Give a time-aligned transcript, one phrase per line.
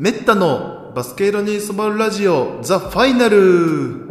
[0.00, 4.08] メッタのバスケ色に染まるラジオザ・ファイナル。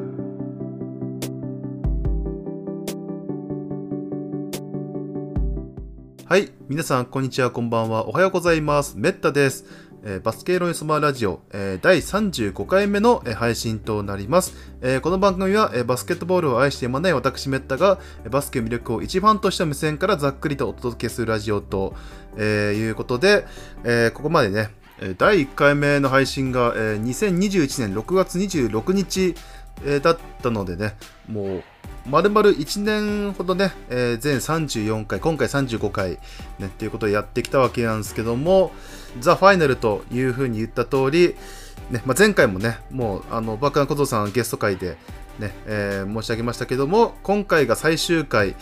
[6.28, 8.08] はい皆さんこんにちはこんばんは。
[8.08, 9.00] おはようございます。
[9.00, 9.66] メッタです。
[10.04, 21.96] えーバスケ色に染まるラジオ、えー第35回目の、えー配信となります、えーこの番組は、えーバスケットボールを愛してやまない私メッタが、えーバスケ魅力を一番とした目線からざっくりとお届けするラジオと、
[22.38, 23.48] えーいうことで、
[23.84, 24.70] えーここまでね、
[25.18, 29.36] 第1回目の配信が、えー2021年6月26日、
[29.86, 30.96] えーだったのでね、
[31.28, 31.64] もう、
[32.10, 36.12] まるまる1年ほどね、えー全34回、今回35回、
[36.60, 38.72] ね、っていうことをやってきたわけなんですけども、
[39.20, 41.36] ザ・ファイナルというふうに言った通り、
[41.92, 44.98] ねまあ、前回もね、もう、あの、バカな小僧さんゲスト会で、
[45.40, 48.56] ね、えー申し上げましたけども、今回が最終回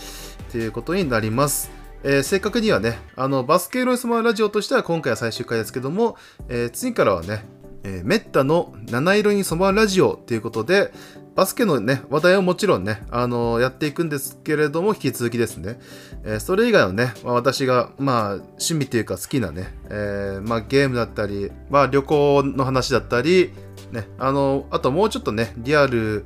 [0.52, 1.77] ということになります。
[2.04, 6.18] えー正確にはね、あの、バスケロイスマラジオとしては今回は最終回ですけども、
[6.50, 7.46] えー次からはね、
[7.84, 10.92] えーメッタの七色に染まるラジオということで、
[11.36, 15.80] バスケのね、話題はもちろんね、あのやっていくんですけれども、引き続きですね。
[16.24, 23.54] えーそれ以外のね、まあ、私が、まあ、趣味というか好きなね、えーまあ、ゲームだったり、まあ、旅行の話だったり、
[23.92, 26.26] ね、あの、あともうちょっとね、リアル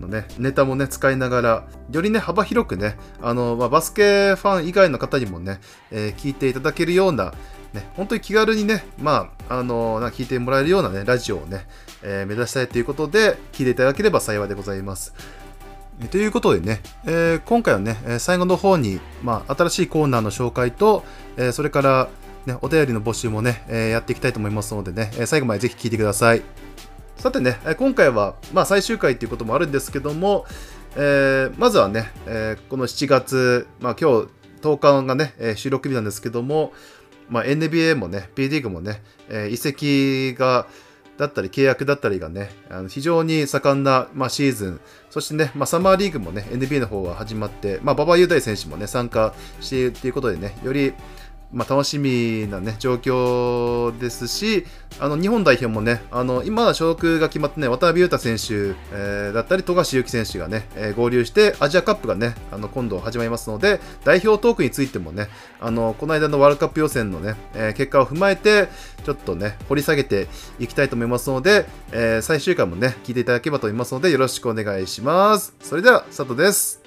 [0.00, 7.32] のね、ネタもね、使いながら、よりね、幅広くね、あの、まあ、バスケファン以外の方にもね、えー聞いていただけるような、
[7.72, 11.66] ね、本当に気軽にね、まあ、あの、な聞いてもらえるようなね、ラジオをね、
[12.02, 15.14] えー目指したいということで、聞いていただければ幸いでございます。
[16.12, 21.04] ということでね、えー今回はね、最後の方に、まあ、新しいコーナーの紹介と、
[21.36, 22.08] えーそれから、
[22.46, 26.42] ね、お便りの募集もね、えーやっていきたいと思いますのでね、え最後までぜひ聞いてください。
[27.18, 30.46] さてね、今回は、まあ、最終回ということもあるんですけども、
[30.94, 34.28] えーまずはね、えーこの7月、まあ、今日
[34.62, 36.72] 10日がね、えー収録日なんですけども、
[37.28, 40.68] まあ、NBA もね、B リーグもね、え移籍が、
[41.16, 44.80] だったり契約だったりがね、あの非常に盛んな、まあ、シーズン、
[45.10, 50.94] そしてね、まあ、サマーリーグもね、NBA の方は始まって、まあ、馬場雄大選手もね、参加しているということでね、より、
[51.50, 54.66] まあ、楽しみなね、状況ですし、
[55.00, 65.28] あの、日本代表もね、あの、今所属が決まってね、渡辺裕太選手、えーだったり、富樫勇樹選手がね、えー合流して、アジアカップがね、あの、今度始まりますので、代表トークについてもね、
[65.58, 68.68] あの、この間のワールドカップ予選のね、えー結果を踏まえて、
[69.04, 70.28] ちょっとね、掘り下げて
[70.58, 75.54] いきたいと思いますので、え最終回もね、聞いていただければと思いますので、よろしくお願いします。
[75.62, 76.82] それでは、佐藤です。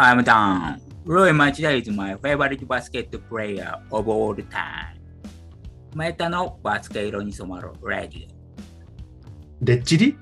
[0.00, 0.80] I'm down.
[1.04, 4.96] Roy Machida is my favorite basket player of all time.
[5.92, 8.28] メタのバスケ色に染まるラジ
[9.60, 10.16] レッチリ？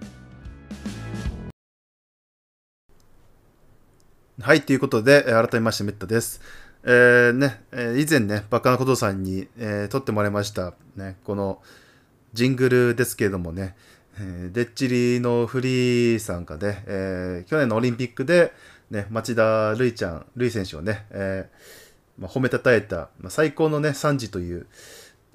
[4.41, 6.41] はい、ということで、えー改めまして、メッタです。
[6.83, 11.61] えーね、えー以前ね、バカなことさんに、えー撮ってもらいました、ね、この
[12.33, 13.77] ジングルですけれどもね、
[14.19, 18.55] えーデッチリのフリーさんがね、えー去年のオリンピックで、
[18.91, 24.67] ね、町田瑠唯ちゃん、瑠唯選手をね、えーまあ、褒めたたえた、まあ、最高のね、賛辞という、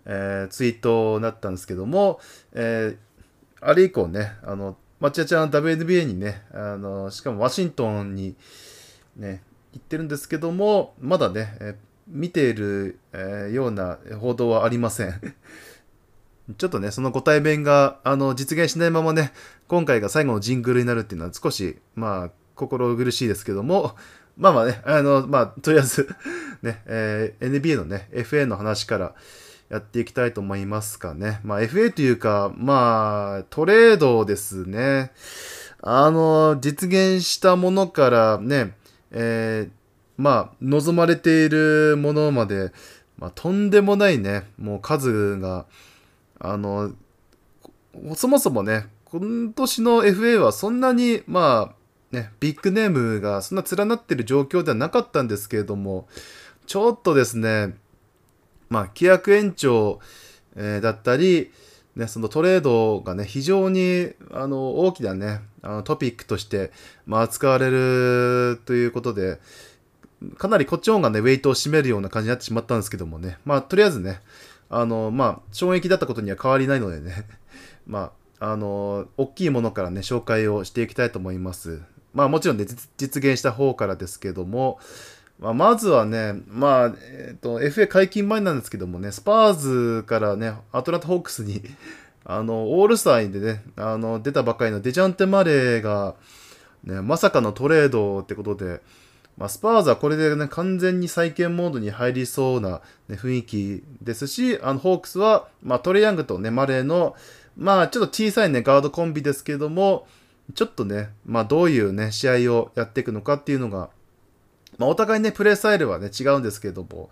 [0.06, 2.19] えーツイートになったんですけども、
[2.53, 3.11] えー
[3.63, 8.35] あれ以降ね、あの、町田ちゃんは WNBA にね、あの、しかもワシントンに、
[9.16, 11.75] ね、言ってるんですけども、まだね、え
[12.07, 15.35] 見ている、えーような報道はありません。
[16.57, 19.31] ちょっとね、そのご対面が、あの、実現しないままね、
[19.67, 23.95] 今回が最後のジングルになるっていうのは少し、まあ、心苦しいですけども、
[24.38, 26.07] まあまあね、あの、まあ、とりあえず、
[26.61, 29.16] ね、えー NBA のね、FA の話から
[29.69, 31.41] やっていきたいと思いますかね。
[31.44, 35.11] まあ、FA というか、まあ、トレードですね。
[35.81, 38.75] あの、実現したものからね、
[39.11, 39.72] えー
[40.22, 42.72] まあ、望まれているものまで、
[43.17, 45.66] まあ、とんでもないね、もう数が、
[46.39, 46.91] あの、
[48.16, 51.80] そもそもね、今年の FA はそんなに、まあ、
[52.11, 56.08] ね、ビッグネームがそんな連なってる状況ではなかったんですけれども、
[56.66, 57.75] ちょっとですね、
[58.69, 59.99] まあ、規約延長、
[60.55, 61.52] えーだったり、
[61.96, 66.72] ね、そのトレードがね、非常にあの大きなね、あのトピックとして、
[67.05, 69.40] まあ、扱われるということで、
[70.37, 74.22] かなりこっちの方がね、ウェイトを占めるような感じになってしまったんですけどもね、まあ、とりあえずね、
[74.69, 77.28] あの、まあ、衝撃だったことには変わりないのでね、
[77.85, 81.81] まあ、あの、大きいものからね、紹介をしていきたいと思います。
[82.13, 82.66] まあ、もちろんね、
[82.97, 84.79] 実現した方からですけども、
[85.40, 91.63] まあ、まずはね、まあ、えっ、と、FA 解禁前なんですけどもね、スパーズからね、アトランタホークスに、
[92.23, 96.13] あの、オールスターでね、あの、出たばかりのデジャンテ・マレーが、
[96.84, 98.81] ね、まさかのトレードってことで、
[99.37, 107.16] まあ、スパーズはこれでね、完全に再建モードに入りそうな、ね、雰囲気ですし、あの、ホークスは、まあ、トレイヤングとね、マレーの、
[107.58, 110.05] まあ、ちょっと小さいね、ガードコンビですけども、
[110.53, 113.89] ちょっとね、まあ、どういうね、試合をやっていくのかっていうのが、
[114.77, 117.09] まあ、お互いね、プレースタイルはね、違うんですけども、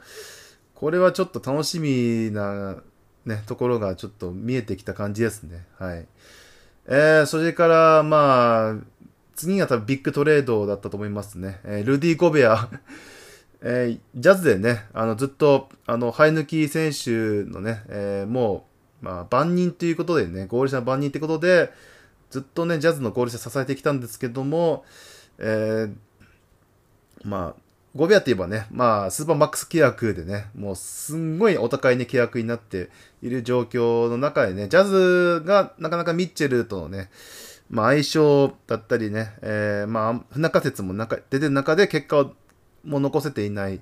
[0.76, 2.78] これはちょっと楽しみな、
[3.26, 5.66] ね、ところがちょっと見えてきた感じですね。
[5.78, 6.08] はい。
[6.88, 8.76] えー、それから、まあ、
[9.36, 11.60] 次が多分ビッグトレードだったと思いますね。
[11.64, 12.70] えー、ルディ・ゴベア
[13.62, 18.68] えー、ジャズでね、あの、ずっと、あの、生え抜き選手のね、えー、も
[19.02, 21.72] う、まあ、万人ということでね、合理者の万人ってことで、
[22.30, 24.86] ずっとね、ジャズの合理者支えてきたんですけども、
[25.40, 25.96] えー、
[27.24, 27.62] まあ、
[27.96, 32.90] ゴベアって言えばね、まあ、スーパーマックス契約でね、もうすんごいお高いね、契約になって
[33.24, 37.10] いる状況の中でね、ジャズがなかなかミッチェルとのね、
[37.70, 42.34] まあ、相性だったりね、えー、まあ、不仲説も中出てる中で結果を
[42.84, 43.82] も残せていない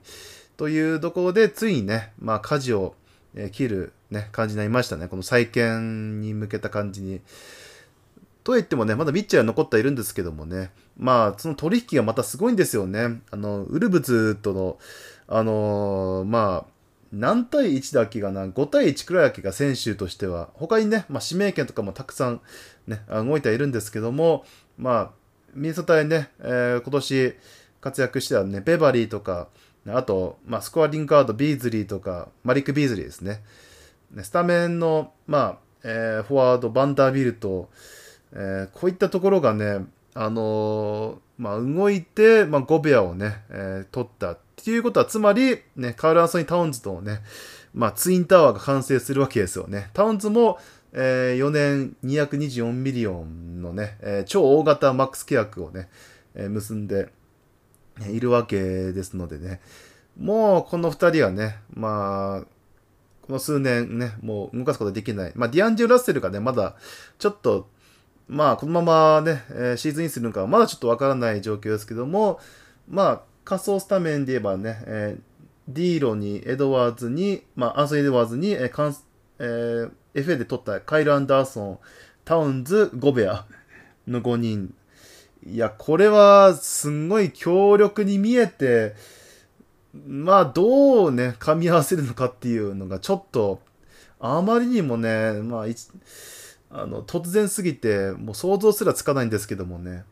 [0.56, 2.96] というところで、ついにね、まあ、舵を
[3.52, 5.08] 切る、ね、感じになりましたね。
[5.10, 7.22] この再建に向けた感じに。
[8.48, 13.20] とは言ってもね、まだミッチェルは残っているんですけどもね、まあ、その取引がまたすごいんですよね。
[13.30, 14.80] あの、ウルブズとの、
[15.28, 16.72] あのー、まあ、
[17.12, 22.42] 何対1だっけかな、5対1くらいだけが選手としては、他にね、まあ、指名権とかもたくさん
[22.88, 24.46] ね、動いてはいるんですけども、
[24.78, 25.12] まあ、
[25.54, 27.36] ミネソタでね、えー、今年
[27.82, 29.50] 活躍してはね、ベバリーとか、
[29.88, 33.44] あと、まあ、スコアリングガード、ビーズリーとか、マリック・ビーズリーですね。
[34.24, 37.70] スタメンの、まあ、えー、フォワード、バンダービルト、
[38.34, 47.22] えー、こういったところがね、あのー、まあ、動いて、まあ、ゴベアをね、えー、取ったっていうことは、つまり、ね、カール・アンソニー・タウンズとね、
[47.74, 49.92] まあ、ツインタワーが完成するわけですよね。
[49.94, 50.58] タウンズも、
[50.94, 55.90] えー、4年224ミリオンのね、えー、超大型マックス契約をね、
[56.34, 57.10] えー、結んで
[58.10, 59.62] いるわけですのでね、
[60.20, 62.46] もうこの2人はね、まあ、
[63.22, 65.32] この数年ね、もう動かすことできない。
[65.36, 66.76] まあ、ディアンジェロ・ラッセルがね、まだ
[67.20, 67.70] ちょっと
[68.28, 72.40] まあ、このままね、えー、シーズンインするのかはまだちょっとわからない状況ですけども、
[72.90, 75.22] まあ、仮想スタメンで言えばね、えー、
[75.70, 78.96] ディーロに、エドワーズに、まあ、アンソニー・エドワーズに、えーカン
[79.40, 81.80] えー、FA で取ったカイル・アンダーソン、
[82.26, 83.46] タウンズ、ゴベア
[84.08, 84.74] の5人。
[85.46, 88.96] いや、これはすんごい強力に見えて、
[90.06, 93.62] まあ、どうね、噛み合わせるのかっていうのがちょっと、
[94.20, 95.68] あまりにもね、まあ、
[96.70, 100.04] あの突然すぎてもう想像すらつかないんですけどもね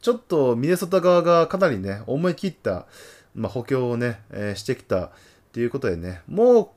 [0.00, 2.86] ちょっとミネソタ側がかなりね思い切った、
[3.34, 5.10] まあ、補強をね、えー、してきた
[5.52, 6.68] ということでねもう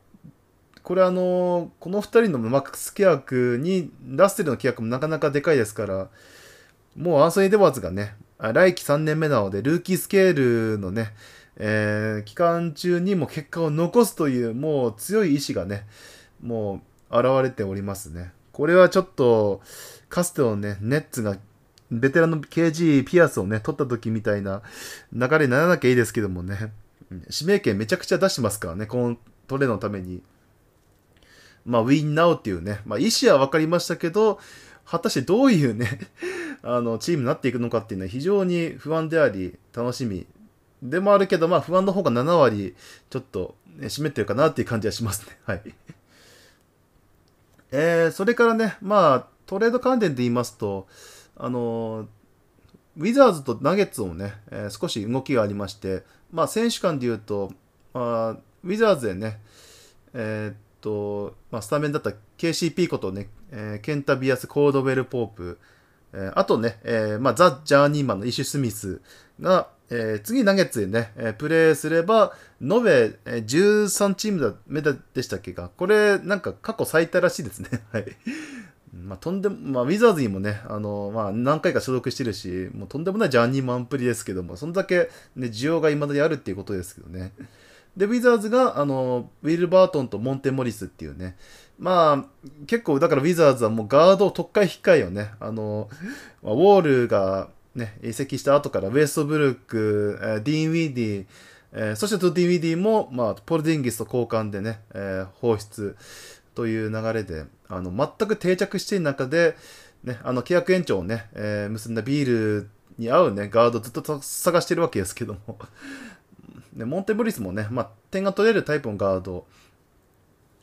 [0.84, 6.10] これあのこの2人のマックス契約にラッセルの契約もなかなかでかいですから
[6.96, 11.14] もうアンソニー・デバーズがね来期3年目なのでルーキースケールのね、
[11.58, 15.88] えー、期間中にも結果を残すというもう強い意志がね
[16.42, 18.32] もう現れておりますね。
[18.56, 19.60] これはちょっと、
[20.08, 21.36] かつてのね、ネッツが、
[21.92, 24.62] ベテランの KG ピアスをね、取った時みたいな
[25.12, 26.72] 流れにならなきゃいいですけどもね、
[27.12, 29.18] 指名権めちゃくちゃ出してますからね、この
[29.48, 30.24] トレのために。
[31.66, 34.40] まあ、ウィンナウっていうね、まあ、意思は分かりましたけど、
[34.86, 36.00] 果たしてどういうね
[36.64, 40.26] あの、チームになっていくのかっていうのは非常に不安であり、楽しみ
[40.82, 42.74] でもあるけど、まあ、不安の方が7割、
[43.10, 45.38] ちょっと、ね、占めてるかなっていう感じはしますね。
[45.44, 45.76] はい。
[47.78, 50.88] えー、それからね、まあ、トレード関連で言いますと、
[51.36, 52.08] あの
[52.98, 57.52] ウィザーズとナゲッツもね、えー、少し動きがありまして、まあ、選手間で言うと、
[57.94, 59.42] まあ、ウィザーズでね、
[60.14, 65.60] えー、っと、まあ、スタメンだった KCP ことね、えー、ケンタビアス・コードウェル・ポープ、
[66.14, 69.02] え、あとね、えまあ、ザ・ジャーニーマンのイシュ・スミス
[69.42, 75.70] が、えー、次ナゲッツでね、えー、プレーすれば、延べ、えー、13チームだ、目でしたっけか。
[75.76, 77.70] これ、なんか過去最多らしいですね。
[77.92, 78.06] はい。
[78.94, 87.34] まあ、とんでも、まあ、ウィザーズにもね、あの、まあ、何回か所属してるし、もうとんでもないジャーニーマンぶりですけども、そんだけ、ね、需要が未だにあるっていうことですけどね。
[87.98, 91.36] で、ウィザーズが、あの、ウィル・バートンとモンテ・モリスっていうね、
[91.78, 95.32] まあ、結構、だからウィザーズはもうガードをとっかえひっかえよね。
[95.40, 95.90] あの、
[96.42, 101.26] まあウォールが、ね、移籍した後からウェストブルック、えー、ディーン・ウィーディ、
[101.74, 105.98] えー、そしてディンウィディーも、まあ、ポルジンギスと交換でね、えー、放出
[106.56, 109.58] という流れで、あの、全く定着している中で、
[110.04, 112.26] ね、あの、契約延長をね、えー、結んだビー
[112.62, 115.60] ルに合うね、ガードずっと探してるわけですけども
[116.74, 119.46] ね、モンテブリスもね、まあ、点が取れるタイプのガード、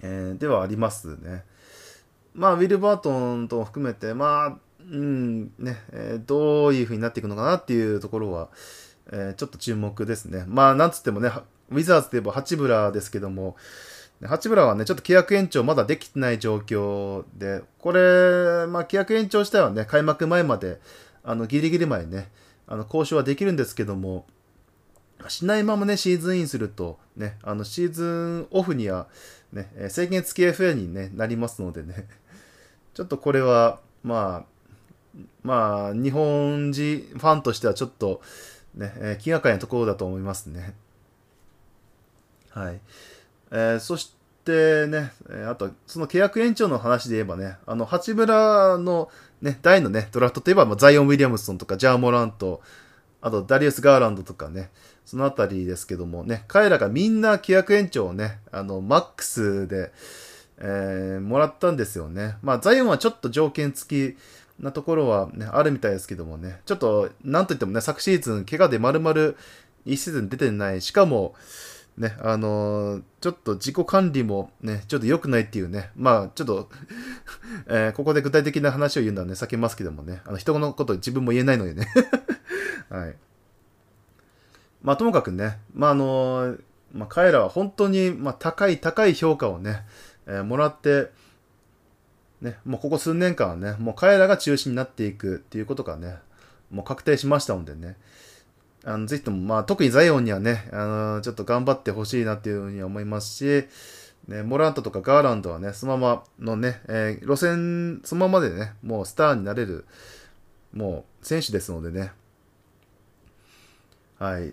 [0.00, 1.44] えー、ではありますね。
[2.34, 4.58] まあ、ウィル・バートンと含めて、まあ、
[4.92, 8.50] うん、ね、えーどういう風になっていくのかなっていうところは、
[9.10, 10.44] えーちょっと注目ですね。
[10.46, 11.30] まあ、なんつってもね、
[11.70, 13.56] ウィザーズといえば八村ですけども、
[14.22, 20.78] 八村はね、ちょっと契約延長まだできてない状況で、これ、まあ、契約延長自体はね、開幕前まで、
[21.24, 22.30] あの、ギリギリ前ね、
[22.66, 24.26] あの、交渉はできるんですけども、
[25.28, 29.08] しないままね、シーズンインすると、ね、あの、シーズンオフには、
[29.52, 32.06] ね、制限付き FA に、ね、なりますのでね、
[32.94, 34.52] ちょっとこれは、まあ、
[35.42, 38.22] まあ、日本人ファンとしてはちょっと、
[38.74, 40.74] ね、気がかりなところだと思いますね。
[42.50, 42.80] はい。
[43.50, 44.14] えーそし
[44.44, 45.12] てね、
[45.48, 49.08] あと、その契約延長の話で言えばね、あの、八村の
[49.40, 52.60] ね、大のね、ドラフトといえば、まあ、ザイオン・ウィリアムソンとか、ジャー・モラント、
[53.20, 54.70] あと、ダリウス・ガーランドとかね、
[55.04, 59.92] そのあたりですけどもね、彼らがみんな契約延長をね、あの、マックスで、
[60.58, 62.36] えーもらったんですよね。
[62.42, 64.18] まあ、ザイオンはちょっと条件付き
[64.62, 69.34] なところはね、あるみたいですけどもね、ちょっと、なんといってもね、昨シーズン、怪我で丸々1
[69.96, 71.34] シーズン出てない、しかも、
[71.98, 76.70] ね、あのーちょっと自己管理もね、ちょっと良くないっていうね、まあ、ちょっと、
[77.66, 81.88] えーここで具体的な話を言うのはね、避けますけどもね、あの、人のこと自分も言えないのでね。
[82.88, 83.16] はい。
[84.82, 86.60] まあ、ともかくね、まあ、あのー
[86.92, 89.84] まあ、彼らは本当に、まあ、高い高い評価をね、
[90.26, 91.10] えもらって、
[92.42, 96.16] ね、もうここ数年間はね、もう彼らが中心になっていくっていうことがね、
[96.70, 97.96] もう確定しましたのでね、
[98.84, 103.68] あのぜひとも、まあ、特にザイオンにはね、あのちょっと頑張ってほしいなっていうふうには思いますし、
[104.26, 109.86] ね、モラントとかガーランドはね、そのままのね、えー路線、そのままでね、もうスターになれる、
[110.72, 112.10] もう選手ですのでね、
[114.18, 114.52] はい。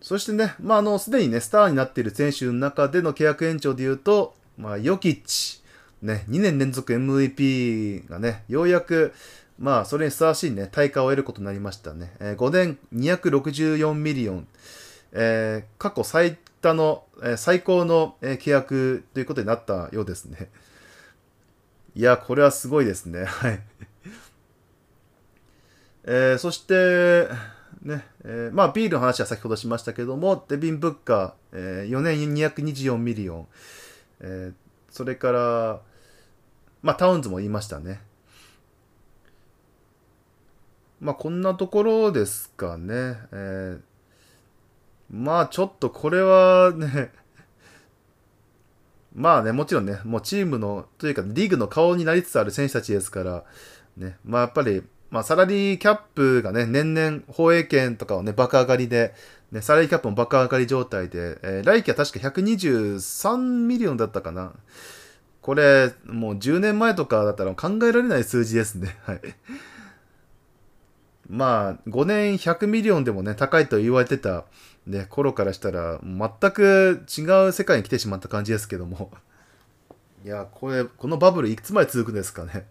[0.00, 5.62] そしてね、まあ、あの、すでにね、スターになっている選手の中での契約延長で言うと、まあ、ヨキッチ、
[6.06, 9.12] ね、2年連続 MVP がね、ようやく、
[9.58, 12.12] まあ、それにふさわしいね、対価を得ることになりましたね。
[12.20, 14.48] えー5年264ミリオン、
[15.12, 20.48] えー過去最多の、えー最高の、えー契約ということになったようですね。
[21.96, 23.24] いや、これはすごいですね。
[23.26, 23.60] はい。
[26.04, 27.28] えーそして、
[27.82, 33.48] ね、えーまあ、ビールの話は先ほどしましたけども、デビン・ブッカー、えー4年224ミリオン、
[34.20, 35.80] えーそれから、
[36.86, 38.00] まあ、タウンズも言いましたね。
[41.00, 43.16] まあ、こんなところですかね。
[43.32, 43.80] えー
[45.10, 47.10] まあ、ちょっとこれはね、
[49.14, 53.44] まあね、もちろんね、もうチームの、というか、リーグの顔になりつつある選手たちですから、
[53.96, 59.12] ね、まあやっぱり、まあサラリーキャップがね、年々放映権とかをね、爆上がりで、
[59.50, 64.52] ね、サラリーキャップも爆上がり状態で、えー来季は確か123ミリオンだったかな。
[65.46, 68.96] これ、もう10年前とかだったら考えられない数字ですね。
[69.06, 69.20] はい。
[71.28, 74.44] まあ、5年100ミリオンでもね、高いと言われてた、
[74.88, 79.12] ね、頃からしたら、全く違う世界に来てしまった感じですけども。
[80.26, 82.66] いや、これ、このバブルいつまで続くんですかね。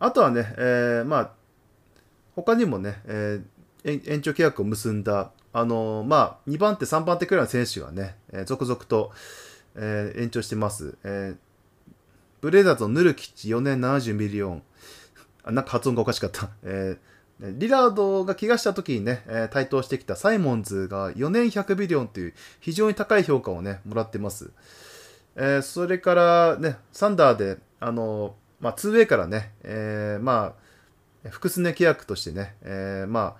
[0.00, 1.30] あとはね、えーまあ、
[2.34, 9.12] 他にもね、えー延長契約を結んだ、あのーまあ、2番手、3番手くらいの選手がね、えー続々と、
[9.78, 10.96] えー延長してます。
[11.04, 11.36] えー
[12.40, 14.62] ブレイザーズのヌルキッチ4年70ミリオン。
[15.42, 16.50] あ、なんか発音がおかしかった。
[16.62, 16.98] えー
[17.40, 24.50] リラードが怪我した時にね、えー台頭してきたサイモンズが4年100ミリオンという非常に高い評価をね、もらってます。
[25.36, 28.32] えーそれからね、サンダーで、あのー
[28.64, 30.54] まあ、2way からね、えーま
[31.24, 33.36] あ、複数年契約としてね、えーまあ、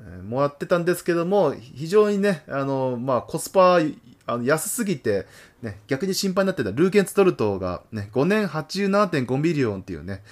[0.00, 3.78] えーもらってたんですけども、非常にね、あの、まあ、コスパ、
[4.28, 5.26] あの安すぎて、
[5.62, 10.22] ね、逆に心配になってたルーゲンツ・ドートがね、5年87.5ミリオンっていうね、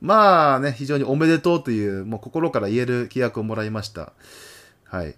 [0.00, 4.12] まあね、非常におめでとうという、もう心から言える契約をもらいました。
[4.84, 5.16] はい。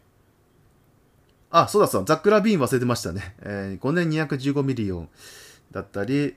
[1.51, 3.37] あ、そうだそうだ、ザック・ラビーン忘れてましたね。
[3.43, 5.09] えー5年215ミリオン
[5.71, 6.35] だったり、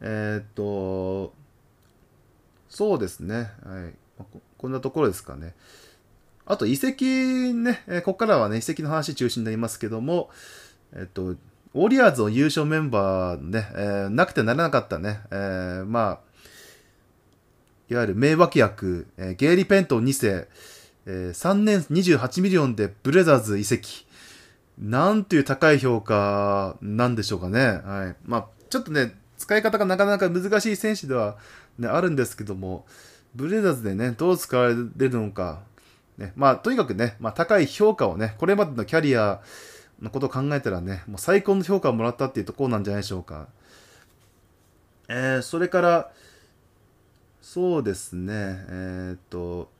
[0.00, 1.32] えーっと、
[2.68, 3.52] そうですね。
[3.64, 3.94] はい。
[4.18, 5.54] こんなところですかね。
[6.44, 7.04] あと、移籍
[7.54, 10.30] ね、えーここからはね、移籍の話中心になりますけども、
[10.94, 16.18] えっと、ウォリアーズの優勝メンバーね、えーなくてならなかったね、えーまあ、
[17.88, 20.48] いわゆる名脇役、えーゲイリー・ペイトン2世、
[21.06, 24.06] えー3年28ミリオンでブレザーズ移籍。
[24.80, 27.80] なんという高い評価なんでしょうかね。
[27.84, 28.16] はい。
[28.24, 31.36] まあ、ちょっとね、使い方がなかなか難しい選手では、
[31.78, 32.86] ね、あるんですけども、
[33.34, 35.62] ブレザーズでね、どう使われるのか。
[36.16, 39.40] ね、まあ、とにかくね、まあ、高い評価をね、これまでのキャリア
[40.02, 43.48] のことを考えたらね、もう最高の評価をもらったっていうところなんじゃないでしょうか。
[45.08, 46.12] えーそれから、
[47.40, 48.32] そうですね、
[48.68, 49.70] えーっと、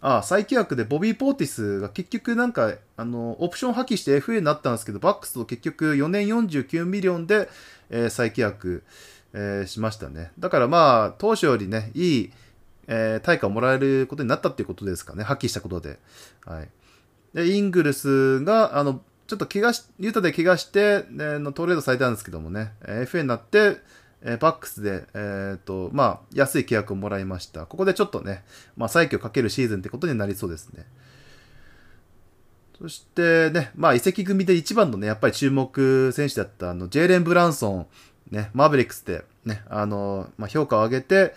[0.00, 7.48] ああ、再契約でボビー・ポーティスが結局なんか、あの、オプション破棄して FA になったんですけど、バックスと結局4年49ミリオンで、
[7.90, 8.82] えー再契約、
[9.34, 10.32] えーしましたね。
[10.38, 12.32] だからまあ、当初よりね、いい、
[12.86, 15.98] えー対価をもらえることになったっていうことですかね、破棄したことで。
[16.46, 16.68] はい。
[17.34, 23.76] で、イングルスが、あの、ちょっと怪我し、ユタで怪我して、ね、のトレードされたんですけどもね、えー FA になって、
[24.22, 27.66] えーバックスで、えっ、と、まあ、安い契約をもらいました。
[27.66, 28.42] ここでちょっとね、
[28.76, 30.84] まあ、再起をかけるシーズンってことになりそうですね。
[32.80, 37.86] そしてね、まあ、移籍組で一番のね、やっぱり注目選手だった、あの、ジェイレン・ブランソン、
[38.30, 41.34] ね、マーベリックスで、ね、あの、まあ、評価を上げて、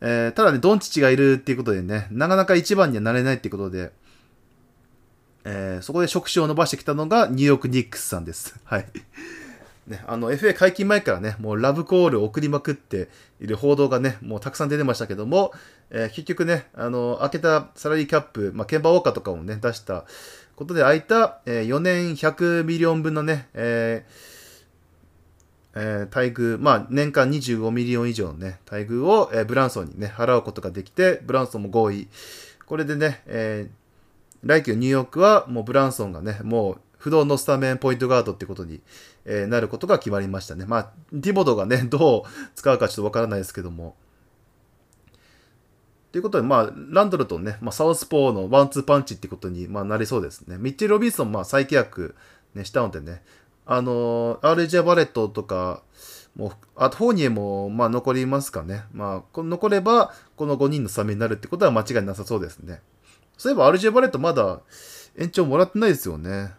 [0.00, 3.92] えーただね、ドンチッチがいるっていうことでね、なかなか一番にはなれないっていうことで、
[5.44, 8.54] えーそこで触手を伸ばしてきたのがニューヨーク・ニックスさんです。
[8.64, 8.86] はい。
[9.86, 13.08] ね、あの FA 解禁前からね、もうラブコールを送りまくって
[13.40, 15.52] いる報道がね、もうたくさん出てましたけども、
[15.90, 20.04] えー結局ね、あの、開けたサラリーキャップ、まあ、ケンバーウォーカーとかもね、出した
[20.54, 24.12] ことで開いた、えー4年100ミリオン分のね、えー
[25.74, 32.08] えー待遇、まあ、年間25ミリオン以上のね、待遇を、えーブランソンにね、払うことができて、ブランソンも合意。
[32.66, 33.79] これでね、えー
[34.42, 38.80] 来季のニューヨークはもうブランソンがね、もう不動のスタメンポイントガードってことに、
[39.24, 40.66] えーなることが決まりましたね。
[40.66, 43.96] まあ、ティボドーがね、 どう使うかちょっとわからないですけども。
[46.12, 50.58] ということで、まあ、ランドルとね、まあ、サウスポーのワンツーパンチってことに、まあ、なりそうですね。
[50.58, 52.16] ミッチェル・ロビンソン、まあ、再契約、
[52.54, 53.22] ね、したのでね、
[53.64, 55.82] あのー、RJ バレットとか、
[56.34, 58.84] もう、あと、フォーニエも、まあ、残りますかね。
[58.92, 62.80] まあ、この残れば、この5人のスタメンになるってことは間違いなさそうですね。
[63.40, 64.60] そういえば RJ バレットまだ
[65.16, 66.50] 延長もらってないですよね。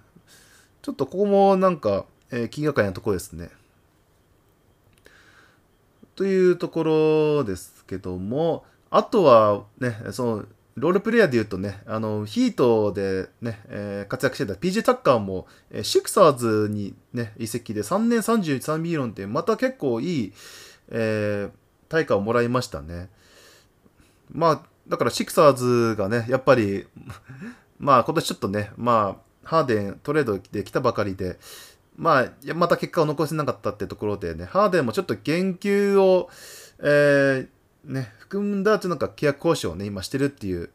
[0.81, 3.51] ちょっとここもなんか、えー気がかりなところですね。
[6.15, 20.33] というところですけども、あとはね、その、ロールプレイヤーで言うとね、あの、ヒートでね、えー活躍してた PJ タッカーも、えーシクサーズにね、移籍で3年33ミリオンって、また結構いい、
[20.89, 21.51] えー
[21.89, 23.09] 対価をもらいましたね。
[24.31, 26.85] まあ、だからシクサーズがね、やっぱり、
[27.79, 31.39] まあ今年ちょっとね、まあ、ハーデントレードで来たばかりで、
[31.95, 36.29] まあ、また結果を残せなかったってところでね、ハーデンもちょっと言及を、
[36.79, 40.69] えーね、含んだっとなんか契約交渉をね、今してるっていう、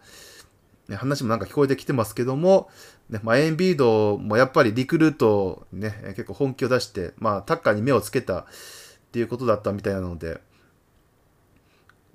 [0.88, 2.70] ね、話もなんか聞こえてきてますけども、
[3.10, 8.44] ね、まあ、エンビードもやっぱりリクルートね、結構本気を出して、まあ、タッカーに目をつけたっ
[9.12, 10.40] ていうことだったみたいなので、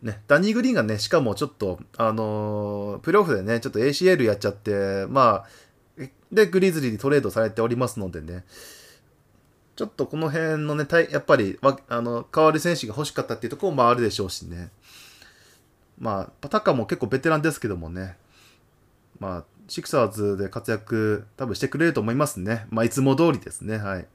[0.02, 8.44] ね、ダニー・グリーンがね、しかもちょっと、あのープレオフでね、ちょっと ACL やっちゃって、まあ、で、グリズリーにトレードされておりますのでね、
[9.76, 14.70] ちょっとこの辺のね、やっぱり、あの、代わる選手が欲しかったっていうところもあるでしょうしね。
[16.00, 18.18] まあ、タッカーも結構ベテランですけどもね、
[19.20, 22.66] まあ、シクサーズで活躍多分してくれると思いますね。
[22.70, 23.78] まあ、いつも通りですね。
[23.78, 24.08] はい。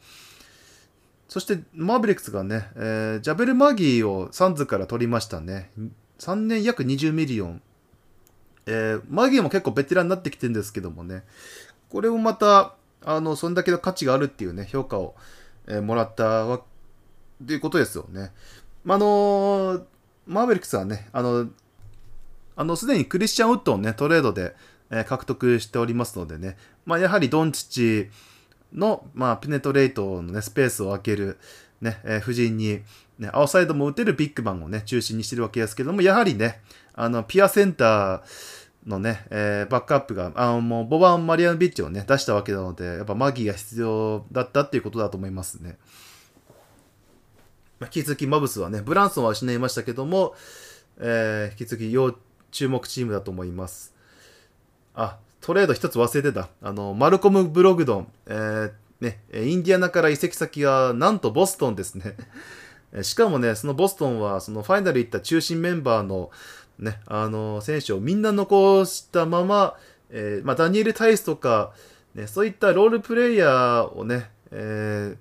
[1.37, 5.70] そして、マーベリックスがね、えージャベル・マギーをサンズから取りましたね。
[6.18, 7.62] 3年約20ミリオン。
[8.64, 11.25] えーマギーも結構ベテランになってきてるんですけどもね、
[11.90, 15.14] これもまた、あの、そんだけの価値があるっていうね、評価を、
[15.66, 16.62] えーもらったわ、っ
[17.46, 18.33] ていうことですよね。
[18.83, 19.83] まあ、のー
[20.27, 21.51] マーベリックスはね、あの、
[22.57, 24.57] あの、すでにクリスチャン・ウッドをね、トレードで、
[24.88, 28.11] えー獲得しておりますのでね、まあ、やはりドンチチ
[28.72, 31.38] の、まあ、ペネトレートのね、スペースを空ける、
[31.81, 32.81] ね、えー布陣に、
[33.18, 36.61] ね、アウサイドも打てるビッグマンをね、中心にしてるわけですけども、やはりね、
[36.94, 38.22] あの、ピアセンター
[38.87, 45.79] のね、えーバックアップが、あの、もう、ボバン・マリアンビッチをね、出したわけなので、やっぱマギーが必要だったっていうことだと思いますね。
[47.79, 50.35] まあ引き続きマブスはね、ブランソンは失いましたけども、
[50.98, 52.16] えー引き続き要
[52.50, 53.94] 注目チームだと思います。
[54.94, 56.48] あ、トレード一つ忘れてた。
[56.61, 62.16] あの、マルコム・ブログドン、えーね、インディアナから移籍先がなんとボストンですね。
[63.02, 66.32] しかもね、そのボストンは、そのファイナル行った中心メンバーの、
[66.80, 69.76] ね、あの、選手をみんな残したまま、
[70.11, 71.72] えーまあ、ダニエル・タイスとか、
[72.16, 75.16] ね、そういったロールプレイヤーをね、え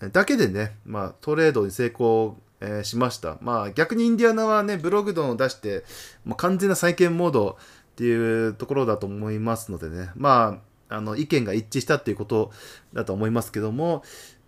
[0.00, 3.38] ーだけでね、まあ、トレードに成功、えーしました。
[3.42, 5.84] まあ、逆にインディアナはね、ブログドンを出して、
[6.24, 7.58] もう完全な再建モード
[7.98, 12.52] っていうところだと思いますのでね、まあ、あの、意見が一致したっていうこと
[12.94, 14.04] だと思いますけども、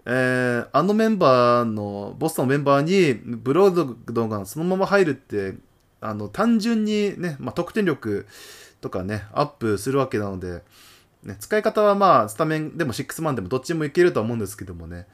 [0.06, 5.56] えーあのメンバーの、ボスのメンバーにブログドがそのまま入るって、
[6.00, 8.28] あの、単純にね、まあ、得点力
[8.80, 10.62] とかね、アップするわけなので、
[11.24, 15.08] ね、使い方はまあ、スタメンでもシックスマンでもどっちもいけるとは思うんですけどもね、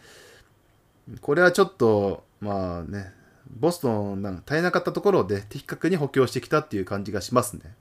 [1.23, 3.15] これはちょっと、まあね、
[3.49, 7.75] ボストンなんか足りなかったところで的確に補強してきたっていう感じがしますね。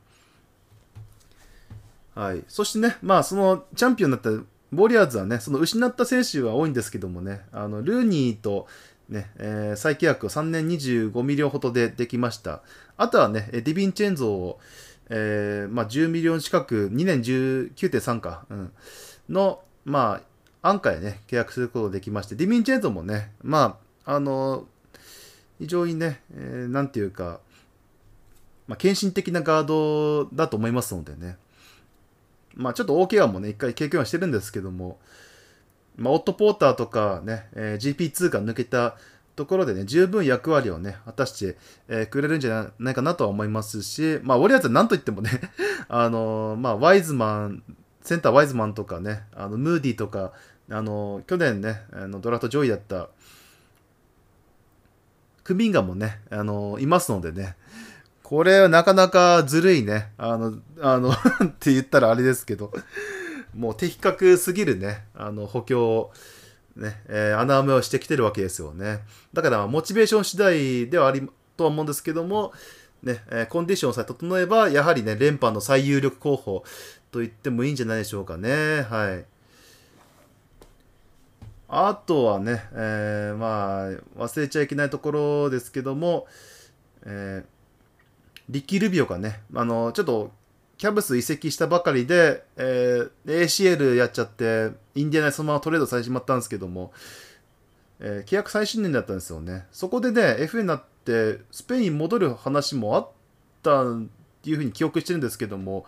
[2.15, 2.43] はい。
[2.47, 8.67] そしてね、まあそのチャンピオンになったウォリアーズはね、その失った選手は多いんですけどもね、あのルーニーと
[9.10, 12.62] ね、えー再契約を3年25ミリオンほどでできました。
[12.97, 14.60] あとはね、ディビンチェンゾを、
[15.10, 18.71] えーまあ、10ミリオン近く、2年19.3か、うん、
[19.30, 20.21] の、ま
[20.62, 24.65] あ、安価でね、契約することができまして、ディビンチェンゾもね、まあ、あの、
[25.60, 27.39] 非常にね、えーなんていうか、
[28.67, 31.38] まあ、献身的なガードだと思いますのでね、
[32.56, 35.00] まあ、ちょっと大怪我もね、一回経験はしてるんですけども、
[35.98, 38.98] まあ、オット・ポーターとかね、えー GP2 が抜けた
[39.36, 45.30] ところでね、十分役割をね、果たして、えーくれるんじゃないかなとは思いますし、まあ、ウォリアーズは何と言ってもね、
[45.88, 47.63] あのーまあ、ワイズマン、
[48.02, 50.34] センターワイズマンとかね、あのムーディーとか、
[50.70, 53.10] あの去年ね、あのドラフト上位だった、
[55.44, 57.56] クミンガもね、あのいますのでね、
[58.26, 60.12] これはなかなかずるいね。
[60.18, 61.16] あの、あの っ
[61.60, 62.74] て言ったらあれですけど、
[63.54, 66.12] もう的確すぎるね、あの補強、
[66.76, 69.02] ね、えー穴埋めをしてきてるわけですよね。
[69.32, 72.52] だから、モチベーション次第ではありとは思うんですけども、
[73.04, 76.64] ね、えーコンディションさえ整えば、やはりね、連覇の最有力候補
[77.12, 78.88] と言ってもいいんじゃないでしょうかね。
[78.90, 79.26] はい。
[81.68, 86.26] あとはね、えーまあ、忘れちゃいけないところですけども、
[87.06, 87.55] えー
[88.50, 90.32] リッキー・ルビオがね、あの、ちょっと、
[90.78, 96.92] キャブス移籍したばかりで、えー ACL やっちゃって、インディアナにそのままトレードされてしまったんですけども、
[98.00, 99.66] えー契約最新年だったんですよね。
[99.72, 103.10] そこでね、FA になって、スペインに戻る話もあっ
[103.64, 103.96] たっ
[104.44, 105.86] ていうふうに記憶してるんですけども、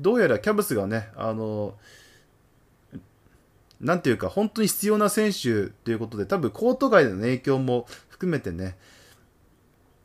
[0.00, 1.74] どうやらキャブスがね、あの、
[3.80, 8.76] なんていうか、本当に必要な選手ということで、多分コート外での影響も含めてね、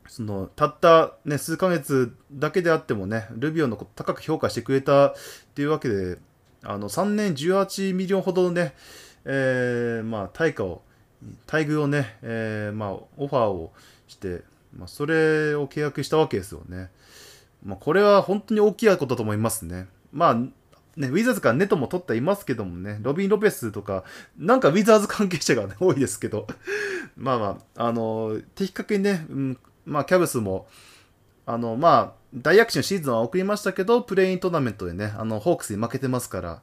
[0.08, 5.14] そのたった、ね、数ヶ月だけであってもね、ルビオのこと高く評価してくれたっ
[5.54, 6.18] ていうわけで、
[6.62, 8.74] あの3年18ミリオンほどのね、
[9.24, 10.82] えーまあ、対価を、
[11.50, 13.72] 待遇をね、えーまあ、オファーを
[14.06, 14.42] して、
[14.76, 16.90] まあ、それを契約したわけですよね。
[17.64, 19.86] まあ、これは本当に大きいことだと思いますね。
[20.12, 20.50] まあ、ね、
[21.08, 24.04] ウィザーズからネトも取っていますけどもね、ロビン・ロペスとか、
[24.36, 26.46] なんかウィザーズ関係者が、ね、多いですけど、
[27.16, 29.58] まあまあ、あの、的確にね、うん、
[29.88, 30.66] まあ、キャブスも、
[31.46, 36.62] あの、まあ、大躍進シーズンは送りましたけど、プレイントーナメントでね、あの、ホークスに負けてますから、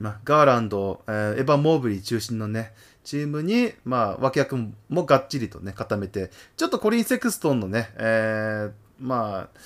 [0.00, 4.56] まあ、ガーランド、えーエヴァン・モーブリー中心のね、チームに、まあ、脇役
[4.88, 9.58] もがっちりとね、固めて、ちょっとコリン・セクストンのね、えーまあ、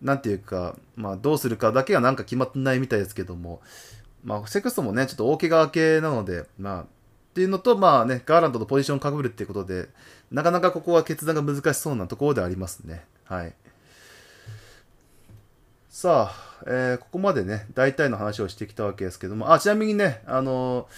[0.00, 3.60] なんていうか、まあ、どうするかだけはなんか決まってないみたいですけども、
[4.24, 6.86] まあ、セクストンもね、ちょっと大怪我明けなので、まあ、っ
[7.34, 9.88] ていうのと、まあね、ガーランドとポジションをかぶるっていうことで、
[10.32, 13.04] なかなかここは決断が難しそうなところでありますね。
[13.24, 13.54] はい。
[15.88, 20.88] さあ、えーここまでね、大体の話をしてきたわけですけども、あ、ちなみにね、あの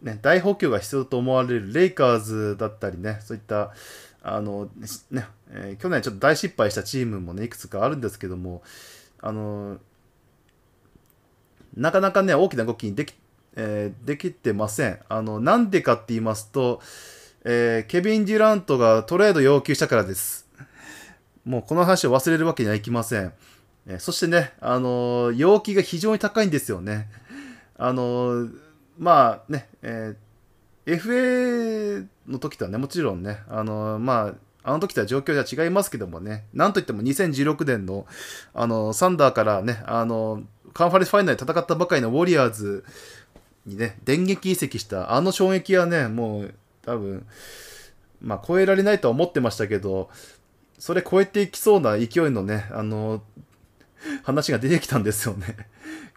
[0.00, 3.74] ね、大補強が必要と思われるレイカーズだったりね、そういった、
[4.22, 4.70] あの、
[5.10, 8.62] ね、え去年ちょっと大失敗したチームもね、いくつかあるんですけども、
[9.20, 9.78] あの
[11.76, 13.14] なかなかね、大きな動きにでき、
[13.56, 14.98] えーできてません。
[15.08, 16.80] あの、なんでかって言いますと、
[17.44, 20.48] えーケビン・デュラントがトレード要求したからです。
[21.44, 23.32] もうこの話を忘れるわけにはいきません。
[23.86, 27.08] えーそしてね、あのー要求が非常に高いんですよね。
[27.76, 28.54] あのー
[28.98, 38.06] まあね、えー FA の時とはね、もちろんね、あのーまあ、あの時とは状況じゃ違いますけどもね、なんといっても2016年の、
[38.54, 42.84] あのサンダーからね、あのカンファレンスファイナルで戦ったばかりのウォリアーズ
[43.66, 47.26] にね、電撃移籍したあの衝撃はね、もう多分、
[48.20, 50.10] まあ超えられないとは思ってましたけど、
[50.78, 53.22] それ超えていきそうな勢いのね、あの、
[54.24, 55.56] 話が出てきたんですよね。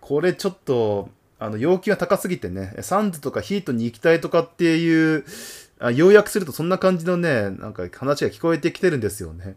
[0.01, 5.25] これちょっと、あの、要求が高すぎてね、サンズとかヒートに行きたいとかっていう、
[5.79, 9.55] あ要約するとそんな感じのね、なんか話が聞こえてきてるんですよね。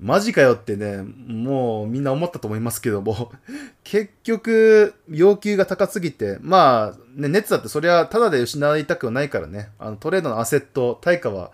[0.00, 3.32] マジかよってね、もうみんな思ったと思いますけども、
[3.82, 11.50] 結局、要求が高すぎて、まあ、ね、ネッツだってそれはただで失いたくはないからね、あのトレードのアセット、対価は、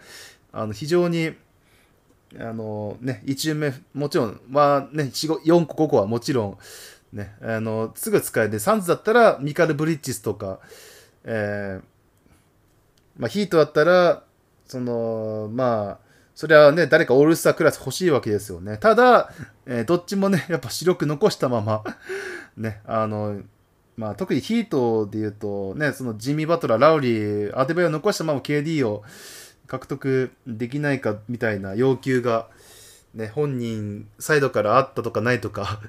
[0.52, 1.34] あの非常に、
[2.38, 6.58] あのね、1巡目、もちろん、まあね、4個、5個はもちろ
[7.12, 10.60] ん、ね、あの、すぐ使えて、サンズだったらミカル・ブリッジスとか、
[11.24, 11.84] えー
[13.16, 14.24] まあ、ヒートだったら、
[14.66, 16.03] その、まあ、
[16.34, 18.76] それはね、誰かオールスタークラス欲しいわけですよね。
[18.76, 19.32] ただ、
[19.66, 21.84] えーどっちもね、 やっぱ白く残したまま、
[22.56, 23.40] ね、あの、
[23.96, 29.04] まあ、特にヒートで言うと、ね、そのジミー・バトラー、ラウリー、アデベイを残したまま KD を
[29.68, 32.48] 獲得できないかみたいな要求が、
[33.14, 35.80] ね、本人サイドからあったとかないとか、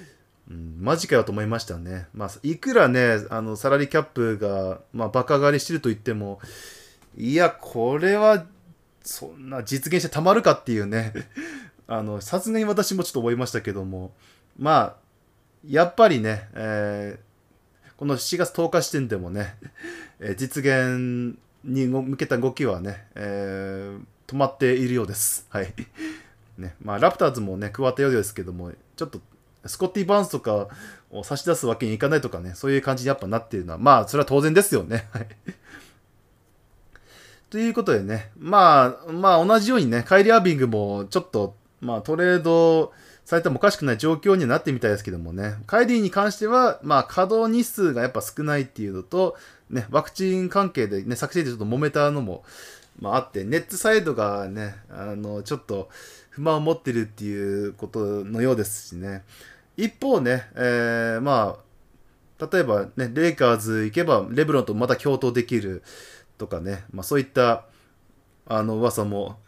[0.50, 2.08] うん、マジかよと思いましたね。
[2.12, 6.40] まあ、いくらね、あの、サラリーキャップが、まあ、バカ上がりしてると言っても、
[7.16, 8.44] いや、これは、
[9.04, 11.12] そんな実現してたまるかっていうね、
[11.86, 14.14] あの、さすがに私もちょっと思いましたけども、
[14.58, 14.96] まあ、
[15.66, 17.34] やっぱりね、えー
[17.96, 19.56] この7月10日時点でもね、
[20.18, 25.46] え実現に向けた動きはね、えー止まっているようです。
[25.50, 25.72] はい。
[26.58, 29.20] ね、まあ、ラプターズもね、加わったようですけども、ちょっと、
[29.66, 30.68] スコッティ・バーンズとか
[31.10, 35.08] を差し出すわけにいかないとかね、そういう感じにやっぱなっているのは、まあ、それは当然ですよね。
[35.12, 35.28] はい。
[37.54, 42.92] ということでね、まあ、まあ、同じようにね、カイリー・アービングも、ちょっと、まあ、トレード
[43.24, 49.36] されてもおかしくない状況にはなってみたいですけどもね、カイリーに関しては、まあ、稼働日数がやっぱ少ないっていうのと、
[49.70, 52.42] ね、ワクチン関係でね、昨シーズンちょっと揉めたのも、
[52.98, 55.90] まあ、あって、ネッツサイドがね、あの、ちょっと
[56.30, 59.22] 不満を持ってるっていうことのようですしね。
[59.76, 65.84] 一方ね、えーまあ、例えばね、レイカーズ行けば、レブロンとまた共闘できる
[66.38, 67.64] とかね、まあそういった、
[68.46, 69.38] あの、噂も、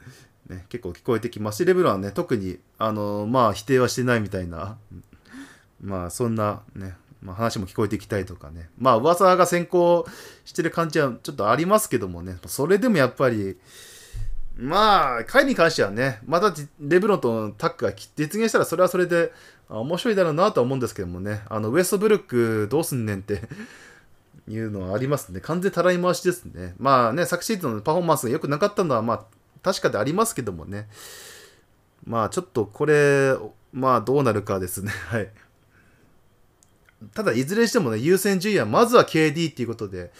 [0.49, 4.79] ね、結構聞こえてきますし、レブロンはね、特に、あの、まあ否定はしてないみたいな、
[5.81, 10.07] まあそんなね、まあ、話も聞こえてきたりとかね、まあ噂が先行
[10.45, 13.59] してる感じはちょっとありますけどもね、それでもやっぱり、
[14.59, 19.33] まあ、カイリーに関してはね、またレブロンとタッグが実現したら、それはそれで
[19.69, 23.43] 面白いだろうなとは思うんですけどもね、あのウエストブルックどうすんねんって
[24.49, 25.41] いうのはありますね。
[25.41, 26.75] 完全たらい回しですね。
[26.79, 29.25] まあね、昨シーズンのパフォーマンスが良くなかったのは、まあ、
[29.63, 30.89] 確かでありますけどもね。
[32.05, 33.35] まあ、ちょっとこれ、
[33.73, 34.93] まあ、どうなるかですね。
[35.11, 35.31] はい。
[37.13, 40.13] ただ、いずれにしてもね、優先順位はまずは KD っていうことで、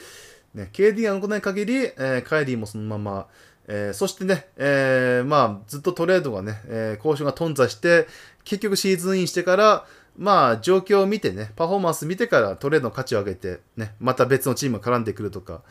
[0.55, 3.27] ね、KD が残らない限り、えーカイリーもそのまま、
[3.69, 8.09] えーそしてね、えーまあ、ずっとトレードがね、え交渉が頓挫して、
[8.45, 9.87] 結局シーズンインしてから、
[10.19, 15.63] まあ、状況を見てね、パフォーマンス見てからトレードの価値を上げて、ね、また別のチームが絡んでくるとか、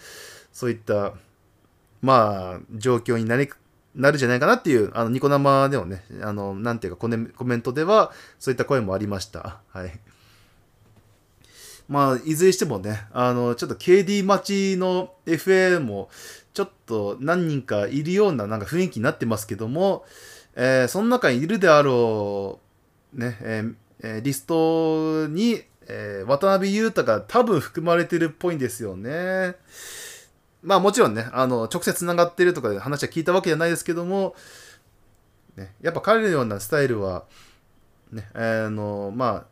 [0.52, 1.14] そういった、
[2.02, 3.50] まあ、状況になり、
[3.96, 9.62] なるんじゃないかなっていう、あの、ニコ生でもね、あの、なんていうかコメ、コメントでは、そういった声もありました。
[9.70, 10.00] はい。
[11.88, 16.10] まあ、いずれにしてもね、あの、ちょっと KD 待ちの FA も、
[16.54, 20.06] ちょっと何人かいるようななんか雰囲気になってますけども、
[20.56, 22.60] えーその中にいるであろ
[23.14, 29.56] う、ね、えーえーリストに、えー渡辺裕太が多分含まれてるっぽいんですよね。
[30.64, 34.36] まあもちろんね、あの、直接繋がってるとかで話は聞いたわけじゃないですけども、
[35.56, 37.26] ね、やっぱ彼のようなスタイルは、
[38.12, 39.46] ね、あの、まあ、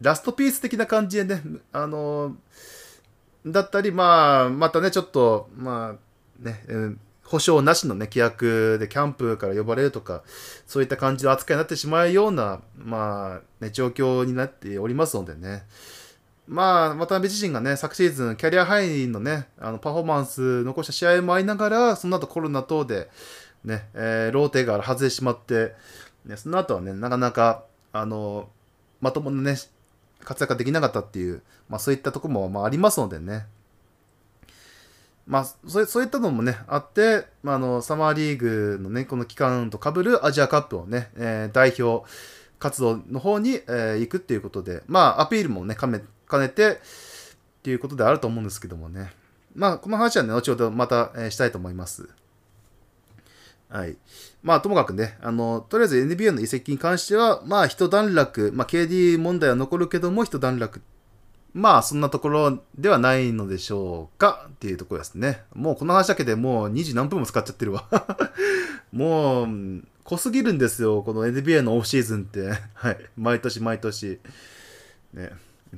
[0.00, 2.36] ラストピース的な感じでね、あの、
[3.46, 5.96] だったり、まあ、またね、ちょっと、ま
[6.40, 10.22] あ、ね、うん保証なしのね、規約でキャンプから呼ばれるとか、
[10.66, 15.64] そういった感じの扱いになってしまうような、まあ、ね、状況になっておりますのでね。
[16.46, 23.10] まあ、渡辺自身がね、昨シーズン、キャリアハイのね、あのパフォーマンス残した試合もありながら、その後コロナ等で、
[23.62, 25.74] ね、えーローテが外れてしまって、
[26.24, 28.48] ね、その後はね、なかなか、あの、
[29.02, 29.58] まともなね、
[30.24, 33.46] 活躍ができなかったっていう、まあそういったとこも、まあ、ありますのでね。
[35.28, 42.08] まあ、そうそういったのもね、あって、まあ、あの、サマーリーグのね、この期間と被るアジアカップをね、えー代表
[42.58, 46.76] 活動の方に、えー行くっていうことで、まあ、アピールもね、兼ね兼ねて、っ
[47.62, 49.12] ていうことであると思うんですけどもね。
[49.54, 52.08] まあ、この話はね、後ほどまた、えーしたいと思います。
[53.68, 53.98] はい。
[54.42, 60.80] まあ、ともかくね、あの、とりあえず NBA の移籍に関しては、まあ、一段落、まあ、KD 問題は残るけども、一段落。
[61.58, 65.42] まあ、そんなところではないのでしょうかっていうところですね。
[65.54, 67.84] もうこの話だけでもう20何分も使っちゃってるわ。
[68.92, 69.48] もう、
[70.04, 72.52] 濃すぎるんですよ、この NBA のオフシーズンって。
[72.74, 72.98] はい。
[73.16, 74.20] 毎年毎年。
[75.12, 75.32] ね。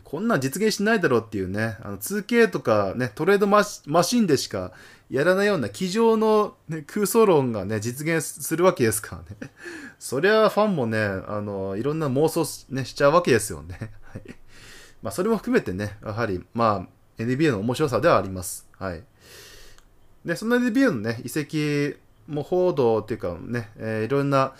[0.05, 4.73] こんなん実現しないだろうっていうね、あの 2K とかね、トレードマシマシンでしか
[5.09, 9.51] やらないような机上の、ね、空想論がね、実現するわけですからね。
[9.99, 13.91] そりゃファンもね、あの、いろんな妄想し,、ね、しちゃうわけですよね。
[15.03, 18.67] まあ、それも含めてね、やはり、まあ、NBA の面白さではあります。
[18.79, 19.03] はい。
[20.25, 24.55] で、その NBA のね、移籍も報道っていうかね、えーいろんな、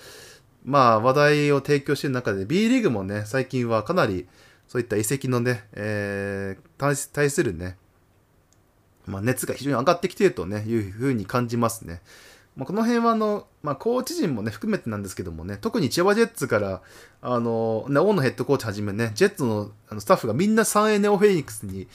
[0.65, 4.27] まあ、話題を提供している中で、B リーグもね、最近はかなり、
[4.69, 7.77] そういった移籍のね、えー対対するね、
[9.07, 12.01] まあ、熱が非常に上がってきているとね、いうふうに感じますね。
[12.57, 16.83] まあ、この辺はあの、まあ、コーチ陣もね、含めてなんですけどもね、特に千葉ジェッツから、
[17.23, 21.89] あの、ね、大野ヘッドコーチはじめね、ジェッツのあのスタッフがみんな 3A ネオフェニックスに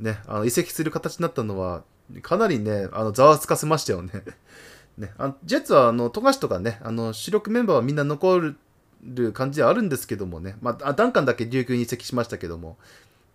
[0.00, 1.84] ね、あの移籍する形になったのは、
[2.22, 4.12] かなりね、あの、ざわつかせましたよね。
[4.98, 12.76] ね、あジェッツは、あの、富樫とかね、あの、主力メンバーはみんな残る感じではあるんですけどもね、まあ、あダンカンだけ琉球に移籍しましたけども、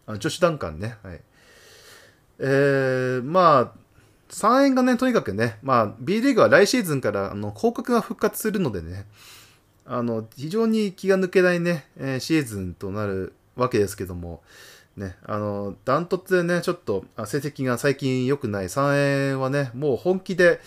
[0.06, 1.22] あの女子ダンカンね、はい。
[2.40, 3.85] えー、まあ、
[4.30, 9.06] 3円がね、とにかくね、まあ、B リーグは来シーズンから、あの、広角が復活するのでね、
[9.86, 14.42] あの、非常に気が抜けないね、えーシーズンとなるわけですけども、
[14.98, 20.60] ね、あの、ダントツでね、ちょっと、成績が最近良くない3円はね、もう本気で、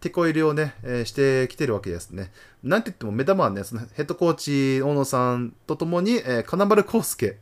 [0.00, 2.30] 手こ入れをね、えーしてきてるわけですね。
[2.62, 7.38] なんて言っても目玉はね、そのヘッドコーチ、大野さんとともに、えー金丸康介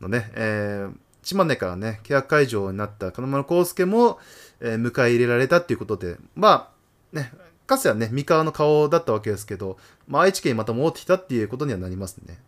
[0.00, 4.18] のね、えー島根からね、契約解除になった金丸康介も、
[4.60, 6.70] え迎え入れられたっていうことで、ま
[7.12, 7.32] あ、ね、
[7.66, 12.38] かつてはね、三河の顔だったわけですけど、まあ、愛知県にまた戻ってきたっていうことにはなりますね。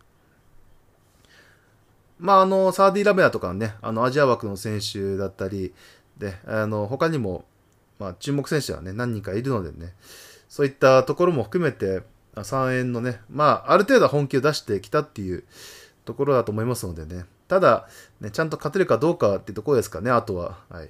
[2.19, 5.73] まあ、あの、サーディ・ラベアとかね、あの、アジア枠の選手だったり、
[6.17, 7.45] で、あの、他にも、
[7.99, 9.93] まあ、注目選手はね、何人かいるのでね、
[10.49, 12.01] そういったところも含めて、
[12.35, 15.43] 3円のね、まあ、ある程度は本気を出してきたっていう
[16.05, 17.87] ところだと思いますのでね、ただ、
[18.21, 20.59] ね、ちゃんと勝てるかどうかっていうところですかね、あとは。
[20.69, 20.89] はい。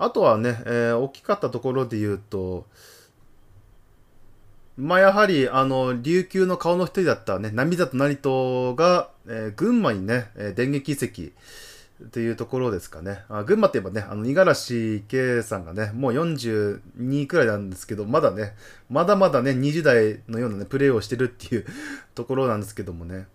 [0.00, 2.66] あとはね、えー大きかったところで言うと、
[4.78, 11.34] まあやはり、あの、琉球の顔の一人だったね、涙と成戸が、えー群馬にね、えー電撃移籍
[12.02, 13.24] っていうところですかね。
[13.28, 18.54] あ群馬って言えばね、あの、五十嵐圭さんがね、もう42くらいなんですけど、まだね、
[18.88, 21.66] まだまだね、20代のようなね、プレーをしてるっていう
[22.14, 23.26] ところなんですけどもね。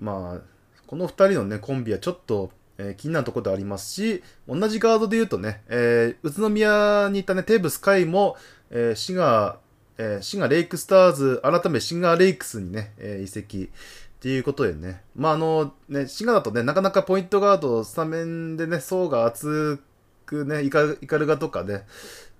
[0.00, 0.40] まあ、
[0.86, 8.36] この2人のね、コンビはちょっと、えー気になるところでありますし、同じガードで言うとね、えー宇都宮にいたね、テーブス海も、
[8.70, 9.58] えー滋賀、
[9.98, 19.78] えー滋賀レイクスターズ、改め滋賀レイクスにね、えー移籍っていうことでね、まああの、ね、滋賀だとね、なかなかポイントガード、スタメンでね、層が厚
[20.24, 21.86] くね、イカイカルガとかね、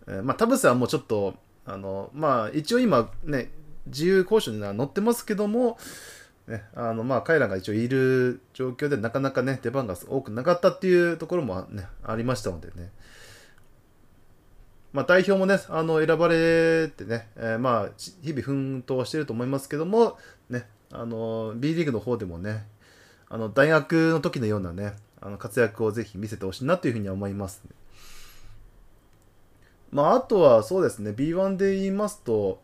[0.07, 3.51] えーまあ田臥はもうちょっと、あの、まあ一応今ね、
[3.87, 5.79] 自由交渉には乗ってますけども、
[6.49, 12.93] ね、あのまあ彼らが一応いる状況でなかなかね出番が多くなかったっていうところも、ね、ありましたのでね、
[14.93, 17.89] まあ、代表もねあの選ばれてね、えーまあ
[18.23, 22.65] 日々奮闘してると思いますけども、ね、あの B リーグの方でもね
[23.29, 27.71] あの大学の時のようなねあの活躍をぜひ見せてほしいなというふうに思います、ね、
[29.91, 32.61] まああとはそうですね B1 で言いますと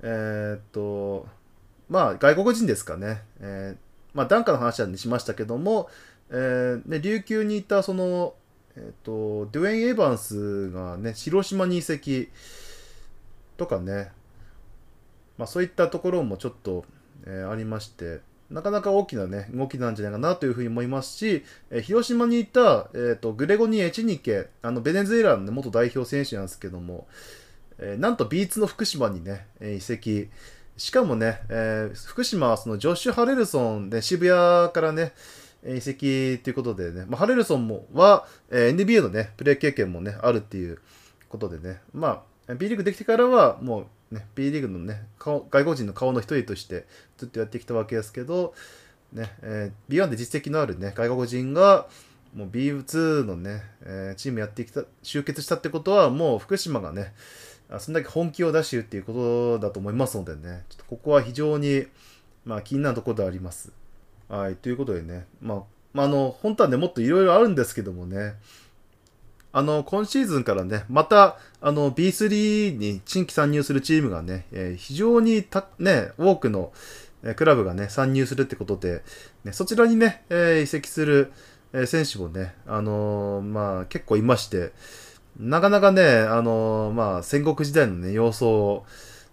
[0.00, 1.26] えーっと
[1.88, 3.22] まあ、外国人ですかね。
[3.40, 5.88] えーまあ、ダンカの話はしましたけども、
[6.30, 8.34] えーね、琉球にいた、その、
[8.76, 12.28] えっ、と、デュエン・エヴァンスがね、広島に移籍
[13.56, 14.10] とかね、
[15.36, 16.84] まあ、そういったところもちょっと、
[17.26, 18.20] えーありまして、
[18.50, 27.06] なかなか大きなね、動きなんじゃないかなというふうに思いますし、えー広島にいた、えー、とグレゴニー・エチニケ、あのベネズエラの、ね、元代表選手なんですけども、
[27.78, 30.28] えーなんと B2 の福島にね、えー移籍。
[30.78, 35.12] しかもね、えー福島はそのジョッシュ・ハレルソンで渋谷からね、
[35.66, 40.78] 移籍ということでね、まあ、ハレルソンもは、えー NBA のね、プレー経験もね、あるっていう
[41.28, 46.86] ことでね、まあ、B リーグできてからは、もうね、B リーグのね、外国人の顔の一人として
[47.18, 48.54] ずっとやってきたわけですけど、
[49.12, 51.88] ね、えー B1 で実績のあるね、外国人が、
[52.34, 57.14] もう B2 のね、えーチームやってきた、集結したってことは、もう福島がね、
[57.70, 61.86] あそんだけ本気を出しているっていうことだと思いますのでね、ちょっとここは非常に、
[62.44, 63.72] まあ、気になるところであります。
[64.28, 68.34] はい、ということでね、まあ、まあ、あの、本当はね、もっといろいろあるんですけどもね、
[69.52, 76.72] あの、今シーズンからね、また、あの、B3 に新規参入するチームがね、えー非常にた、ね、多くの、
[77.24, 79.02] えクラブがね、参入するってことで、
[79.44, 81.32] ね、そちらにね、えー移籍する、
[81.72, 84.72] え選手もね、あのーまあ、結構いまして、
[85.38, 88.86] なかなかね、あのーまあ、戦国時代のね、様相を、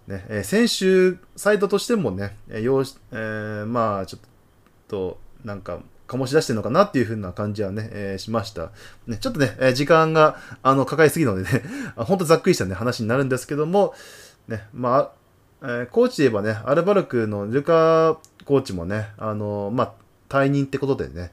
[0.08, 4.22] ね、えー選手サイドとしてもね、えーようしえーまあ、ちょっ
[4.88, 8.72] と、なんか、醸し出してるのかなっていう風な感じはね、えーしました。
[9.08, 11.64] ね、ちょっとね、え時間が、あの、かかりすぎるのでね、
[11.98, 13.96] ほんとざっくりしたね、話になるんですけども、
[14.48, 15.12] ね、まあ、
[15.64, 19.94] えコーチで言えばね、アルバルクのルカコーチもね、あのまあ、
[20.30, 21.32] 退任ってことでね、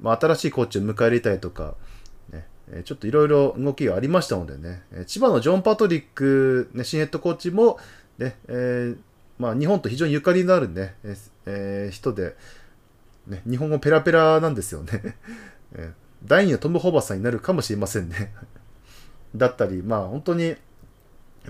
[0.00, 1.74] まあ、新しいコーチを迎え入れたりとか、
[2.70, 7.78] えちょっといろいろ動きがありましたのでね、え千葉のジョン・パトリック、ね、新ヘッドコーチも、
[8.18, 8.98] ね、えー
[9.38, 12.36] まあ、日本と非常にゆかりのあるね、ええー人で、
[13.26, 15.16] ね、日本語ペラペラなんですよね。
[15.74, 15.92] え
[16.24, 18.32] 第二のトム・ホーバスさんになるかもしれませんね。
[19.36, 20.56] だったり、まあ本当に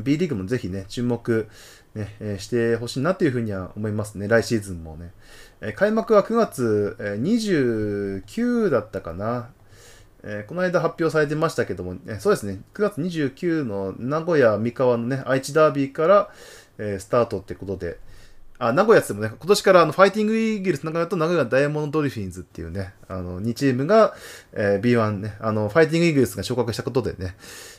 [0.02, 1.48] B リーグもぜひね、注目、
[1.94, 5.12] ねえーしてほしいなというふうには思いますね、来シーズンもね。
[5.60, 9.50] え開幕は9月えー29だったかな。
[10.26, 16.30] えーこの間発表されてましたけども、えーそうですね、9月29の名古屋三河のね、愛知ダービーから、
[16.78, 17.98] えースタートってことで、
[18.58, 24.14] あ、名古屋って言ってもね、今年からあのファイティングイーグルス名古屋と名古屋ダイヤモンドドルフィンズっていうね、あの、2チームが、
[24.52, 27.36] えー B1 ね、あの、ファイティングイーグルスが昇格したことでね、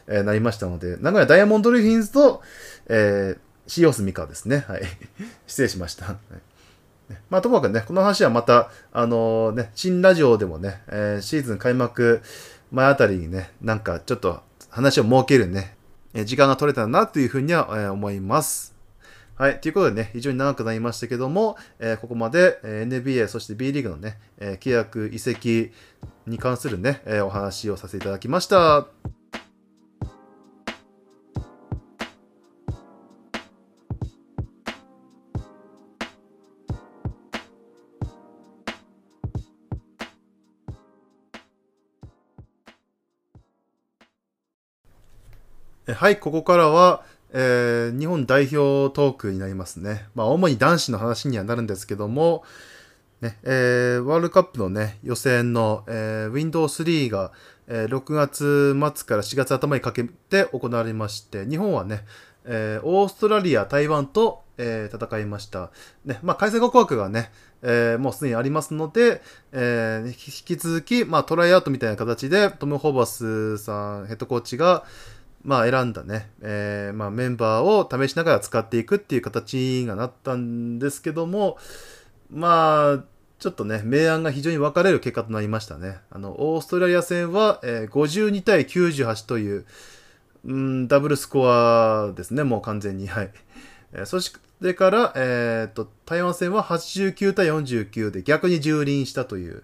[0.08, 2.41] えーなりましたので、名古屋ダイヤモンドドルフィンズと、
[2.88, 4.64] えーシーオスミカですね。
[4.68, 4.84] はい。
[5.48, 6.06] 失礼しました。
[6.06, 6.55] はい
[7.30, 12.22] まあ、ともかくね、この話はまた、あのね、新ラジオでもね、えーシーズン開幕
[12.72, 15.76] 前あたりにね、なんかちょっと話を設けるね、
[16.14, 18.76] えー時間が取れたらなというふうには、えー思います。
[19.38, 19.60] はい。
[19.60, 25.72] ということでね、非常に長くなりましたけども、えーここまで、えー NBA、そして B リーグのね、えー契約、移籍
[26.26, 29.25] に関するね、えーお話をさせていただきました。
[45.94, 50.08] はい、ここからは、えー日本代表トークになりますね。
[50.16, 52.44] まあ、主に男子の話にはなるんですけども、
[53.22, 57.32] ねえーワールドカップのね、予選の、えー Windows3 が、
[57.68, 62.04] えー6月末から4月頭にかけて行われまして、日本はね、
[62.46, 65.70] えーオーストラリア、台湾と、えー戦いました。
[66.04, 67.32] ね、まあ、開催国枠がね、
[67.62, 69.22] えーもうすでにありますので、
[69.52, 74.84] えー引き続き、まあ、トライアウトみたいな形で、トム・ホーバスさん、ヘッドコーチが、
[75.46, 81.58] まあ、選んだね、えーまあ、メンバーを試しながら使っていくっていう形がなったんですけども、
[82.32, 83.04] まあ、
[83.38, 85.98] ちょっとね、明暗が非常に分かれる結果となりましたね。
[86.10, 89.66] あの、オーストラリア戦は、えー52対98という、
[90.46, 93.08] うん、ダブルスコアですね、もう完全に。
[93.08, 93.32] はい。
[93.93, 94.34] えーそし
[94.64, 99.64] てから、えー、と、台湾戦は89対49で逆に蹂躙したという、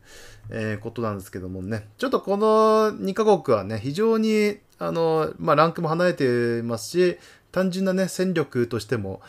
[0.52, 7.18] えーことなんですけどもね、ちょっとこの2カ国はね、非常に、あの、まあ、ランクも離れてますし、
[7.52, 9.22] 単純なね、戦力としても、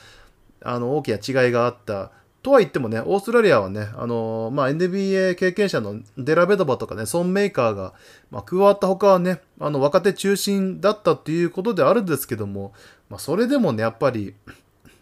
[0.62, 2.10] あの、大きな違いがあった。
[2.42, 7.92] とは言ってもね、オーストラリアはね、あのまあ、NBA 経験者のデラベドバとかね、ソンメーカーが、
[8.30, 12.72] まあ、加わった他はね、あの、若手中心だったっていうことであるんですけども、
[13.10, 14.34] まあ、それでもね、やっぱり、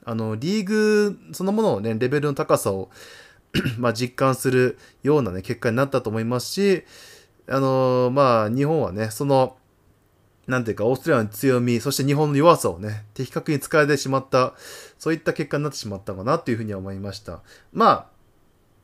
[0.04, 2.90] あの、リーグそのもののね、レベルの高さを
[3.78, 6.82] ま、実感するようなね、結果になったと思いますし、
[7.48, 9.56] あのまあ、日本はね、その、
[10.50, 14.52] なんていうか、オーストラリアの強み、そして日本の弱さをね、的確に使えてしまった、
[14.98, 17.40] そういった結果になってしまったかなというふうには思いました。
[17.72, 18.06] まあ、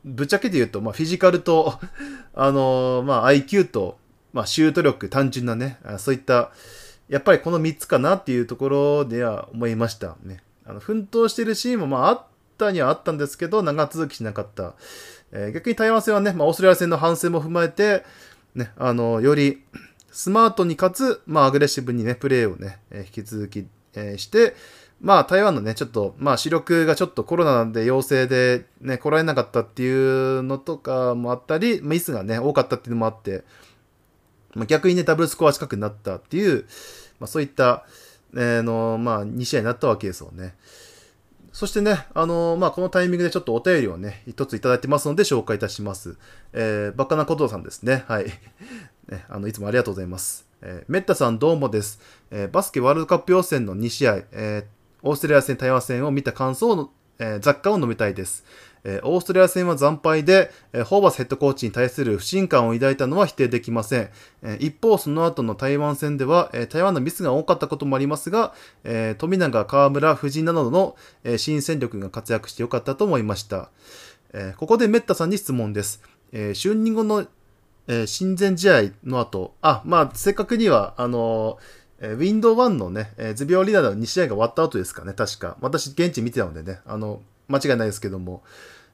[0.04, 1.74] ぶっちゃけて言うと、まあ、フィジカルと、
[2.34, 3.98] あのまあ、IQ と、
[4.32, 6.52] まあ、シュート力、単純なね、そういった、
[7.08, 10.42] やっぱりこの3つかなっていうところでは思いましたね。
[10.64, 12.24] あの奮闘してるシーンも、まあ、あっ
[12.58, 14.74] たにはあったんですけど、長続きしなかった。
[15.32, 18.04] えー逆に台湾戦はね、まあ、オーストラリア戦の反省も踏まえて、
[18.54, 19.62] ね、あの、より
[20.16, 24.54] スマートにかつ、まあ、アグレッシブにね、プレーをね、え引き続き、えして、
[24.98, 33.44] まあ、台湾のね、ちょっと、まあ、視力がちょっとコロナで陽性で、ね、来られなかったっていうのとかもあったり、ミスがね、多かったっていうのもあって、
[34.54, 36.64] まあ、逆にね、ダブルスコア近くなったっていう、
[37.20, 37.84] まあ、そういった、
[38.32, 40.54] えーの、まあ、2試合になったわけですよね。
[41.56, 46.18] そしてね、あのまあ、このタイミングでちょっとお便りをね、一ついただいてますので紹介いたします。
[46.52, 48.04] えー、バカなことさんですね。
[48.08, 48.26] はい。
[49.08, 50.46] ね、あの、いつもありがとうございます。
[50.62, 52.00] えー、メッタさんどうもです。
[52.30, 56.90] えーバスケワールドカップ予選の2試合、えーオーストラリア戦、台湾戦を見た感想の、
[57.20, 58.44] え雑貨を述べたいです。
[58.82, 64.10] えオーストラリア戦は惨敗で、えホーバスヘッドコーチに対する不信感を抱いたのは否定できません。
[64.42, 68.52] え一方、その後の台湾戦では、え台湾のミスが多かったこともありますが、
[68.82, 73.70] え富永、河村、藤井などの、え新戦力が活躍してよかったと思いました。
[74.32, 76.02] えここでメッタさんに質問です。
[76.32, 77.26] え就任後の、
[77.88, 85.56] えー親善試合の後、あ、まあ、正確には、あのーえー、Windows 1のね、えー図病リーダーの2試合が終わった後ですかね、確か。
[85.60, 88.42] 私、現地見てたのでね、あの、間違いないですけども、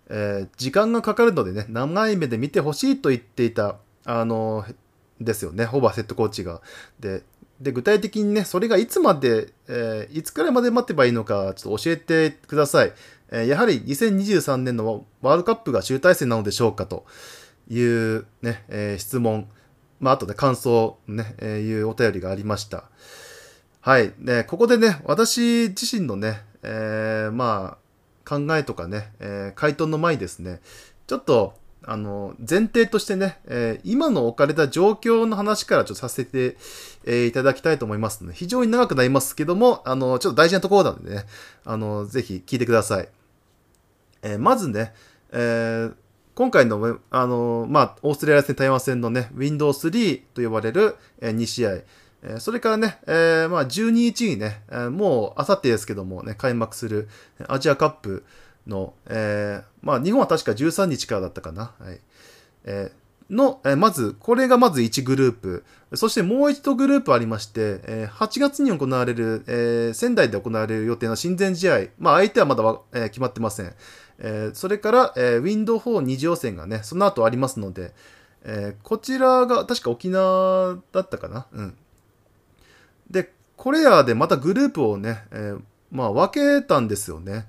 [0.09, 4.75] えー時間がかかるのでね、長い目で見てほしいと言っていた、あのー
[5.21, 6.61] ですよね、ホーバーセットコーチが。
[7.01, 7.23] で、
[7.61, 12.93] で具体的にね、それがいつまで、えーいつくらいまで待てばいいのか、ちょっと教えてください。
[13.31, 17.07] えーやはり2023年のワールドカップが集大成なのでしょうかと
[17.69, 19.49] いうね、えー質問、
[20.01, 22.85] まあ、あとで感想ね、えーいうお便りがありました。
[23.81, 24.13] はい。
[24.19, 30.61] で、ここでね、私自身のね、えーまあ、考えとかね、えー回答の前にですね、
[31.07, 31.55] ちょっと、
[31.85, 36.57] あの、前提としてね、えー今の置かれた状況の話からちょっとさせて、
[37.05, 41.25] えーいただきたいと思いますので、非常に長くなりますけども、あの、ちょっと大事なところなのでね、
[41.65, 43.09] あの、ぜひ聞いてください。
[44.23, 44.95] えーまずね、
[45.33, 45.95] えー
[46.35, 51.73] 今回の、あの、まあ、オーストラリア戦、台湾戦のね、Windows 3と呼ばれる、え2試合、
[52.23, 57.09] えーそれからね、えーまあ、12日にね、えーもう、あさってですけどもね、開幕する
[57.49, 58.25] アジアカップ
[58.67, 61.73] の、えーまあ、日本は確か13日からだったかな。
[61.79, 62.01] はい。
[62.65, 63.03] えー
[63.35, 65.65] の、えーまず、これがまず1グループ。
[65.95, 71.81] そしてもう一度グループありまして、えー8月に行われる、えー仙台で行われる予定の親善試合。
[71.99, 72.63] まあ、相手はまだ、
[72.93, 73.75] えー決まってません。
[74.19, 77.93] えーそれから、えー、ウィンドウ4二次予選がね、その後ありますので、
[78.45, 81.47] えーこちらが確か沖縄だったかな？
[81.53, 81.77] うん。
[83.11, 85.61] で、これらでまたグループをね、えー
[85.91, 87.47] まあ分けたんですよね。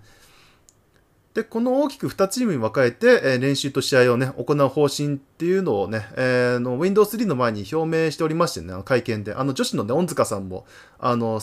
[1.34, 10.66] で、この大きく2チームに分かれて、えー練習と試合をね、行う方針っていうのをね、えーの Windows 3の前に表明しておりましてね、会見で、あの女子のね、恩塚さんも、
[11.00, 11.42] あの、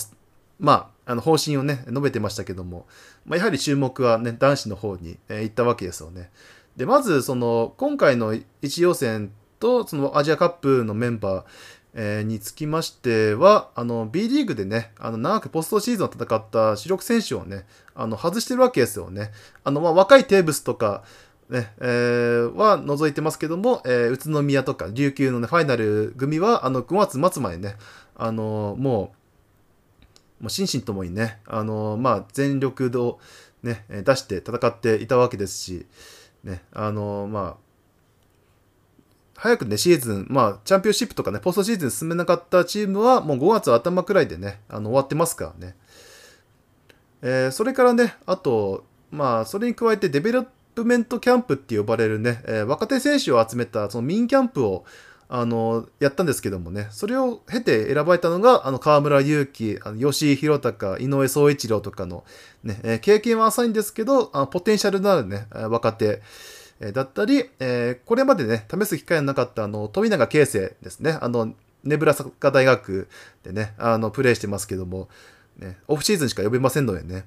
[0.60, 2.86] まあ、あの方針をね、述べてましたけども、
[3.26, 6.30] まあ、やはり注目はね、男子の方に、えー行ったわけですよね。
[6.76, 11.44] で、まず、その、今回の一予選と、そのアジアカップのメンバー、
[11.94, 19.32] えーにつきましては、あの、B リーグでね、あの、長くポストシーズンを戦った主力選手をね、あの、外してるわけですよね。
[19.64, 21.02] あの、まあ、若いテーブスとか、
[21.48, 27.74] ね、えーは除いてますけども、えー宇都宮とか琉球のね、ファイナル組は、あの、5月末までね、
[28.14, 29.19] あの、もう、
[30.40, 33.18] もう心身ともにね、あの、まあ、全力を
[33.62, 35.86] ね、出して戦っていたわけですし、
[36.44, 37.70] ね、あの、まあ、
[39.36, 45.74] 早くね、シーズン、まあ、チャンピオンシップとかね、ポストシーズン進めなかったチームは、もう5月頭くらいでね、あの終わってますからね。
[47.22, 54.84] えーそれからね、あと、まあ、それに加えてデベロップメントキャンプって呼ばれるね、えー若手選手を集めた、そのミニキャンプを、
[55.32, 62.24] あの、やったんですけどもね、それを経て選ばれたのが、あの、河村勇輝、あの吉井宏隆、井上宗一郎とかの、
[62.64, 66.20] ね、えー経験は浅いんですけど、あポテンシャルのあるね、若手、
[66.92, 71.54] だったり、えーこれまでね、試す機会のなかった、あの、富永啓生ですね、あの、
[71.84, 73.06] ネブラスカ大学
[73.44, 75.08] でね、あの、プレーしてますけども、
[75.58, 77.24] ね、オフシーズンしか呼べませんのでね。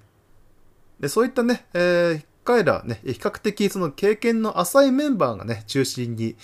[0.99, 6.35] で、そういったね、えー彼らね、比較的その経験の浅いメンバーがね、中心に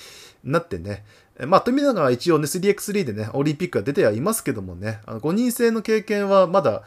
[0.43, 1.03] なってね、
[1.45, 6.83] まあ、富永は一応ね、3x3 でね、オリンピックは出てはいますけどもね、あの5人制の経験はまだ、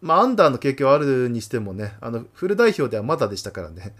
[0.00, 3.94] まあ、アンダーの経験はあるにしてもね、あの、フル代表ではまだでしたからね。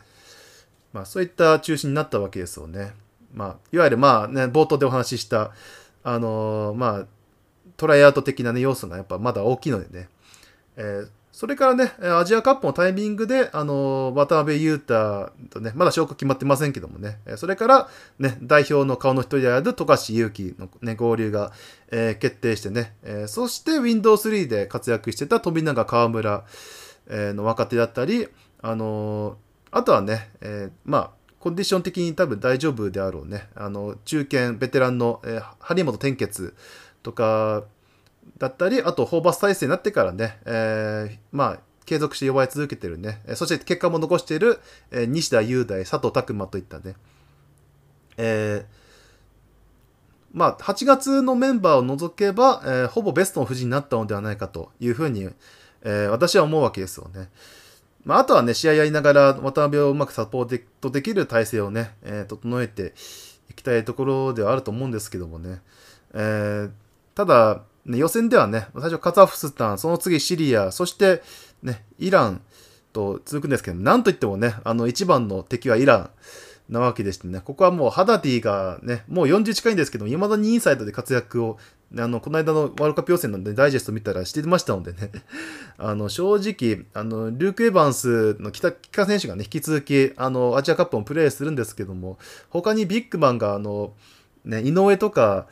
[0.93, 2.95] まあ、そういった中心になったわけですよね。
[3.33, 5.53] まあ、いわゆるまあね、冒頭でお話しした、
[6.03, 7.07] あのーまあ、
[7.77, 10.09] トライアウト的なね、要素がやっぱまだ大きいのでね。
[10.77, 21.53] えーそれからね、アジアカップのタイミングで、あの渡辺裕太とね、まだ証拠決まってませんけどもね、それから、ね、代表の顔の一人である富樫勇樹の、ね、合流が、
[21.91, 26.45] えー決定してね、えーそして Windows 3で活躍してた富永河村、
[27.09, 28.29] の若手だったり、
[28.61, 29.37] あの
[29.71, 31.11] あとはね、えまあ、
[31.41, 36.55] コンディション的に多分大丈夫であろうね、あの、中堅、ベテランの、え張本天傑
[37.03, 37.65] とか
[38.39, 44.61] だったり、あと、ホーバス体制になってからね、えーまあ、継続して呼ばれ続けてるね、そして結果も残している、
[44.91, 46.95] えー西田雄大、佐藤拓磨といったね、
[48.17, 48.83] えー
[50.33, 55.29] まあ、8月のメンバーを除けば、えーほぼベストの布陣になったのではないかというふうに、
[55.83, 57.29] えー私は思うわけですよね。
[58.05, 62.95] まあ、あとはね、試合やりながら渡辺をうまくサポートできる体制をね、えー整えて
[63.51, 65.61] いきたいところではあると思うんですけどもね。
[66.15, 66.71] えー
[67.15, 71.23] ただ、ね、予選ではね、最初カザフスタン、その次シリア、そして
[71.63, 72.43] ね、イラン
[72.93, 76.11] と続くんですけど、なんといってもね、あの一番の敵はイラン。
[76.69, 81.59] なわけでしてね、ここはもうハダディがね、もう40近いんですけど、未だにインサイドで活躍を、
[81.99, 85.11] あの、この間のワールドカップ予選の、ね、ダイジェスト見たらしてましたのでね、
[85.77, 92.19] あの、正直、あの、ルーク・エヴァンスの北北選手がね、引き続き、あの、アジアカップもプレーするんですけども、
[92.49, 93.93] 他にビッグマンが、あの、
[94.45, 95.49] ね、井上とか、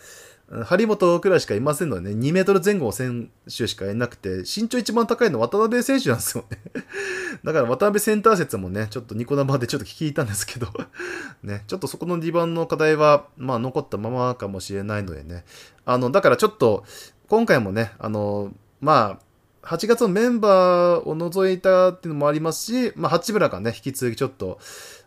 [0.50, 6.58] 張本くらいしかいませんのでね、2メートル前後の選手しかいなくて、身長一番高いのは渡辺選手なんですよね。
[7.44, 10.66] だから渡辺センター説もね、ちょっとニコ生でちょっと聞いたんですけど、
[11.44, 15.44] ね、ちょっとそこのリバウンドの課題は、まあ残ったままかもしれないのでね。
[15.84, 16.84] あの、だからちょっと、
[17.28, 19.20] 今回もね、あの、ま
[19.62, 24.58] あ、8月のメンバーを除いたっていうのもありますし、まあ、八村がね、引き続きちょっと、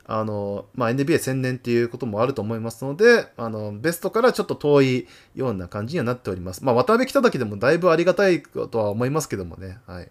[0.06, 6.64] あの、まあ、NBA 専念っていうこともあると思いますので、あの、ベストからちょっと遠いような感じにはなっております。
[6.64, 10.10] まあ、渡辺来ただけでもだいぶありがたいとは思いますけどもね、はい。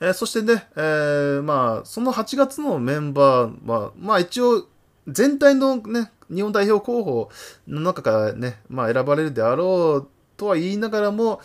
[0.00, 4.66] えーそしてね、えーまあ、その8月のメンバーは、まあ一応、
[5.08, 7.30] 全体のね、日本代表候補
[7.66, 11.40] の中からね、まあ選ばれるであろうとは言いながらも、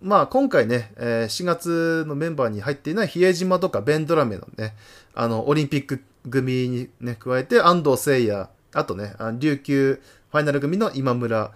[0.00, 4.74] まあ今回ね、えー4月のメンバーに入っていない比江島とかベンドラメのね、
[5.16, 6.00] あの、オリンピック
[6.30, 11.52] 組にね、加えて安藤聖也、あとね、琉球ファイナル組の今村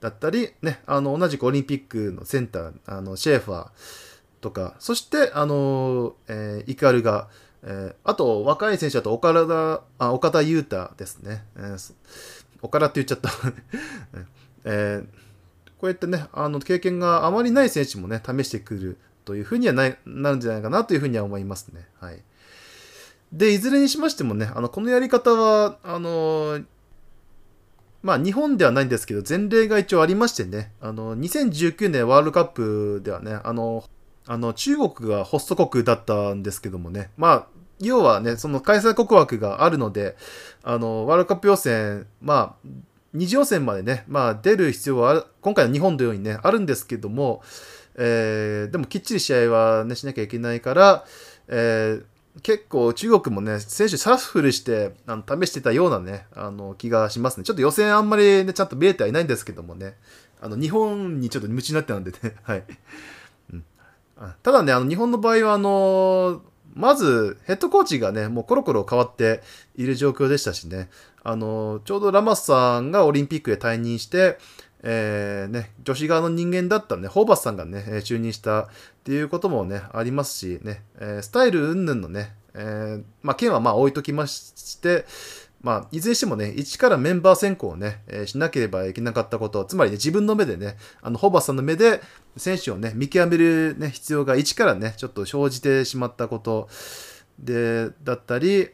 [0.00, 3.68] だったり、ね、あの、同じくオリンピックのセンター、あの、シェーファー
[4.40, 7.28] とか、そして、あの、えーイカルが、
[7.62, 11.44] えーあと、若い選手だと岡田、あ岡田優太ですね。
[11.56, 11.94] えー
[12.62, 13.30] 岡田って言っちゃった。
[14.64, 15.24] えー
[15.78, 18.96] こうやってね、あの、経験があまりない選手もね、試してくる
[19.26, 21.86] というふうにはないなるんじゃないかなというふうには思いますね。
[22.00, 22.22] はい。
[23.34, 26.60] で、いずれにしましてもね、あの、このやり方は、あの
[28.02, 33.82] まあ、日本ではないんですけど、前例が一応ありましてね、あの、2019年ワールドカップではね、あの、
[34.26, 37.46] あの、中国がホスト国だったんですけどもね、まあ、
[37.80, 40.16] 要はね、その開催国枠があるので、
[40.62, 42.68] あの、ワールドカップ予選、まあ、
[43.12, 47.42] 二次予選までね、まあ、出る必要は、今回の日本のようにね、あるんですけども、
[47.96, 51.04] えーでもきっちり試合はね、しなきゃいけないから、
[51.48, 57.44] えー結構中国もね、選手シャッフルしてあの試してたようなね、あの気がしますね。
[57.44, 59.94] ちょっと予選あんまりね、ちゃんと見れてはいないんですけどもね、
[60.40, 62.64] あの日本にちょっと夢中になってたんでね、 はい。
[63.52, 63.64] うん
[64.42, 66.42] ただね、あの日本の場合は、あの
[66.74, 69.42] まずヘッドコーチがね、もうコロコロ変わって
[69.76, 70.88] いる状況でしたしね、
[71.22, 74.38] あのちょうどラマスさんがオリンピックで退任して、
[74.86, 78.66] えーね、女子側の人間だったね、ホーバスさんがね、就任したっ
[79.02, 85.06] ていうこともね、ありますしね、えスタイル云々のね、えーまあ、件はまあ置いときまして、
[85.62, 92.02] まあ、いずれにしてもね、一からメンバー選考をね、えーしなければいけなかったこと、つまりね、自分の目でね、あの、ホーバスさんの目で
[92.36, 96.68] 選手をね、見極めるね、必要が一からね、ちょっと生じてしまったこと
[97.38, 98.68] で、だったり、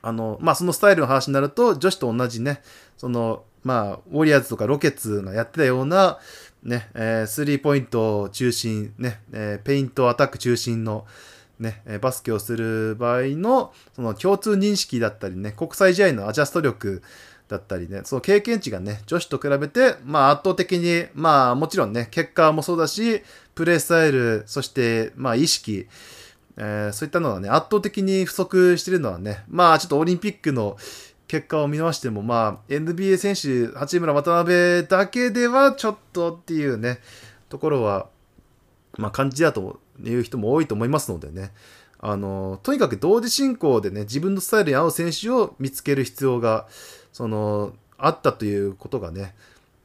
[0.00, 2.62] あの、まあ、そのスタイルの話になると、女子と同じね、
[2.98, 6.18] その、まあ、ウォリアーズとかロケッツがやってたような、
[6.62, 11.06] ね、えースリーポイント中心、ね、えーペイントアタック中心の、
[11.58, 17.02] ね、バスケをする場合の、その共通認識だったりね、国際試合のアジャスト力
[17.48, 23.22] だったりね、その経験値がね、女子と比べて、まあ圧倒的に、まあもちろんね、結果もそうだし、
[23.54, 25.86] プレースタイル、そして、まあ意識、
[26.56, 30.76] えーそういったのはね、圧倒的に不足してるのはね、まあちょっとオリンピックの
[31.28, 36.98] 結果を見ましても、まあ NBA 選手、八村渡辺だけではちょっとっていうね、
[37.48, 38.08] ところは、
[38.96, 41.52] まあ感じだという人も多いと思いますのでね、
[42.00, 46.66] あの、とにかく同時進行でね、自分のスタイルに合う選手を見つける必要が、
[47.12, 49.34] その、あったということがね、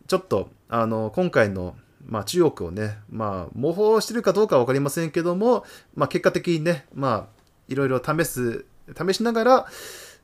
[0.08, 1.76] ちょっと、あの、今回の、
[2.06, 5.66] まあ、中国をね、まあ、模倣してるかどうかは分かりませんけども、
[5.96, 8.66] まあ、結果的にね、まあ、いろいろ試す、
[8.96, 9.68] 試しながら、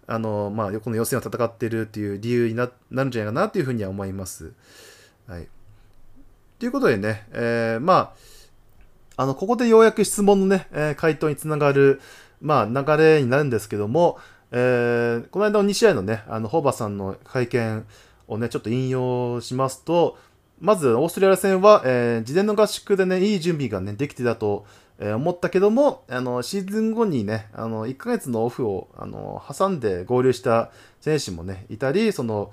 [0.09, 4.53] あの、まあ、この予選を戦ってるっていう理由にななるんじゃないかなというふうには思います。
[5.27, 5.47] はい。
[6.57, 8.13] ということでね、えーま
[9.17, 12.01] あ、あの、ここでようやく質問のね、えー回答につながる、
[12.41, 14.17] まあ、流れになるんですけども、
[14.51, 17.85] えーこの間の2試合のね、あの、ホーバスさんの会見
[18.27, 20.17] をね、ちょっと引用しますと、
[20.59, 24.65] まず、オーストラリア戦は、えー事前の合宿でね、いい準備がね、できてたと、
[24.99, 32.51] えー思ったけども、あの、シーズン後にね、あの、1ヶ月のオフを、あの、挟んで合流した選手もね、いたり、その、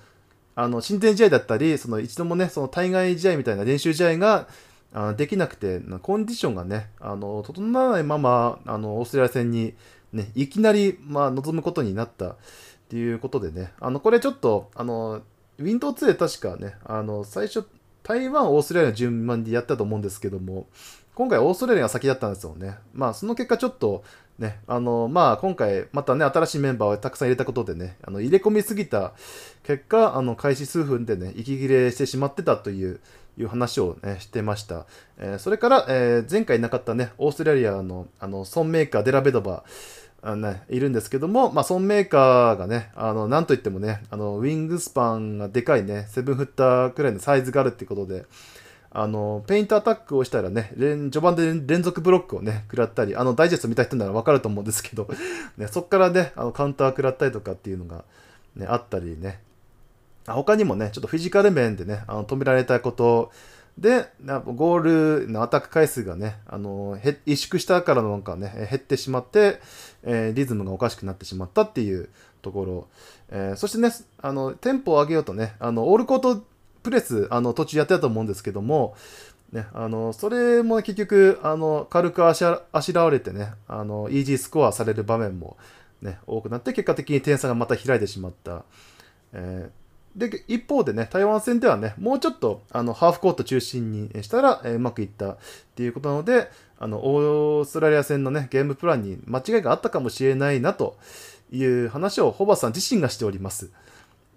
[0.55, 4.49] あの、親善試合だったり、その、一度もね、その、対外試合みたいな練習試合が、
[4.95, 9.75] あできなくて、コンディションがね、あの、整わないまま、あの、オーストラリア戦に、
[10.13, 12.37] ね、いきなり、まあ、臨むことになったっ
[12.89, 15.23] ていうことでね、あの、これちょっと、あの、
[15.59, 17.67] ウィンドウ2で確かね、あの、最初、
[18.03, 20.69] 台湾、オーストラリアの順番でやったと思うんですけども、
[21.17, 22.77] 今回オーストラリアが先だったんですよね。
[22.93, 24.05] まあ、その結果ちょっと、
[24.39, 29.15] ね、あの、まあ、今回、またね、新しいメンバーをたくさん入れたことでね、あの、入れ込みすぎた
[29.63, 33.01] 結果、あの、開始数分でね、息切れしてしまってたという、
[33.39, 34.85] いう話を、ね、してました。
[35.17, 39.65] えーそれから、えー前回なかったね、オーストラリアの、あの、ソンメーカー、デラベドバ、
[40.21, 48.27] あのね、いるんですけども、まあ、ソンメーカーがね、あの、なんといってもね、あの、ウィングスパンがでかいね、セブンフッターくらいのサイズがあるってことで、
[48.91, 55.09] あの、ペイントアタックをしたらね、序盤で連続ブロックをね、食らったり、あの、ダイジェスト見た人ならわかると思うんですけど、
[55.59, 58.05] ね、そこからね、あの、カウンター食らったりとかっていうのが、
[58.55, 59.41] ね、あったりね、
[60.27, 63.31] 他にもね、ちょっとフィジカル面でね、あの止められたこと
[63.79, 64.07] で、
[64.47, 69.61] ゴールのアタック回数がね、あの、萎縮したからなんかね、減ってしまって、
[70.03, 72.09] えーリズムがおかしくなってしまったっていう
[72.43, 72.89] ところ。
[73.29, 73.91] えーそしてね、
[74.23, 76.43] あの、テンポを上げようとね、あの、オールコート
[76.87, 78.95] プレス、あの、途中やってたと思うんですけども、
[79.51, 85.57] ね、あの、それも結局、あの、軽くあしらあしらわれてね、あの、イージースコアされる場面も
[86.01, 88.65] ね、多くなって、結果的に点差がまた開いてしまった。
[89.33, 95.39] えーで、一方でね、台湾戦ではね、もうちょっと、あの、ハーフコート中心にしたら、えーうまくいったっ
[95.75, 100.97] ていうことなので、あの、オーストラリア戦のね、ゲームプランに間違いがあったかもしれないな、と
[101.51, 103.71] いう話をホバさん自身がしております。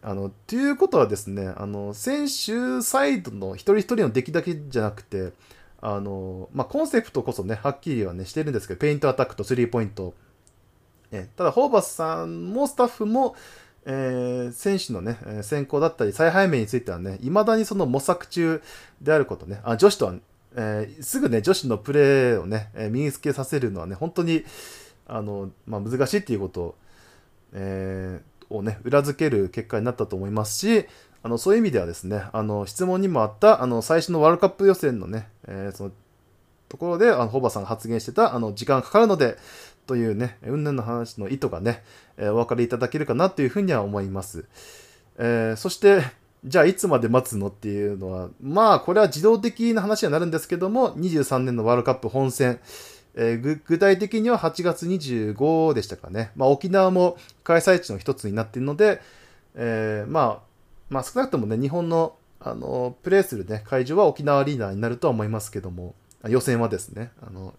[0.02, 5.34] あの、ということはですね、あの、選手サイドの一人一人の出来だけじゃなくて、
[5.82, 10.14] あの、まあ、コンセプトこそね、はっきりはね、してるんですけど、ペイントアタックとスリーポイント。
[11.12, 13.36] えただ、ホーバスさんもスタッフも、
[13.86, 18.62] えー選手のね、選考だったり、采配面についてはね、未だにその模索中
[19.02, 20.16] であることね、あ女子とは、
[20.56, 24.44] えーすぐね、女子のプレーをね、えー身につけさせるのはね、本当に、
[25.08, 26.76] あの、まあ、難しいっていうことを、
[27.54, 30.86] えーをね、裏付ける結果になったと思いますし、
[31.22, 35.92] あの、そういう意味ではですね、あの、質問にもあった、あの、最初のワールドカップ予選のね、えーその、
[36.70, 39.38] ところで、あの、ホバさんが発言してた、あの、時間かかるので、
[39.88, 41.84] というね、云々の話の意図がね、
[42.18, 44.46] えーお分かりいただけるかなというふうには思います。
[45.18, 46.04] えーそして、
[46.46, 52.60] じゃあいつまで待つのっていうのは、まあ、これは自動的な話にはなるんですけども、23年のワールドカップ本戦、
[53.22, 56.32] えー具体的には8月25でしたかね。
[56.38, 59.02] まあ、沖縄も開催地の一つになっているので、
[59.56, 60.40] えーまあ、
[60.90, 65.96] まあ、少なくともね、日本の、あの、プレーするね、会場は沖縄アリーナになるとは思いますけども、
[66.30, 67.54] 予選はですね、あの、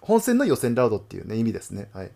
[0.00, 1.88] 本戦の予選ラウドっていうね、意味ですね。
[1.92, 2.10] はい。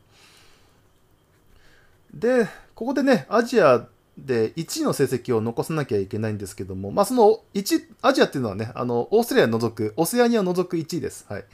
[2.14, 11.26] で、ここでね、アジアで1位の成績を残さなきゃいけないんですけども、まあ、その1、アジアっていうのはね、あの、オーストラリアを除く、オセアニアを除く1位です。
[11.28, 11.44] はい。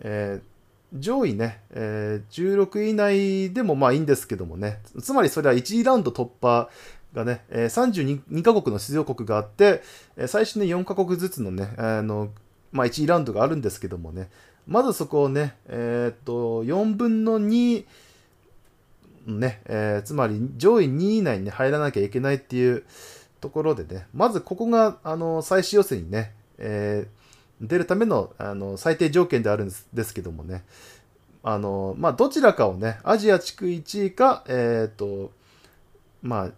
[0.00, 0.50] えー
[0.92, 6.68] 上位ね、えー16位以内でもまあいいんですけどもね、つまりそれは1次ラウンド突破
[7.12, 9.82] がね、えー32カ国の出場国があって、
[10.16, 12.30] えー最初ね4カ国ずつのね、あの、
[12.72, 14.30] まあ1次ラウンドがあるんですけどもね、
[14.66, 17.84] まずそこをね、えーと、4分の2、
[19.26, 22.84] ね、えーつまり上位2位以内に入らなきゃいけないっていう
[23.40, 27.19] ところでね、まずここが、あの、最終予選にね、えー
[27.60, 30.64] 出るためのあの最低条件であるんですけどもね、
[31.42, 35.32] あの、まあ、どちらかをね、アジア地区1位か、えっ、と、
[36.22, 36.50] まあ、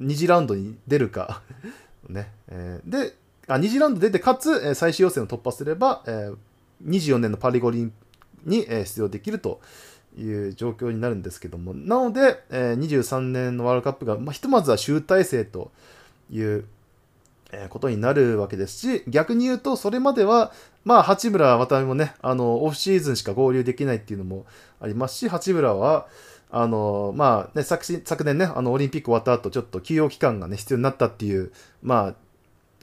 [0.00, 1.42] 2次ラウンドに出るか、
[2.08, 3.14] ね、えーで、
[3.46, 6.36] あ、2次ラウンド出て、かつ、最終予選を突破すれば、えー
[6.84, 7.92] 24年のパリ五輪
[8.44, 9.60] に、出場できると
[10.18, 15.70] いう状況になるんですけども、なので、えー23年のワールドカップが、まあ、ひとまずは集大成と
[16.30, 16.66] いう、
[17.68, 20.52] ことになるわけですし、逆に言うと、それまでは、
[20.84, 24.46] まあ、八村、渡辺もね、あの、オフシーズンしか合流できないっていうのも
[24.80, 26.06] ありますし、八村は、
[26.50, 31.52] あの、まあ、ね、昨昨年ね、あの、オリンピック終わった後、ちょっと休養期間がね、必要になったっていう、
[31.82, 32.14] ま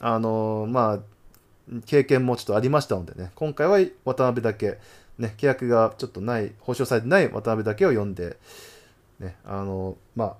[0.00, 4.78] あ、あの、まあ、経験もちょっとありましたのでね、今回は渡辺だけ、
[5.18, 8.36] ね、契約がちょっとない、保証されてない渡辺だけを読んで、
[9.20, 10.36] ね、あの、まあ、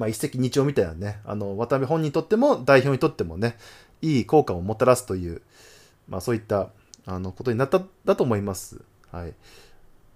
[0.00, 3.58] まあ、一石二鳥みたいなね、あの、渡辺本人にとっても、代表にとってもね、
[4.00, 5.42] いい効果をもたらすという、
[6.08, 6.70] まあ、そういった、
[7.04, 8.80] あの、ことになった、だと思います。
[9.12, 9.34] はい。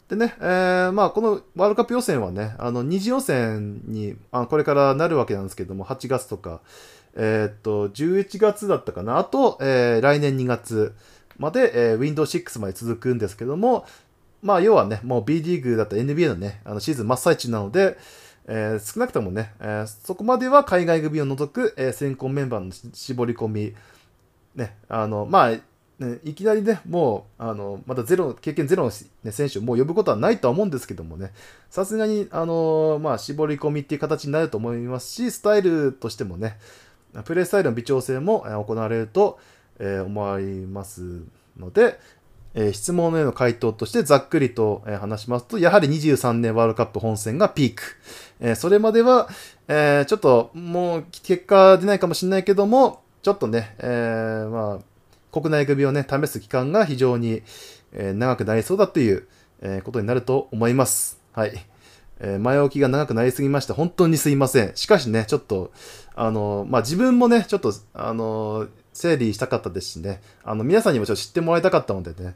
[0.08, 6.62] でね、えーまあ、このワールドカップ予選はね、あの、二次予選に、あこれからなるわけなんですけども、8月とか、
[7.14, 10.94] えーっと、11月だったかな、あと、えー来年2月
[11.36, 13.84] まで、えー Windows 6まで続くんですけども、
[14.40, 17.98] まあ、要はね、もう B リーグだった NBA のね、あのシーズン真っ最中なので、
[18.46, 23.74] えー少なくともね、えーそこまでは海外組を除く、えー選考メンバーの絞り込み、
[24.54, 25.56] ね、あの、まあ、
[25.98, 28.90] ね、いきなりね、もう、あの、まだゼロ、経験ゼロの、
[29.22, 31.32] ね、選手をもう呼ぶことはないとは思うんですけどもね、
[31.70, 36.58] さすがに、あの、まあ、絞り込みっていう形になると思いますし、スタイルとしてもね、
[37.24, 39.38] プレースタイルの微調整もえ行われると、
[39.78, 41.22] えー思います
[41.56, 41.98] ので、
[42.54, 47.82] えー質問への回答としてざっくりと、えー話しますと、やはり23年ワールドカップ本戦がピーク。
[48.40, 49.28] えーそれまでは、
[49.68, 54.84] えちょっともう結果出ないかもしれないけども、ちょっとね、えまあ、
[55.32, 57.42] 国内組をね、試す期間が非常に、
[57.92, 59.26] え長くなりそうだという、
[59.62, 61.20] えことになると思います。
[61.32, 61.66] はい。
[62.20, 63.74] え前置きが長くなりすぎました。
[63.74, 64.72] 本当にすいません。
[64.76, 65.72] しかしね、ちょっと、
[66.14, 72.34] あの、まあ、自分もね、ちょっと、あの、整理したかったですしね、あの、皆さんにもちょっと知ってもらいたかったのでね、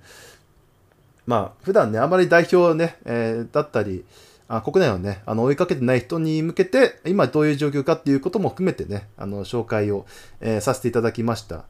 [1.24, 4.04] まあ、普段ね、あまり代表ね、えーだったり、
[4.48, 10.04] あ国内をね、あの、追いかけてない人に向けて、今どういう状況かっていうことも含めてね、あの、紹介を、
[10.40, 11.64] えーさせていただきました。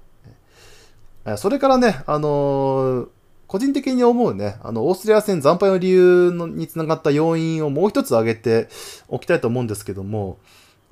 [1.36, 3.09] それからね、あのー
[3.49, 8.68] 個人的に思うね、あの、オーストリア戦惨敗の理由のにつながった要因をもう一つ挙げて
[9.09, 10.39] おきたいと思うんですけども、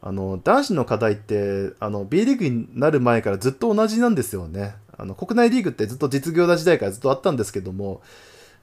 [0.07, 4.77] あの、男子の課題って、あの、B リーグになる前からずっと同じなんですよね。
[4.97, 8.03] あの、国内リーグってずっと実業団時代からずっとあったんですけども、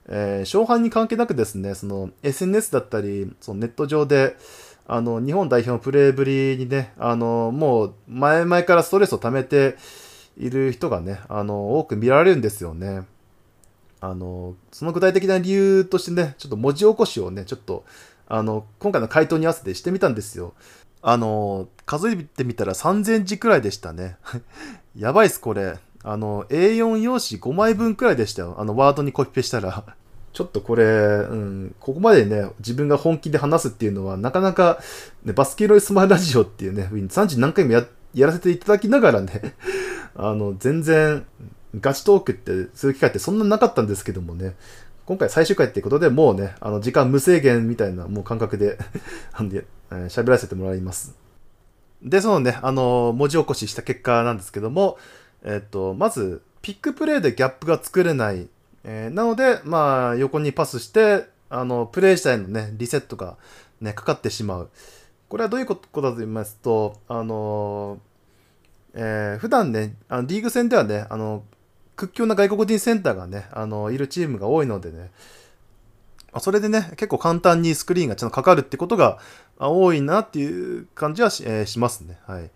[0.08, 4.38] えー勝敗に関係なくですね、その SNS だったり、そのネット上で、
[4.86, 9.76] あの、日本代表のプレーぶりにね、あの、もう前々からストレスを溜めて
[10.38, 13.02] いる人がね、あの、多く見られるんですよね。
[14.00, 17.84] あの、その具体的な理由としてね、ちょっと文字起こしをね、ちょっと、
[18.28, 20.54] あの、今回の回答に合わせてしてみたんですよ。
[21.06, 24.16] あの、数えてみたら3000字くらいでしたね。
[24.96, 25.76] やばいっす、これ。
[26.02, 28.56] あの、A4 用紙5枚分くらいでしたよ。
[28.58, 29.84] あの、ワードにコピペしたら。
[30.32, 30.88] ちょっとこれ、う
[31.34, 34.80] ん、ここまでね、自分が本気で話すっていうのは、なかなか、
[35.24, 39.54] ね、バスケロイスマイラジオっていうね、30何回もややらせていただきながらね、
[40.16, 41.26] あの、全然、
[41.78, 44.54] ガチトークってする機会ってそんななかったんですけどもね、
[45.06, 48.78] 今回最終回っていうことでもうね、あの、時間無制限みたいなもう感覚、で、
[49.94, 51.14] えーらせてもらいます。
[52.02, 54.98] で、そのね、あの、文字起こしした結果なんですけども、
[55.44, 58.48] えっと、まず、ピックプレイでギャップが作れない。
[58.84, 63.36] えーなので、まあ、横にパスして、あの、プレイ自体のね、リセットが
[63.80, 64.70] ね、かかってしまう。
[65.28, 67.98] これはどういうことかと言いますと、あの
[68.94, 71.42] えー普段ね、あのリーグ戦ではね、あの、
[71.96, 75.10] 屈強な外国人センターがね、あの、いるチームが多いのでね、
[76.40, 79.18] それでね、結構簡単にスクリーンがちゃんとかかるってことが
[79.58, 82.18] 多いなっていう感じはし,、えーしますね。
[82.26, 82.50] はい。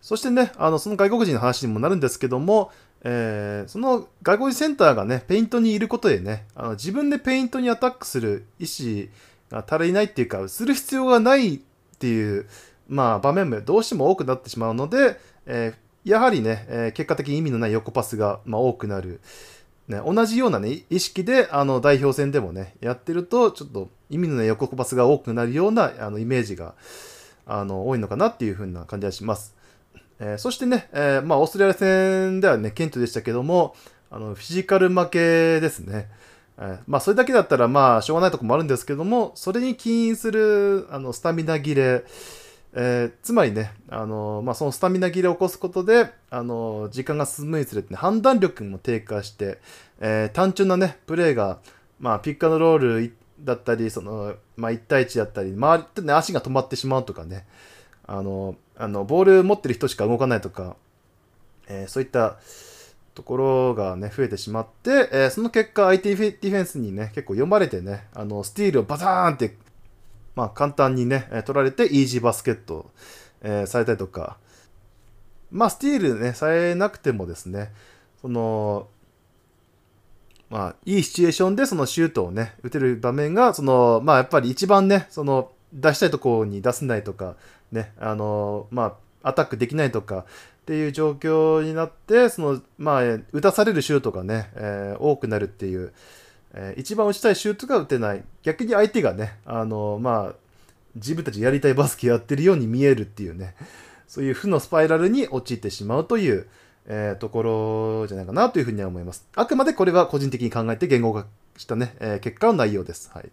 [0.00, 2.70] そしてね、あの、その外国人の話にもなるんですけども、
[3.02, 9.08] えーその外国人センターがね、ペイントにいることでね、あの自分でペイントにアタックする意思
[9.50, 11.60] が足りないっていうか、する必要がないっ
[11.98, 12.46] ていう、
[12.88, 19.20] まあ、場面もどうしても多くなってしまうので、えーやはりね、えー結果的に意味のない横パスが、まあ、多くなる。
[19.88, 26.74] ね、同じようなね、意識で、あの、代表戦でもね、やってると、ちょっと意味のない横パスが多くなるような、あの、イメージが、
[27.46, 29.54] あの、多いのかなっていうふうな感じがします。
[30.18, 33.76] えーそしてね、えーまあ、オーストラリア戦ではね、顕著でしたけども、
[34.10, 36.08] あの、フィジカル負けですね。
[36.58, 42.04] えーまあ、それだけだったら、まあ、しょうがないとこもあるんですけども、それに起因する、あの、スタミナ切れ、
[42.78, 49.58] えーつまりね、あのまあ、そのスタミナ切れを起こすことで、あの時間が進むにつれて、ね、判断力も低下して、
[49.98, 51.58] え単純なね、プレーが、
[51.98, 57.46] まあ、ピックアンドロールだったり、その、まあ、1対1だったり、周りってね、足が止まってしまうとかね、
[58.06, 60.76] あの、あの、ボール持ってる人しか動かないとか、
[61.68, 62.36] えそういった
[63.14, 69.56] ところがね、増えてしまって、えその結果、相手ディフェンスにね、結構読まれてね、あの、スティールをバザーンって、
[70.36, 72.90] まあ、簡単にね、取られて、イージーバスケット、
[73.42, 74.36] えーされたりとか、
[75.50, 77.72] まあ、スティールね、されなくてもですね、
[78.20, 78.88] その、
[80.50, 87.36] まあ、いいシチュエーションでそのシュートをね、打てる場面が、その、まあ、やっぱり一番ね、その、出したいところに出せないとか、
[87.72, 90.24] ね、あの、まあ、アタックできないとかっ
[90.66, 95.92] ていう状況になって、その、まあ、打たされるシュートがね、えー多くなるっていう、
[96.54, 98.24] えー一番打ちたいシュートが打てない。
[98.42, 100.34] 逆に相手がね、あの、まあ、
[100.94, 103.54] 自分たちやりたいバスケやってるように見えるっていうね、
[104.08, 106.46] そういう負のスパイラルに陥ってしまうという、
[106.86, 109.26] えーところじゃないかなというふうには思います。
[109.34, 111.26] あくまでこれは個人的に考えて言語化
[111.56, 113.10] したね、えー結果の内容です。
[113.12, 113.28] はい。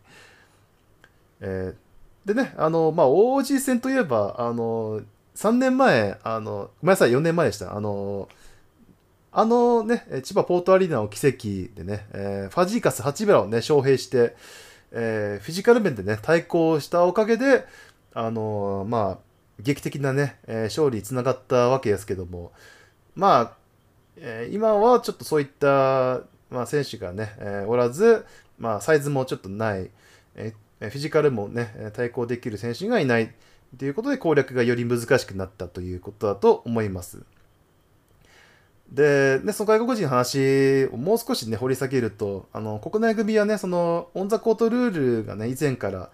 [1.42, 1.84] えー
[2.26, 5.02] でね、あの、まあ、OG 戦といえば、あの、
[5.36, 7.76] 3年前、あの、ごめんなさい、4年前でした。
[7.76, 8.30] あの、
[9.36, 14.36] あのね、千葉ポートアリーナの奇跡でね、えーファジーカス八村をね、招聘して、
[14.92, 17.66] えーフィジカル面でね、対抗したおかげで、
[18.14, 19.18] あのまあ、
[19.60, 22.52] 劇的なね、えー勝利につながったわけですけども、
[23.16, 23.54] まあ、
[24.18, 26.22] えー今はちょっとそういった、
[26.52, 28.28] まあ、選手がね、えおらず、
[28.60, 29.90] まあ、サイズもちょっとない、
[30.36, 33.34] えフィジカルもね、対抗できる選手がいない
[33.80, 37.24] ということで攻略がより難しくなったということだと思います。
[38.94, 46.12] で、ね、その外国人の話をもう少しね、掘り下げると、あの、国内組はね、その、オンザコートルールがね、以前から、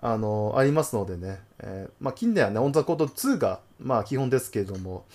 [0.00, 5.06] あの、ありますのでね、えーまあ、近年はね、オンザコート2が、まあ、基本ですけれども、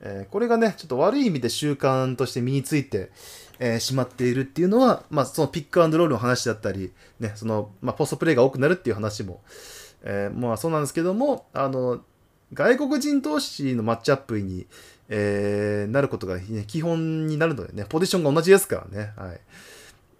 [0.00, 3.10] えーこれがね、ちょっと悪い意味で習慣として身について、
[3.58, 9.40] えーしまっているっていうのは、まあ、そのピックアンドロールの話だったり、ね、その、ま、ポストプレイが多くなるっていう話も、
[10.04, 12.00] えまあ、そうなんですけども、あの、
[12.54, 14.66] 外国人同士のマッチアップに、
[15.08, 19.12] えーなることが、ね、基本になるのでね、ポジションが同じですからね。
[19.16, 19.40] はい。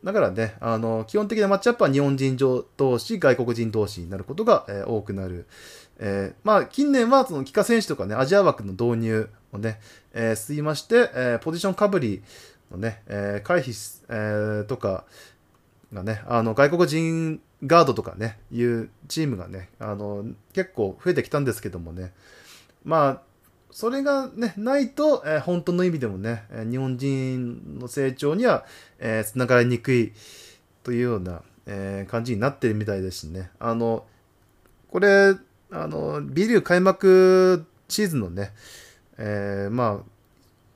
[0.05, 5.47] だからね、あの、基本的なマッチアップは日本人同士、外国人同士になることが、えー多くなる。
[5.99, 9.80] えーまあ、近年は、その、帰化選手とかね、アジア枠の導入をね、
[10.14, 12.22] えー進みまして、えーポジションかぶり
[12.70, 15.05] のね、えー回避、えーとか
[15.93, 22.12] がね、あの、外国人ガードとかね、いうチームがね、あの、結構増えてきたんですけどもね、
[22.84, 23.22] まあ、
[23.71, 28.64] それがね、ないと、えー本当の意味でもね、えー日本人の成長には、
[28.99, 30.12] えー、つながりにくい、
[30.83, 33.51] というような、えー感じになってるみたいですしね。
[33.59, 34.07] あの、
[34.91, 35.35] これ、
[35.71, 38.53] あの、B リー開幕シーズンのね、
[39.19, 40.11] えーまあ、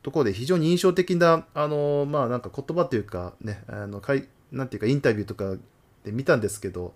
[0.02, 5.56] ところで非常に印象的な、あの、まあ、なんか言葉というか、ね、あの、かいなんていうか、インタビューとか
[6.04, 6.94] で見たんですけど、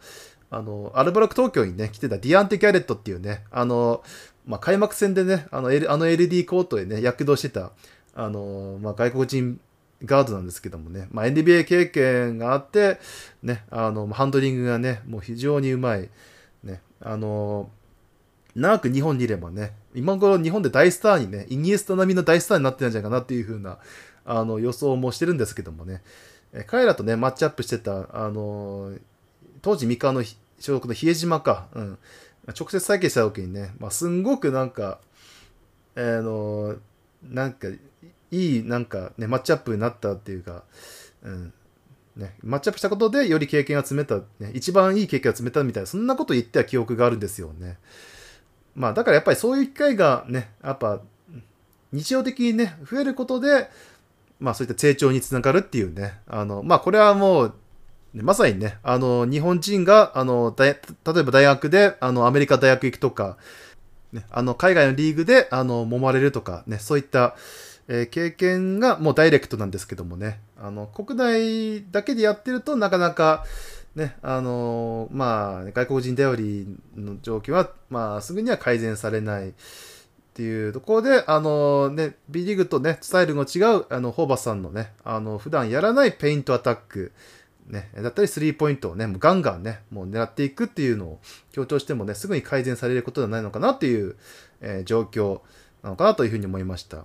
[0.51, 4.03] あの、アルバルク東京にね、来てたディアンテ・ギャレットっていうね、あの、
[4.47, 7.73] まあ、開幕戦でね、あの、L、あの LD コートでね、躍動してた、
[8.15, 9.61] あの、まあ、外国人
[10.05, 12.99] ガードなんですけどもね、まあ、NBA 経験があって、
[13.43, 16.09] ね、あの、ハンドリングがね、もう非常にうまい、
[16.63, 17.71] ね、あの、
[18.55, 23.79] 長く日本にいればね、今頃日本で大スターにね、イニエスタ並みの大スターになってるんじゃないかなっていう風な、
[24.25, 26.03] あの、予想もしてるんですけどもね、
[26.53, 28.93] え彼らとね、マッチアップしてた、あの、
[29.61, 31.99] 当時三河の所属の比江島か、うん、
[32.53, 35.01] 直接再建した時にね、まあ、すんごくなんか、
[35.97, 36.77] あの、
[37.23, 37.69] なんか、
[38.31, 40.65] いい、なんかね、マッチアップになったっていうか、
[41.23, 41.53] うん、
[42.17, 47.79] ね、マッチアップしたことでより経験が積めた、ね、一番いい経験が積めたみたいな、そんなこと言っては記憶があるんですよね。
[48.75, 51.01] まあ、だからやっぱりそういう機会がね、やっぱ、
[51.93, 53.71] 日常的にね、増えることで、
[54.39, 57.55] まあそういった成長につながるっていうね、あの、まあこれはもう、
[58.23, 63.37] まさにね、あの、日本人が、あの、例えば大学で、あの、アメリカ大学行くとか、
[64.13, 67.37] ね、あの、海外のリーグで、あの、揉まれるとか、ね、そういった、
[67.89, 73.45] えー経験がもうダイレクトなんですけどもね、あの、国内だけでやってるとなかなか、
[73.95, 79.49] ね、あのまあ、外国人頼りの状況は、まあ、すぐには改善されない。
[79.49, 79.53] っ
[80.37, 87.13] ていうところで、あのね、B リーグとね、スタイルの違う、あの、ホーバスさんのね、あの、普段やらないペイントアタック、
[87.69, 94.17] ね、だったりスリーポイントをね、もうガンガンね、もう狙っていくっていうのを強調してもね、すぐに改善されることではないのかなっていう、
[94.61, 95.41] えー状況
[95.83, 96.99] なのかなというふうに思いました。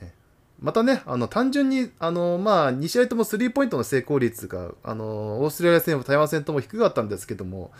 [0.00, 0.14] ね
[0.60, 7.72] またね、あの、単純に、あの、まあ、2試合ともスリーポイントの成功率が、あの、オーストラリア戦も、台湾戦とも低かったんですけども、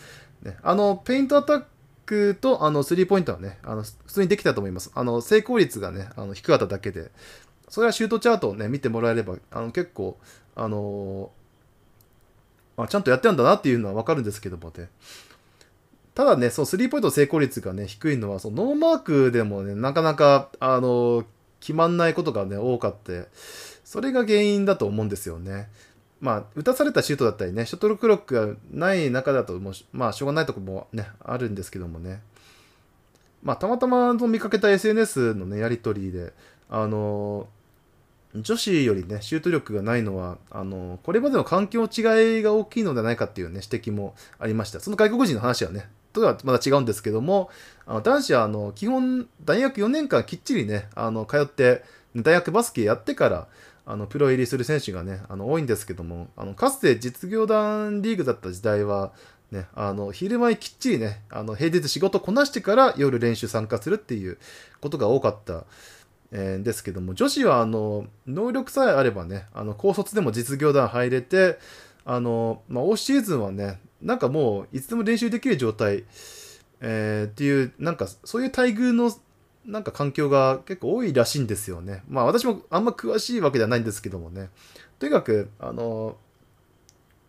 [0.43, 1.65] ね、あの、ペイントアタッ
[2.05, 4.91] クと、あの、スリーポイントはね、あの、普通にできたと思います。
[4.95, 7.11] あの、成功率がね、あの、低かっただけで、
[7.69, 10.19] それはシュートチャートをね、見てもらえれば、あの、結構、
[10.57, 11.33] あの
[12.77, 14.89] あ、ちゃんとやってるんだなっていうのはわかるんですけどもね。
[16.15, 21.25] ただね、そのスリーポイント成功率がね、低いのは、そのノーマークでもね、なかなか、あの、
[21.61, 23.27] 決まんないことがね、多かって、
[23.85, 25.69] それが原因だと思うんですよね。
[26.21, 32.23] まあ、打たされたシュートだったりね、ショットクロックがない中だともう、まあ、しょうがないとこもね、あるんですけどもね。
[33.43, 36.33] まあ、たまたま見かけた SNS のね、やりとりで、
[36.71, 37.49] あの、
[38.35, 44.81] 女子よりね、シュート力がないのは、あの、これまでの環境違いが大きいのではないかっていうね、指摘もありました。
[44.81, 47.51] その外国人の話はね、とはまだ違うんですけども、
[47.87, 51.85] あの男子は、あの、基本、大学4年間きっちりね、あの、通って、
[52.17, 53.49] 大学バスケやってから、
[53.87, 59.13] あの、プロ入りする選手がね、あの、多いんですけども、あの、かつて実業団リーグだった時代は、
[59.51, 64.39] ね、あの、昼間きっちりね、あの、平日仕事こなしてから夜練習参加するっていう
[64.81, 65.65] ことが多かった。
[66.33, 71.59] えですけども女子はあの能力さえあればねあの高卒でも実業団入れて
[72.05, 76.05] あの、まあ、オフシーズンはねなんかもういつでも練習できる状態、
[76.81, 79.11] えーっていうなんかそういう待遇の
[79.65, 82.03] なんか環境が結構多いらしいんですよね。
[82.07, 84.51] まあ私もあんま詳しいわけではないんですけどもね。
[84.99, 86.17] とにかくあの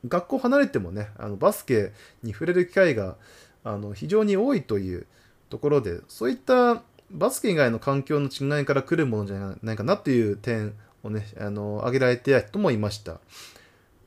[0.07, 1.93] 学校離れてもねあのバスケ
[2.23, 3.15] に触れる機会が
[3.63, 5.07] あの非常に多いという
[5.49, 13.19] ところでそういったバスケ以外の環境の違いから来るものじゃないかなっていう点をね、あの、挙げられている人もいました。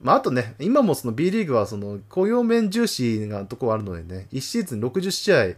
[0.01, 5.55] まあ、あとね、今もその B リーグはその雇用面重視なところあるのでね、1シーズン60試合、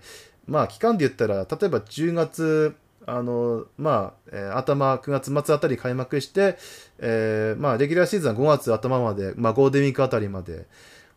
[0.46, 2.74] まあ、期間で言ったら、例えば10月、
[3.06, 6.56] あの、まあ、えー頭、9月末あたり開幕して、
[6.98, 10.66] えーまあ、レギュラーシーズンは5月頭まで、まあ、ゴールデンウィークあたりまで、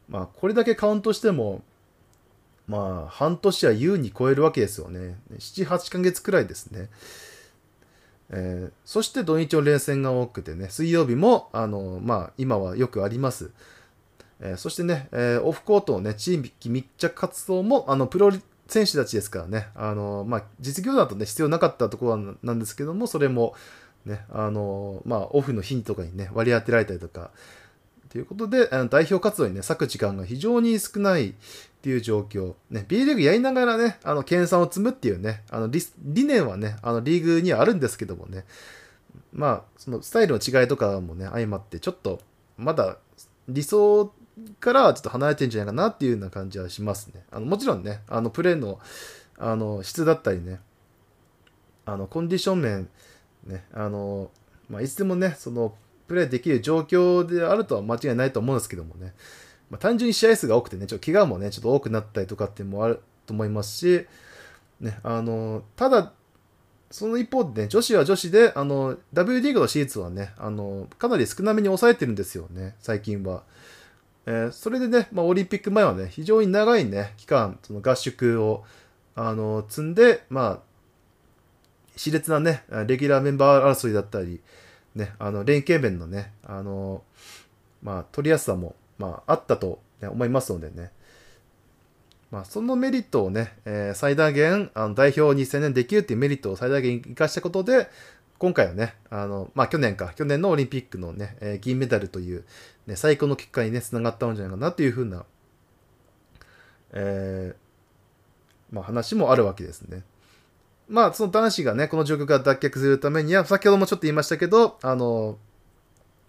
[0.10, 1.62] まあ、これだけカウントしても、
[2.68, 5.18] まあ、半年は優に超えるわけですよね。
[5.38, 6.90] 7、8ヶ月くらいですね。
[8.30, 13.52] えーそして土日の連戦が多くてね、水曜日も、あの、まあ、今はよくあります。
[14.40, 18.32] えーそしてね、えーオフコートのね、地域密着活動も、あの、プロ
[18.68, 23.56] 選手たちですからね、あの、まあ、実業団とね、必要なかったところなんですけども、それも、
[24.06, 27.32] ね、あの、まあ、オフの日とかにね、割り当てられたりとか、
[28.10, 31.34] ということで、代表活動にね、割く時間が非常に少ない
[31.84, 32.54] っていう状況。
[32.70, 38.46] ね、B リーグやりながらね、あの、研鑽を積むっていうね、あの理、理念はね、あの、リーグにはあるんですけどもね、
[39.34, 42.22] まあ、そのスタイルの違いとかもね、相まって、ちょっと、
[42.58, 43.00] まだ
[43.50, 44.14] 理想
[44.62, 47.26] からちょっと離れてんじゃないかなっていうような感じはしますね。
[47.30, 48.80] あの、もちろんね、あの、プレーの、
[49.38, 50.62] あの、質だったりね、
[51.86, 52.90] あの、コンディション面、
[53.46, 54.32] ね、あの、
[54.70, 55.76] まあ、いつでもね、その、
[56.08, 59.14] プレーできる状況であるとは間違いないと思うんですけどもね、
[59.74, 64.06] まあ、単純に試合数が多くてね、ちょっと怪我もね、ちょっと多くなったりとかっていうのもあると思いますし、
[64.80, 66.14] ね、あの、ただ、
[66.92, 73.42] その一方でね、女子は女子で、あの、W リーグのシーズンはね、あの、かなり少なめに抑えてるんですよね、最近は。
[74.28, 78.64] えーそれでね、まあ、オリンピック前はね、非常に長いね、期間、その合宿を、
[79.16, 80.60] あの、積んで、まあ、
[81.96, 84.40] 熾烈なね、レギュラーメンバー争いだったり、
[84.94, 87.02] ね、あの、連携面のね、あの、
[87.82, 90.92] まあ、取りやすさも、まあ、あったと、ね、思いますのでね、
[92.32, 97.90] まあ、そのメリットをね、えー最大限、あの代表に専念できるっていうメリットを最大限生かしたことで、
[98.40, 102.44] 今回はね、あの、まあ、去年か、去年のオリンピックのね、えー銀メダルという、
[102.88, 105.26] ね、最高の結果にね、つながったんじゃないかなというふうな、
[106.94, 110.04] えーまあ、話もあるわけですね。
[110.90, 115.38] まあ、その男子がね、この状況から脱却するためには、先ほどもちょっと言いましたけど、あの、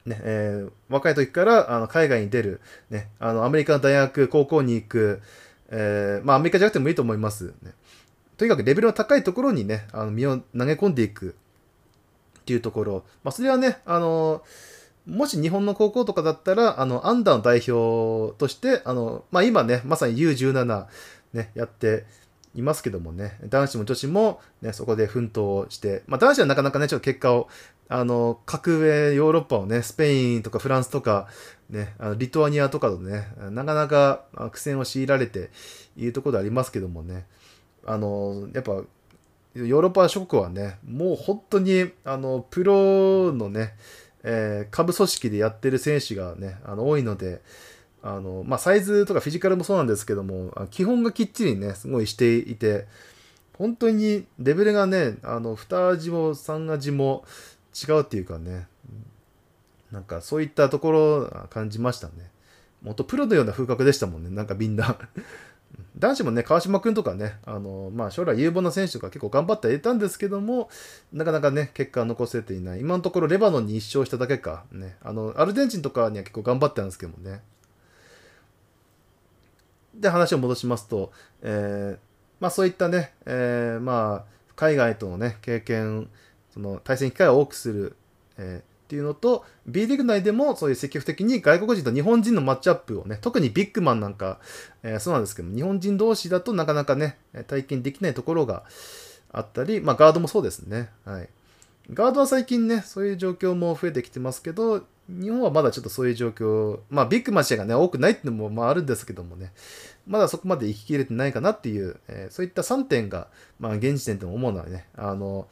[0.07, 5.23] ね、えー若い時からあの海外に出る、ね、あの、アメリカの大学、高校に行く、
[5.71, 7.73] えーまあ、アメリカじゃなくてもいいと思います、ね。
[8.37, 11.35] とにかくレベルの高いところにね、あの身を投げ込んでいく
[12.41, 14.43] っていうところ、まあ、それはね、あの、
[15.07, 20.87] もし日本の高校とかだったら、あの、アンダーの代表として、あの、まあ、今ね、まさに U17、
[21.35, 22.05] ね、やって
[22.55, 27.49] いますけどもね、男子も女子も、ね、そこで奮闘して、まあ、男子はなかなかね、ちょっと結果を、
[27.89, 31.29] あの、格上ヨーロッパをね、スペインとかフランスとか、
[31.69, 35.51] ね、あのリトアニアとかとね、なかなか苦戦を強いられて
[35.97, 37.27] いるところでありますけどもね、
[37.85, 43.75] あの、やっぱ、ヨーロッパ諸国はね、もう本当に、あの、プロのね、
[44.23, 47.43] えー下部組織でやってる選手がね、あの、多いので、
[48.07, 52.87] あの、まあ、サイズとかフィジカルもそうなんですけども、基本がきっちりね、すごいしていて、
[53.57, 57.25] 本当にレベルがね、あの、2味も3味も
[57.75, 58.67] 違うっていうかね、
[59.91, 62.31] なんかそういったところ感じましたね。
[62.83, 64.99] もっとプロのような風格でしたもんね、なんかみんな。
[65.99, 70.69] 男子もね、川島君とかね、あの、まあ、将来有望な選手とか結構頑張ってはいたんですけども、
[71.13, 72.81] なかなかね、結果は残せていない。
[72.81, 77.43] 今のところレバノンに1勝しただけか、ね、あの、アルゼンチンとかには結構頑張ってたんですけどもね。
[80.01, 86.11] で、話を戻しますと、えーまあそういったね、えーまあ、海外とのね、経験、
[86.53, 87.97] その対戦機会を多くする、
[88.37, 94.41] えーっていうのと、B リーグ内でもそういう積極的に外国人と日本人のマッチアップをね、特にビッグマンなんか、
[94.83, 97.17] えーそうなんですけど、日本人同士だとなかなかね、
[97.47, 98.65] 体験できないところが
[99.33, 100.91] あったり、まあガードもそうですね。
[101.05, 101.29] はい。
[101.93, 109.53] ガードは最近ね、そういう状況も増えてきてますけど、日本はまだちょっとそういう状況、まあビッグマッチがね、多くないっていうのもまああるんですけどもね、
[110.07, 113.29] まだそこまで行ききれてないかなっていう、えーそういった3点が、
[113.59, 115.47] まあ現時点でも思うのはね、あの、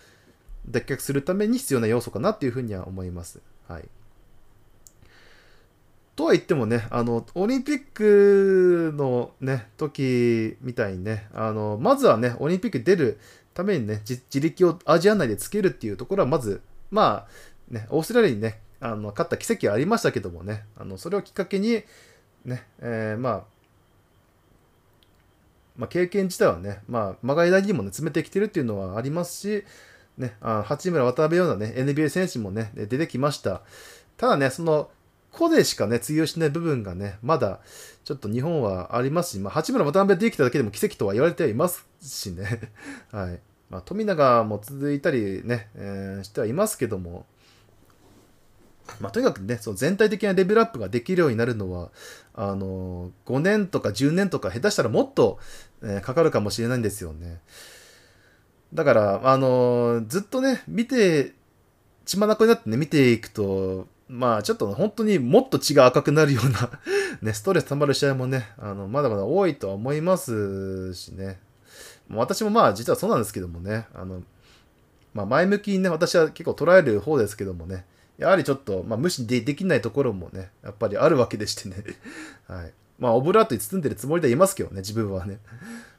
[0.69, 3.41] 脱却するために必要な要素かなっていうふうには思います。
[3.69, 3.89] はい。
[6.15, 13.19] とは言ってもね、あの、オリンピックのね、時みたいにね、あの、まずはね、オリンピック出る
[13.55, 21.83] ためにね、自自力をアジア内でつけるっていうところは、まず、まあ、ね、オーストラリアにね、あの、勝った奇跡はありましたけどもね、あの、それをきっかけに、
[22.45, 23.45] ね、えーまあ、
[25.77, 29.65] まあ、経験自体はね、まあ、まがいなりにもね、詰めてきてるっていうのはありますし、
[30.19, 33.63] ね、あ八村渡辺ようなね、NBA 選手もね、出てきました。
[34.17, 34.91] ただね、その、
[35.31, 37.61] 個でしかね、通用しない部分がね、まだ、
[38.05, 42.73] ちょっと日本はありますし、まあ、八村渡辺できただけでも奇跡とは言われてはいますしね。
[43.11, 43.41] はい。
[43.71, 47.25] まあ、富永も続いたりね、えーしてはいますけども、
[49.01, 51.91] まあ、とにかくね、その全体的なレベルアップができるようになるのは、
[52.35, 55.39] あの5年とか10年とか、下手したらもっと、
[55.83, 57.41] えーかかるかもしれないんですよね。
[58.75, 61.35] だから、あのずっとね、見て、
[62.05, 66.71] 血眼になってね、見ていくと、まあ、ちょっと本当にもっと血が赤くなるような、
[67.23, 71.41] ね、ストレス溜まる試合もね、あの、まだまだ多いとは思いますしね。
[72.11, 74.23] 私もまあ、実はそうなんですけどもね、あの、
[75.15, 77.87] まあ、前向きにね、私は結構捉える方ですけどもね、
[78.19, 81.77] やはりちょっと、まあ、無視でできないところもね、やっぱりあるわけでしてね。
[82.47, 82.73] はい。
[82.99, 85.39] まあ、オブラートに包んでるつもりではいますけどね、自分はね。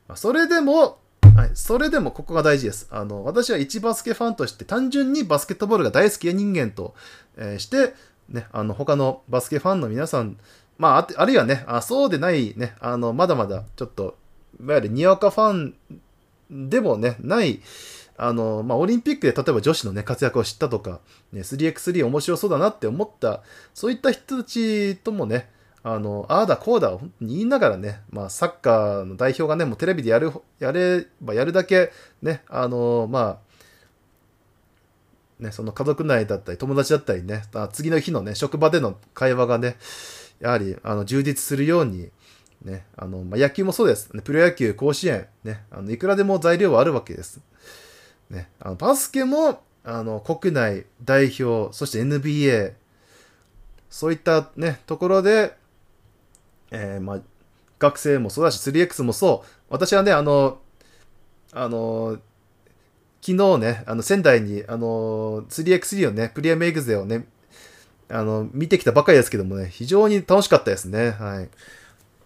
[0.08, 1.00] まあ、それでも、
[1.36, 2.88] はい、それでもここが大事です。
[2.92, 6.94] あの、私は一バスケファンとして単純にバスケットボールが大好きな人間と、
[7.38, 7.94] えーして、
[8.30, 10.38] ね、あの、他のバスケファンの皆さん、
[10.78, 14.18] まあ、あるいはね、あそうでないね、あの、まだまだちょっと、
[14.62, 17.62] いわゆるにわかファンでもね、ない、
[18.18, 21.00] あの、まあ、オリンピックで例えば女子のね、活躍を知ったとか、
[21.32, 23.42] ね、3x3 面白そうだなって思った、
[23.74, 25.50] そういった人たちともね、
[25.84, 31.92] あの、ああだこうだを本当に言いながらね、まあ、サッカーの代表がね、もうテレビでやる、やればやるだけ、
[32.22, 33.40] ね、あの、ま
[35.40, 39.76] あ、ね、その家族内だったり、友達だったりね、次の日のね、職場での会話がね、
[40.40, 42.10] やはりあの充実するように、
[42.64, 44.10] ね、あの、まあ、野球もそうです。
[44.24, 47.42] プロ野球、甲子園、ね、あの、いくらでも材料はあるわけです。
[48.34, 52.74] ね、あのバスケも、あの、国内代表、そして NBA、
[53.90, 55.56] そういったね、ところで、
[56.72, 57.22] えー、まあ、
[57.80, 59.50] 学生もそうだし、3X もそう。
[59.70, 60.60] 私はね、あの、
[61.52, 62.18] あの、
[63.22, 67.26] 昨日ね、あの、仙台に、あの、3x3 をね、プリアムエグゼをね、
[68.10, 71.12] あの、見てきたばかりですけどもね、非常に楽しかったですね。
[71.12, 71.50] はい。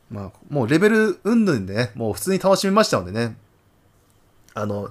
[0.10, 3.36] まあ、もうレベル云々でね、もう普通に楽しみましたのでね、
[4.54, 4.90] あの、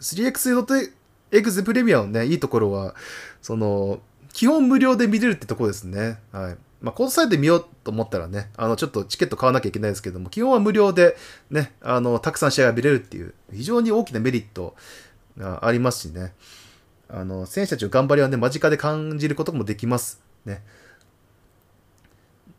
[0.00, 2.94] 3x.exe プレミアのね、いいところは、
[3.42, 4.00] その、
[4.32, 6.18] 基本無料で見れるってとこですね。
[6.32, 6.56] はい。
[6.80, 11.16] まあ、このサイトで見ようと思ったらね、あの、ちょっとチケット買わなきゃいけないですけども、基本は無料で
[11.50, 14.76] ね、あの、たくさん試合が見れるっていう、非常に大きなメリット
[15.38, 16.34] がありますしね、
[17.08, 20.20] あの、選手たちの頑張りはね、間近で感じることもできます。
[20.44, 20.62] ね。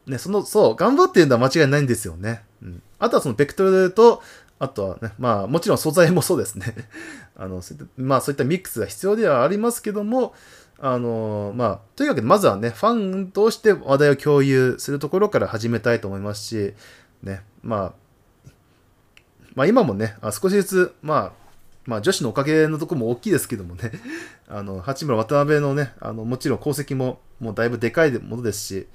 [0.07, 2.43] ね、その、そう、頑張ってるのは間違いないんですよね。
[2.63, 2.81] うん。
[2.97, 4.23] あとはそのベクトルと、
[4.59, 6.73] あとはね、まあもちろん素材もそうですね。
[7.37, 7.61] あの、
[7.97, 10.33] まあそういったミックスが必要ではありますけども、
[10.79, 16.73] あの、まあ、とにかくまずはね、ファンとして話題を共有するところから始めたいと思いますし、
[17.23, 17.95] ね、ま
[18.45, 18.49] あ、
[19.55, 21.31] まあ今もね、あ少しずつ、まあ、
[21.85, 23.91] まあ女子のおかげのとこも大きいですけどもね、
[24.47, 28.87] あの、八村渡辺のね、あの、もちろん功績ももうだいぶでかいものですし、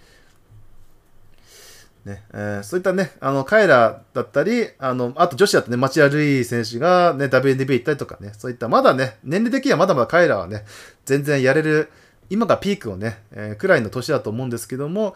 [2.05, 10.65] ねえー、そういったね、あの、カエラだったり、あの、あと女子だとね、町田瑠唯選手がね、WNBA 行ったりとかね、そういった、まだね、年齢的にはまだまだカエラはね、
[11.05, 11.91] 全然やれる、
[12.29, 15.15] 今がピークをね、えー、くらいの年だと思うんですけども、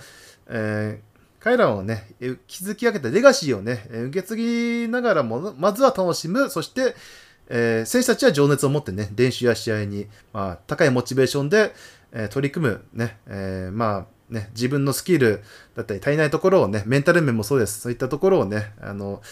[0.49, 2.07] えー、彼らをね、
[2.47, 6.95] 築き上げたレガシーをね、受け継ぎながらも、まずは楽しむ、そして、
[7.49, 11.75] え、選手たちは情熱を持ってね、練習や試合に、まあ、高いモチベーションで、
[12.13, 15.43] え、取り組む、ね、え、まあ、ね、自分のスキル
[15.75, 17.81] だったり足りないところをね、メンタル面もそうです。
[17.81, 19.23] そういったところをね、あの、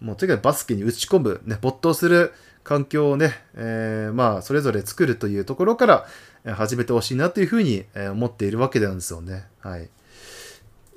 [0.00, 2.32] もうとにかくバスケに打ち込む、ね、没頭する
[2.62, 6.06] 環境をね、えー、まあ、それぞれ作るというところから
[6.54, 9.46] 始めてほしいなというふうに思っているわけなんですよね。
[9.60, 9.88] はい。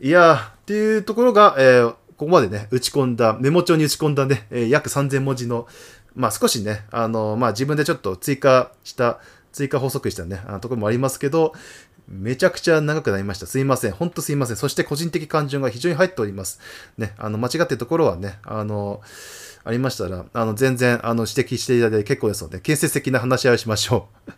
[0.02, 5.68] いやー、っていうところが、えー、ここまでね、打ち込んだ、メモ帳に打ち込んだね、え、約3000文字の、
[6.14, 9.20] まあ少しね、あの、まあ自分でちょっと追加した、
[9.52, 11.54] 追加補足したね、あのところもありますけど、
[12.12, 13.46] めちゃくちゃ長くなりました。
[13.46, 13.92] すいません。
[13.94, 14.58] ほんとすいません。
[14.58, 16.60] そして個人的感情が非常に入っております。
[16.98, 19.02] ね、あの、間違ってるところはね、あの、
[19.64, 24.32] ありましたら、あの、全然、あの、指摘していただいて結構ですので、建設的な話し合いをしましょう。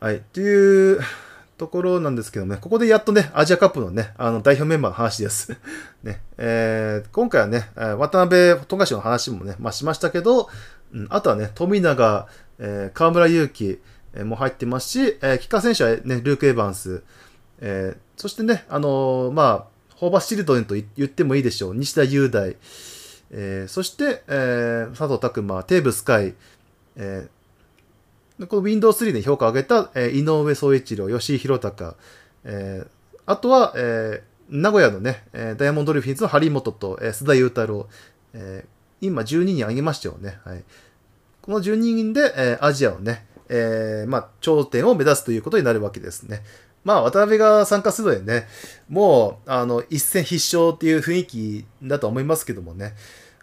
[0.04, 0.22] はい。
[0.32, 1.00] という
[1.58, 5.56] ところなんですけどもね、ここでやっとね、アジアカップのね、あの、代表メンバーの話です。
[6.02, 10.48] ね、えー、今回はね、渡辺富樫の話もね、まあ、しましたけど、
[10.92, 12.28] うん、あとはね、富永、
[12.58, 13.78] えー、河村勇輝、
[14.24, 17.02] も入ってますし、えー、キッカー選手はね、ルーク・エヴァンス、
[17.60, 21.74] えー、そしてね、あのー、まあ、ホーバス・シルトンと言ってもいいでしょう。
[21.74, 22.56] 西田雄大、
[23.30, 26.34] えー、そして、えー、佐藤拓磨、テーブスカイ、
[26.96, 31.94] えー、この Windows3 で評価を上げた、えー、井上総一郎、吉井宏隆、
[32.44, 32.88] えー、
[33.24, 37.88] あとは、えー、名古屋のね、えー、ダイヤモンドルフィンズの張本と、えー、須田雄太郎、
[38.34, 40.38] えー、今12人挙げましたよね。
[40.44, 40.64] はい。
[41.42, 46.42] この12人で、えー、アジアをね、えー、まあ、頂点を目指すということになるわけですね。
[46.84, 48.46] まあ、渡辺が参加するのでね、
[48.88, 52.94] もう、あの、一戦必勝っていう雰囲気だと思いますけどもね、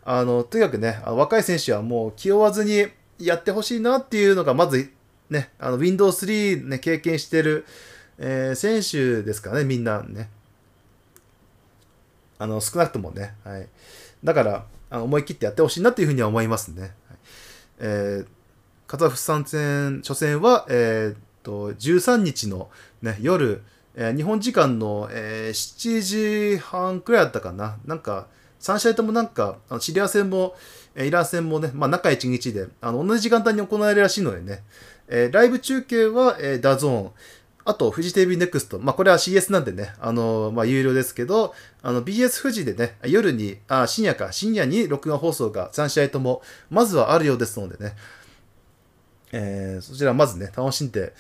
[0.05, 2.87] あの、とにかくね、若い選手はもう気負わずに
[3.19, 4.91] やってほしいなっていうのが、まず、
[5.29, 7.65] ね、あの、Windows 3ね、経験してる、
[8.17, 10.29] えー、選手ですからね、みんなね。
[12.39, 13.67] あの、少なくともね、はい。
[14.23, 16.81] だから、あの思い切ってやってほしいなっていうふうには思いますね。
[16.81, 16.91] はい、
[17.79, 18.27] えー
[18.93, 22.69] カザフスタン戦、初戦は、えー、っと、13日の、
[23.01, 23.63] ね、夜、
[23.95, 27.77] えー、日本時間の、えー、7時半くらいだったかな。
[27.87, 28.27] なんか、
[28.59, 30.55] 3試合ともなんか、あのシリア戦も、
[30.93, 34.61] えイラン戦もね、まあ、中1日で、あの、同じ時間帯に行われるらしいのでね、
[35.07, 37.11] えー、ライブ中継は、えー、 DAZN、
[37.65, 38.77] あと、フジテレビネクスト。
[38.77, 47.95] まあ、これは CS なんでね、あの、まあ、有料ですけど、あの、BS 富士でね、夜に、あ、深夜か、深夜に録画放送が3試合とも、まずはあるようですのでね、
[49.33, 51.11] えー、そちらまずね、楽しんで、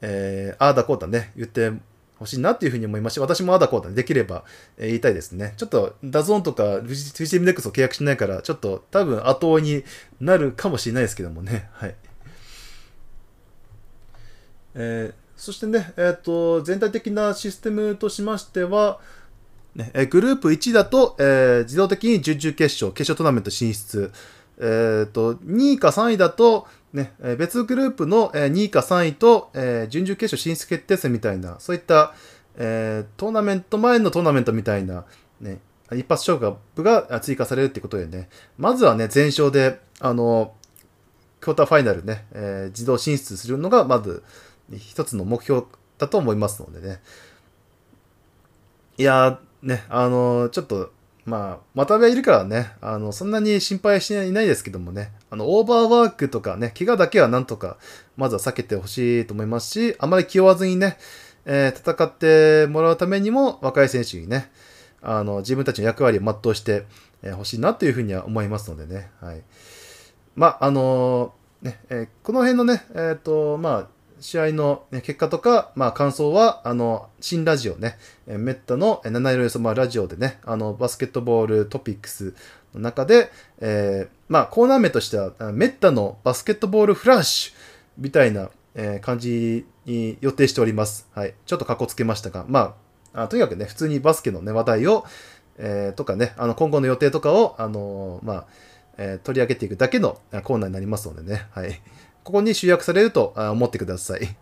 [0.00, 1.70] えー、ああだこうだね、言って
[2.18, 4.44] ほしいなっていうふうに思いまして、私もああだこうだね、できれば、
[4.78, 5.54] えー、言いたいですね。
[5.58, 9.84] ちょっと、 DAZN とか、フジテレビネックスを契約しないから、ちょっと多分後追いに
[10.18, 11.94] なるかもしれないですけどもね、 はい。
[14.74, 18.98] えー、そしてね、えっ、ー、と、全体的なシステムとしましては、
[19.74, 24.10] ね、えグループ1だと、えー、自動的に準々決勝、決勝トーナメント進出。
[24.60, 32.14] えっ、ー、と、2位か3位だと、ね、別グループの、2位か3位と、え準々決勝進出決定戦みたいな、そういった、
[32.56, 35.04] えートーナメント前のトーナメントみたいな、
[35.40, 35.60] ね、
[35.92, 36.38] 一発勝
[36.74, 40.54] 負が追加されるってことでね、まずはね、全勝で、あの、
[41.40, 44.22] クォーターファイナルね、えー自動進出するのが、まず、
[44.76, 45.66] 一つの目標
[45.98, 47.00] だと思いますのでね。
[48.98, 50.92] いやー、ね、あのちょっと、
[51.28, 57.76] まあ、渡辺いるからね、あの、そんなに心配していないですけどもね、あの、オーバーワークとかね、怪我だけはなんとか、
[58.16, 60.96] まずは避けてほしいと思いますし、あまり気負わずにね、
[61.44, 64.50] えー戦ってもらうためにも、若い選手にね、
[65.02, 66.86] あの、自分たちの役割を全うして
[67.22, 69.42] えー欲しいなというふうには思いますのでね、はい。
[70.34, 82.34] まあ、あのね、えーこの辺のね、えっ、と、まあ、試合の、ね、結果とか、まあ、感想は、あの、新ラジオね、えメッタの七色よそまラジオでね、あの、バスケットボールトピックス
[82.74, 83.30] の中で、
[83.60, 87.54] えーまあ、コーナー名としては、メッタのバスケットボールフラッシュ
[87.98, 91.08] みたいな、えー感じに予定しております。
[91.14, 91.34] はい。
[91.46, 92.76] ちょっと格好つけましたが、ま
[93.14, 95.04] あ、あとにかくね、普通にバスケのね、話題を、
[95.56, 98.46] えーとかね、あの、今後の予定とかを、あのまあ、
[98.98, 101.80] え取り上げていくだけのコーナーになりますのでね、はい。
[102.28, 104.36] ここに集約されると思ってください。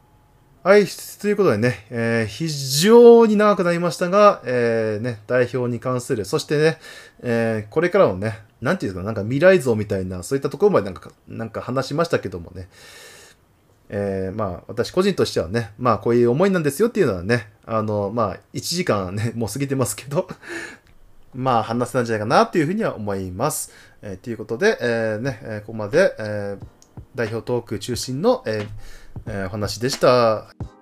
[0.64, 0.86] はい、
[1.20, 2.48] ということでね、えー非
[2.80, 6.78] 常に長くなりましたが、えーね、代表に関する、そしてね、
[7.22, 12.68] えーこれからのね、なんていうかな、なんか未来像みたいな、そういったところまでなんか、なんか話しましたけどもね、
[13.88, 20.26] えーまあ、私個人としてはね、まあ、こういう思いなんですよっていうのはね、あの、まあ、1時間ね、もう過ぎてますけど、
[21.36, 23.70] まあ、話せたんじゃないかなというふうには思います。
[24.02, 26.75] えーということで、えーね、ここまで、えー
[27.14, 28.66] 代表トーク中心の、えー
[29.26, 30.75] えーお話でした。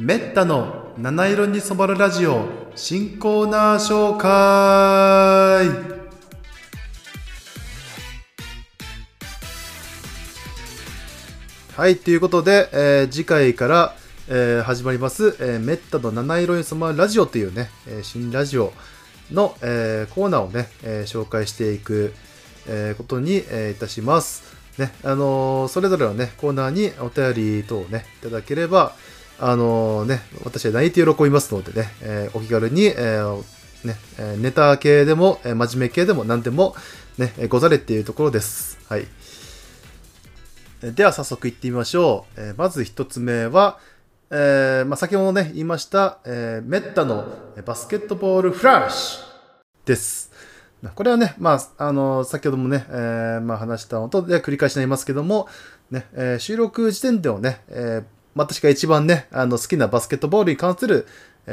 [0.00, 2.46] メッタの七色に染まるラジオ
[2.76, 4.28] 新コーナー紹介
[11.76, 13.96] はい、ということで、えー次回から、
[14.28, 18.72] えー始まります、えーメッタの七色に染まるラジオというね、えー新ラジオ
[19.32, 22.14] の、えーコーナーをね、えー紹介していく、
[22.68, 24.56] えーことに、えーいたします。
[24.78, 28.92] ね、あのーそれぞれのね、コーナーにお便り等をね、いただければ、
[29.40, 33.44] あのね、私は泣いて喜びますのでね、えーお気軽に、えー
[33.84, 36.74] ね、えネタ系でも、え真面目系でも何でも、
[37.18, 38.78] ね、ござれっていうところです。
[38.88, 39.06] はい。
[40.82, 42.40] では早速行ってみましょう。
[42.40, 43.78] えまず一つ目は、
[44.30, 47.26] えーまあ、先ほどね、言いました、えーメッタの
[47.64, 49.22] バスケットボールフラッシュ
[49.86, 50.32] です。
[50.94, 55.48] これはね、まあ、あの、先ほどもね、えーまあ、話したのと、で繰り返しになりますけども、
[55.92, 61.06] ね、えー収録時点でもね、えー私が一番ね、あの、好きなバスケットボールに関する、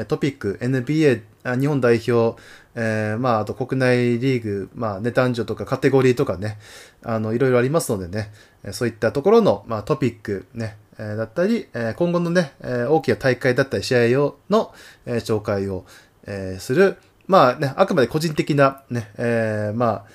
[0.07, 1.22] トピック、NBA、
[1.60, 2.40] 日本代表、
[2.76, 6.57] えーまあ、あと国内リーグ、まあ、ネタンジョとかカテゴリーとかね、
[7.03, 8.32] あの、いろいろありますのでね、
[8.72, 14.74] そういったところの、まあ、トピックね、えだったり、え今後のね、え大きな大会だったり試合をの、
[15.06, 15.86] え紹介を、
[16.26, 16.98] えする、
[17.28, 20.06] まあね、あくまで個人的なね、えまあ、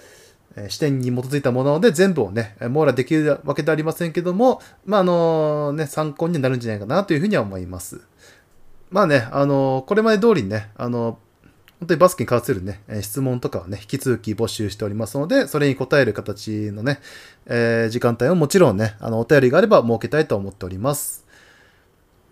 [0.69, 8.01] 視点に基づいたもので全部をね、網羅できるわけではありませんけども、まあ、あのね、参考になるんじゃないかなというふうには思います。
[8.91, 11.19] まあね、あのこれまで通りにね、あの
[11.79, 17.01] 本当にバスケに関するね、質問とかはね、引き続き募集しておりますので、それに答える形のね、
[17.47, 21.25] えー時間帯をもちろんね、あの、お便りがあれば設けたいと思っております。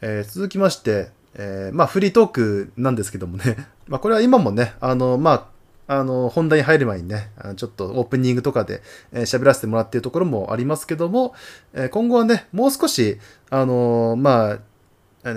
[0.03, 3.57] えー続きまして、えーまあ、フリートークなんですけどもね、
[3.89, 5.47] まあ、これは今もね、あの、まあ、
[5.89, 8.83] あの、本題に入る前にね、ちょっとオープニングとかで
[9.13, 11.35] えー喋らせてもらっているところもありますけども、
[11.73, 13.19] えー今後はね、もう少し、
[13.51, 14.59] あのまあ、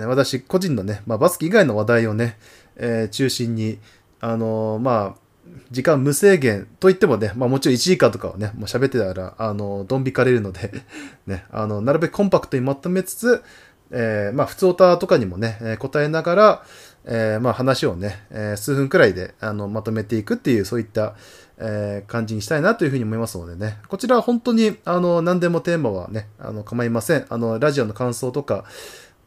[0.06, 2.38] 私個人のね、まあ、バスケ以外の話題をね、
[2.76, 3.78] えー中心に、
[4.20, 5.22] あのまあ、
[5.70, 10.70] 時間無制限といってもね、まあもちろん1時間とかはね、もう喋ってたら、あの、ドン引かれるので、
[11.26, 13.42] ね、あの、なるべくコンパクトにまとめつつ、
[13.90, 16.64] えーまあ普通オタとかにもね、え答えながら、
[17.04, 21.14] えーまあ話をね、えー数分くらいであのまとめていくっていう、そういった、
[21.58, 27.26] えー感じにしたいなというふうに思いますのでね、こちらは本当に、あの、何でもテーマはね、あの、構いません。
[27.28, 28.64] あの、ラジオの感想とか、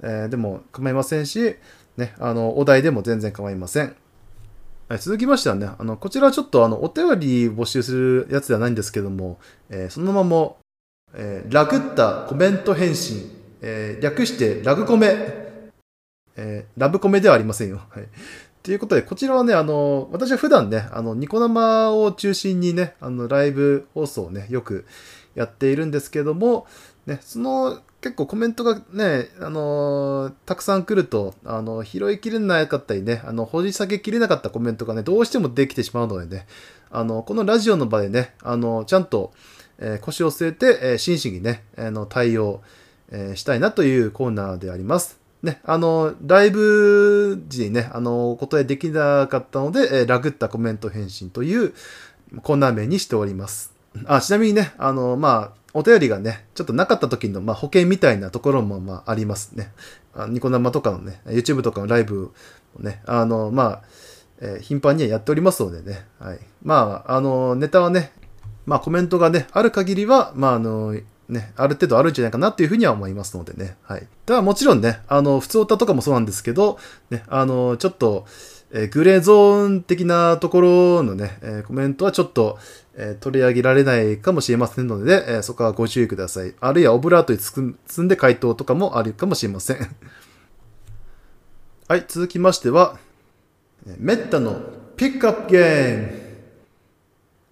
[0.01, 1.55] えーでも構いませんし、
[1.97, 3.95] ね、あの、お題でも全然構いません。
[4.99, 9.39] 続きましてはね、あの、こちらはちょっとあの、お便り募集するやつではないんですけども、
[9.69, 10.51] えーそのまま、
[11.15, 13.31] えーラグったコメント返信、
[13.61, 15.44] えー略してラグコメ、
[16.35, 17.81] えーラブコメではありませんよ。
[17.89, 18.07] はい。
[18.63, 24.85] ということで、こちらはね、あの、私は普段ね、あの、ニコ生を中心にね、あの、ライブ放送をね、よく
[25.35, 26.65] やっているんですけども、
[27.05, 36.47] ね、その結構コメントがね、あのーたくさん来ると、あの、拾いきれなかったりね、あの、掘り下げきれなかったコメントがね、どうしてもできてしまうのでね、
[36.89, 39.31] あの、このラジオの場でね、あの、ちゃんと、
[39.77, 42.61] えー腰を据えて、えー真摯にね、あの、対応、
[43.11, 45.24] えしたいなというコーナーであります。
[45.43, 51.73] ね、あの、ライブ時にね、あの、お答えできなかったので、えーラグったコメント返信という
[52.41, 53.73] コーナー名にしております。
[54.05, 59.71] あ、ちなみにね、あの、まあ、お便りがね、ちょっとなかった時の、まあ、保険みたいなところも、まあ、ありますね。
[60.15, 62.31] あニコ生とかのね、YouTube とかのライブ
[62.79, 63.81] をね、あの、まあ、
[64.39, 66.39] えー頻繁にはやっておりますのでね、はい。
[66.63, 68.11] まあ、あの、ネタはね、
[68.65, 70.95] まあ、コメントがね、ある限りは、まあ、あの、
[71.29, 73.77] ね、ある程度あるんじゃないかなっていうふうには思いますのでね。
[73.83, 74.07] はい。
[74.25, 76.77] ただもちろんね、あの、普通歌とかもそうなんですけど、
[77.09, 78.25] ね、あの、ちょっと、
[78.71, 82.59] えーグレーゾーン的なところのね、えーコメントはちょっと、
[82.95, 86.53] えー取り上げられないかもしれませんので、えそこはご注意ください。
[86.59, 89.95] あるいはオブラートに包んで回答とかもあるかもしれません。
[91.87, 92.97] はい、続きましては、
[93.87, 94.59] えーメッタの
[94.95, 96.24] ピックアップゲーム。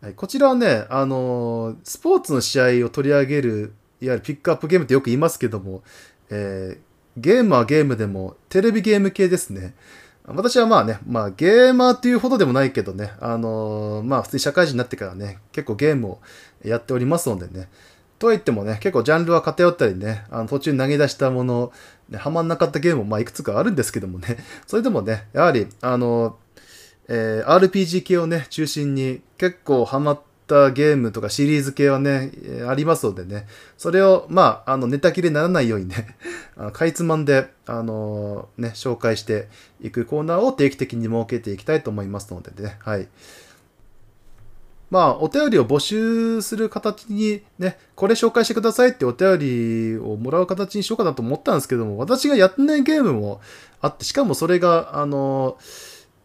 [0.03, 5.81] はい、こちらはね、あのースポーツの試合を取り上げる、いわゆるピックアップゲームってよく言いますけども、
[6.29, 9.75] えーゲームはゲームでもテレビゲーム系ですね。
[10.25, 16.19] 私はまあね、まあゲーマーっていうほどでもないけどね、あのーまあ普通に社会人になってからね、結構ゲームを
[16.65, 17.69] やっておりますのでね、
[18.19, 21.71] とは言ってもね、結構ジャンルは偏ったりね、あの途中に投げ出したもの、
[22.09, 24.35] ね、はまんなかったゲームもまあいくつかあるんですけどもね、
[24.67, 26.35] それでもね、やはり、あの
[27.07, 33.47] えー RPG 系をね、中心に結構ハマったゲームとかシリーズ系はね、えありますのでね、
[33.77, 36.15] それを、まあ、あの、ネタ切れにならないようにね、
[36.55, 39.47] あのかいつまんで、あのーね、紹介して
[39.81, 43.07] いくコーナーを定期的に設けていきたいと思いますのでね、はい。
[44.89, 53.41] まあ、お便りを募集する形にね、これ紹介してくださいってお便りをもらう形にしようかなと思ったんですけども、私がやってないゲームも
[53.81, 55.57] あって、しかもそれが、あの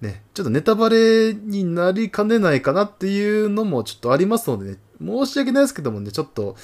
[0.01, 6.57] ね、ちょっとネタバレになりかねないかなっていうのもちょっとありますのでね、申し訳ないですけどもね、ちょっと、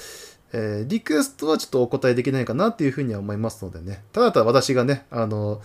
[0.53, 5.61] えーリクエストはちょっとお答えできないかなっていうふうには思いますのでね、ただただ私がね、あの、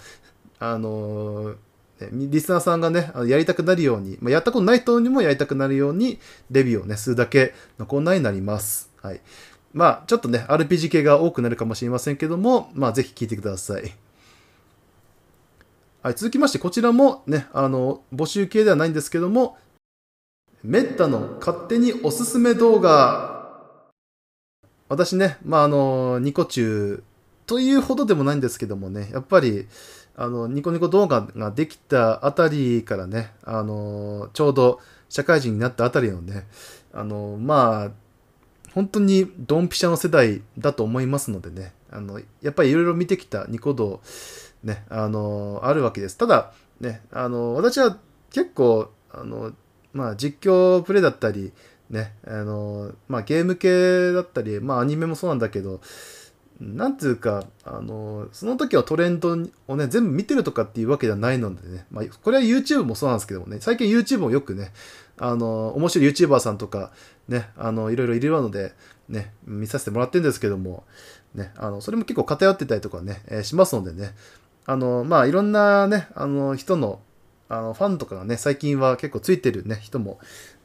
[0.59, 1.55] あの、
[2.13, 6.19] リスナーさんがね、やりたくなるように、まあ、やったことない人にもやりたくなるように、
[6.51, 8.91] レビューをね、するだけのコーナーになります。
[9.03, 9.21] はい。
[9.73, 13.95] まあ、ちょっとね、RPG 系が多くなるかもしれませんけども、まあ、ぜひ聞いてください。
[16.03, 19.59] はい、続きまして、こちらもね、あの、募集系ではないんですけども、
[20.63, 23.91] メッタの勝手におすすめ動画。
[24.89, 27.03] 私ね、まあ、あの、ニコ中
[27.45, 29.69] というほどでもないんですけどもね、やっぱり、
[30.17, 36.47] あの、ニコニコ動画ができたあたりからね、あの、ちょうど社会人になったあたりのね、
[36.95, 37.91] あの、まあ、
[38.73, 44.01] 本当にドンピシャの世代だと思いますのでね、あの、やっぱりいろいろ見てきたニコ動、
[44.63, 46.17] ね、あの、あるわけです。
[46.19, 47.99] ただ、ね、あの、私は
[48.31, 49.53] 結構、あの、
[49.93, 51.53] まあ、実況プレイだったり、
[51.89, 55.81] ね、あの、まあ、ゲーム系だったり、まあ、アニメもそうなんだけど、
[56.61, 64.73] なんていうか、あの、その時はトレンドをね、全部見てるとかっていうわけではないのでね、まあ、これは YouTube もそうなんですけどもね、最近 YouTube もよくね、
[65.17, 66.93] あの、面白い YouTuber さんとか、
[67.29, 68.75] ね、あの、いろいろいるので、
[69.09, 70.85] ね、見させてもらってるんですけども、
[71.35, 74.15] ね、あの、それも結構偏ってたりとかね、えーしますのでね、
[74.67, 77.01] あの、まあ、いろんなね、あの、人の、
[77.49, 80.19] あの、ファンとかがね、最近は結構ついてるね、人も、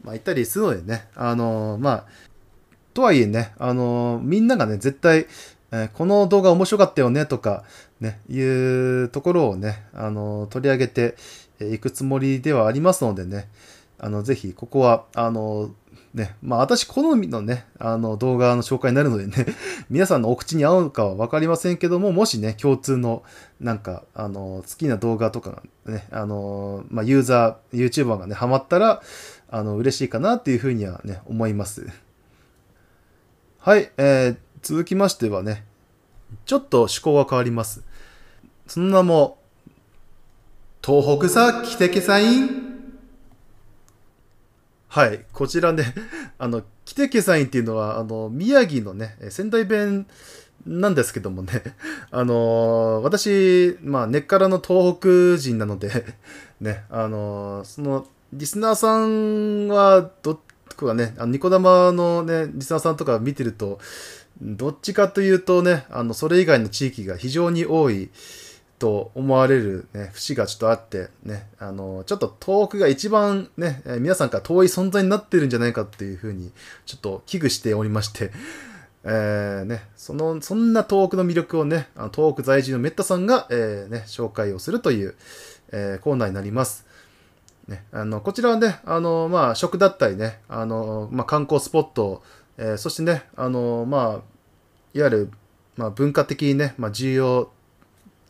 [0.04, 2.06] まあ、いたりするのでね、あの、まあ、
[2.94, 5.20] とはいえね、あの、みんながね、絶対、
[5.72, 7.64] えーこの動画面白かったよねとか、
[8.00, 11.16] ね、いうところをね、あの、取り上げて
[11.60, 13.50] いくつもりではありますのでね、
[14.00, 15.72] あの、ぜひ、ここは、あの、
[16.16, 19.46] ね、まあ、私好みのね、あの、動画の紹介になるのでね、
[19.92, 23.24] 皆さんのお口に合うかは分かりませんけども、もしね、共通の、
[23.60, 29.04] なんか、あの、好きな動画とかね、あの、まあ、ユーザー、YouTuber がね、ハマったら、
[29.50, 31.86] あの、嬉しいかなっていうふうにはね、思います。
[33.60, 35.66] はい、えー、続きましてはね、
[36.46, 37.84] ちょっと趣向が変わります。
[38.68, 39.38] その名も、
[40.82, 42.75] 東北さ、キテケサイン
[44.96, 45.94] はい、こちらね、
[46.40, 50.08] あの、キテケサインっていうのは、あの、宮城のね、仙台弁
[50.66, 51.52] なんですけどもね、
[52.12, 54.96] あの私、まあ、根っからの東
[55.36, 56.06] 北人なので、
[56.62, 60.40] ね、あのその、リスナーさんは、どっ
[60.78, 63.80] かね、あのニコ生のね、リスナーさんとか見てると、
[64.42, 68.12] どっちかというとね、あの、それ以外の地域が非常に多い
[68.78, 76.52] と思われるね、節がちょっとあって、ね、あの、ちょっと東北が一番ね、皆さんから遠い存在になってるんじゃないかっていうふうに、
[76.86, 78.32] ちょっと危惧しておりまして、
[79.06, 85.16] えーね、その、そんな東北の魅力をね、あの東北在住のメッタさんが、えーね、紹介をするという、
[85.72, 86.86] えーコーナーになります。
[87.68, 92.24] ね、あの、こちらはね、あの、まあ、食だったりね、あの、まあ、観光スポット、
[92.58, 94.36] えーそしてね、あの、まあ、
[94.94, 95.32] いわゆる、
[95.78, 97.52] まあ、文化的にね、まあ、重要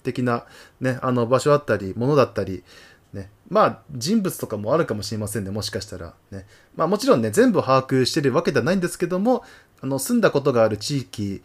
[0.05, 0.45] 的な、
[0.79, 2.63] ね、あの、場所だったり、ものだったり、
[3.11, 6.13] ね、まあ、人物とかもあるかもしれませんね、もしかしたら。
[6.31, 6.45] ね。
[6.75, 9.43] まあ、もちろんね、全部把握してるわけではないんですけども、
[9.81, 11.41] あの、住んだことがある地域、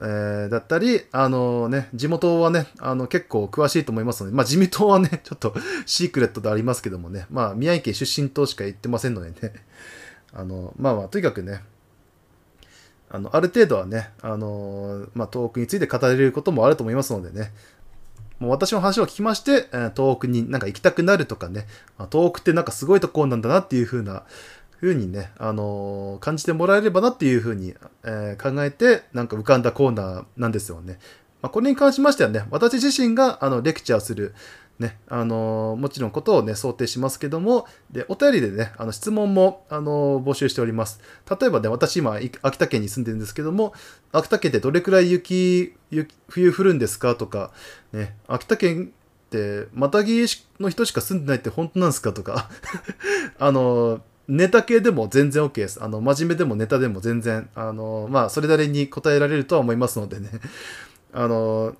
[0.00, 5.54] えーだったり、あのね、地元はね、あの、結構詳しいと思いますので、まあ、自民党はね、 ちょっと
[5.86, 9.64] シークレットでありますけどもね、まあ、宮城県出身としか言ってませんのでね、
[10.32, 11.62] あの、まあまあ、とにかくね、
[13.08, 17.52] あの、ある程度はね、あのまあ、東北について語れることもあると思いますのでね、
[18.38, 21.66] もう私の話を聞きまして、え遠くになんか行きたくなるとかね、
[21.98, 24.24] ま遠くってなんかすごいところなんだなっていう風な、
[24.80, 30.98] 風にね、あのー感じてもらえればなっていう風に、えー考えて、なんか浮かんだコーナーなんですよね。
[31.42, 34.34] まあ、これに関しましてはね、私自身があのレクチャーする、
[34.78, 41.00] ね、あのもちろんことをね、想定しますけども、で、お便りでね、あの質問も、あの募集しております。
[41.40, 43.72] 例えばね、私今、秋田県に住んでるんですけども、
[44.12, 47.52] 秋田県ってどれくらい雪、雪冬降るんですかとか、
[47.92, 48.92] ね、秋田県
[49.26, 50.26] って、またぎ
[50.60, 52.50] の人しか住んでないって本当なんですかとか、
[53.38, 55.82] あの、ネタ系でも全然 OK です。
[55.82, 60.30] あの、真面目でもネタでも全然、あの、まあ、それなりに答えられるとは思いますのでね、
[61.12, 61.76] あの、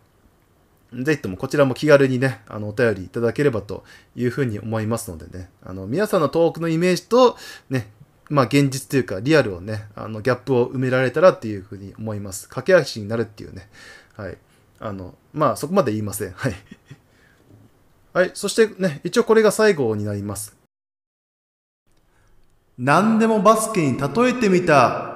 [0.93, 3.85] ぜひともこちらも気軽にね、あの、お便りいただければと
[4.15, 7.37] いうふうに思いますのでね、あの、皆さんのトークのイメージと、
[7.71, 7.91] ね、
[8.29, 12.49] まあ、現実というか、リアルをね、あの、ギャップを埋められたらっていうふうに思います。
[12.49, 13.69] 駆け足になるっていうね、
[14.17, 14.39] はい。
[14.79, 16.33] あの、まあ、そこまで言いません。
[16.33, 16.55] はい。
[18.13, 18.31] はい。
[18.35, 20.57] そしてね、一応これが最後になります。
[22.79, 25.16] 何でもバスケに例えてみた。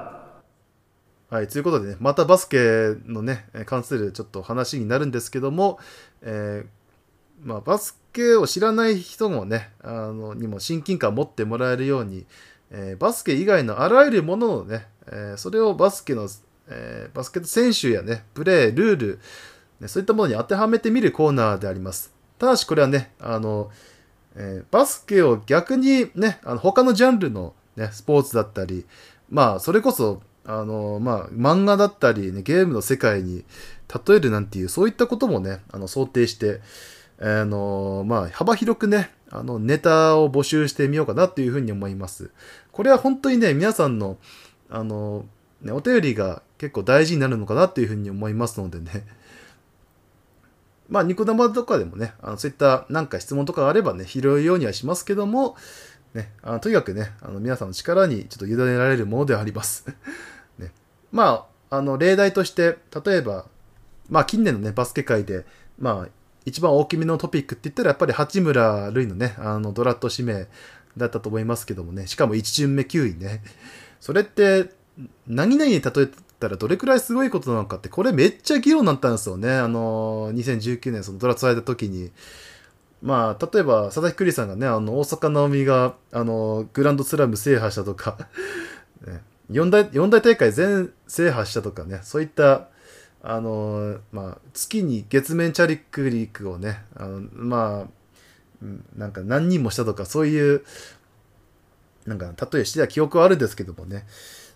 [1.30, 1.46] はい。
[1.46, 2.58] ということでね、またバスケ
[3.06, 5.78] のね、関するちょっと話になるんですけども、
[6.22, 12.26] えーまあ、バスケを知らない人もね、あの、にも親近感を持ってもらえるように、
[12.72, 16.28] えーバスケ以外のあらゆるものをね、えーそれをバスケの、
[16.68, 19.20] えバスケット選手やね、プレー、ルール、
[19.78, 22.12] ね、そういったものに当てはめてみるコーナーであります。
[22.40, 23.70] ただしこれはね、あの、
[24.34, 28.84] えバスケを逆にね、あの他のジャンルの、ね、スポーツだったり、
[29.30, 33.44] まあ、それこそ、あの、まあ、漫画だったり、ね、ゲームの世界に
[34.08, 36.60] 例えるなんていう、そういったこともね、あの、想定して、
[37.20, 42.30] あの、まあ、幅広くね、あの、ネタを募集してみようかなっていうふうに思います。
[42.72, 44.18] これは本当にね、皆さんの、
[44.68, 45.24] あの、
[45.62, 49.06] ね、お便りが結構大事になるのかなっていうふうに思いますのでね。
[50.88, 55.56] まあ、ニコ生とかでもね、あのそういったなんか質問とかあればね、拾うようにはしますけども、
[56.14, 59.86] ね、あのとにかくね、あの皆さんの力にちょっと委ねられるものではあります。
[61.12, 63.46] まあ、あの、例題として、例えば、
[64.08, 65.44] まあ、近年のね、バスケ界で、
[65.78, 66.08] まあ、
[66.44, 70.48] 一番大きめのトピックって言ったら、やっぱり八村塁のね、あの、ドラット指名
[70.96, 73.42] だったと思いますけどもね、しかも1巡目9位ね。
[74.00, 74.70] それって、
[75.26, 76.08] 何々に例え
[76.40, 79.52] たらどれくらいすごいことなのかって、これめっちゃ議論になったんですよね。
[79.52, 82.10] あの、2019年そのドラフトされた時に。
[83.02, 88.28] まあ、例えば、佐々木栗さんがね、あの、大阪なおみが、あの、グランドスラム制覇したとか、
[89.06, 92.68] ね、四大、四大大会全制覇したとかね、そういった、
[93.22, 98.66] あの、まあ、月に月面チャリックリックをね、あのまあ、
[98.96, 100.64] なんか何人もしたとか、そういう、
[102.06, 104.06] なんか、例えしてた記憶はあるんですけどもね、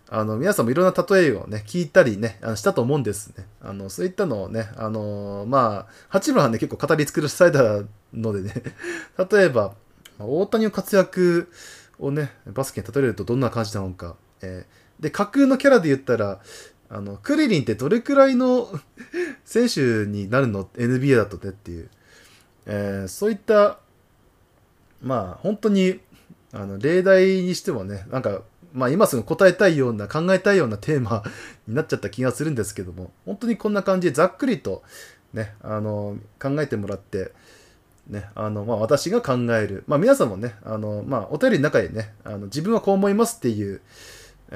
[0.09, 3.47] あの、皆さんもいろんな例えをね、聞いたりね、あのしたと思うんですね。
[3.61, 8.55] あの、そういったのをね、あの、まあ、八村はね、結構語り尽くされたのでね、
[9.31, 9.75] 例えば、
[10.19, 11.51] 大谷の活躍
[11.99, 14.17] をね、バスケに例えるとどんな感じなのか。
[14.41, 16.41] えーで、架空のキャラで言ったら、
[16.89, 18.71] あの、クリリンってどれくらいの
[19.45, 21.91] 選手になるの ?NBA だとねっていう。
[22.65, 23.81] えーそういった、
[25.03, 26.01] まあ、本当に、
[26.53, 28.41] あの、例題にしてもね、なんか、
[28.73, 31.23] まあ今すぐ答えたいような、考えたいようなテーマ
[31.69, 34.83] になっちゃった気がするんですけども、本当にこんな感じでざっくりと、
[35.35, 37.33] ね、あの、考えてもらって、
[38.07, 43.83] ね、あの、まあ私が考える、まあ皆さんもね、あの、まあお便りの中でね、あの自分はこう思いますっていう、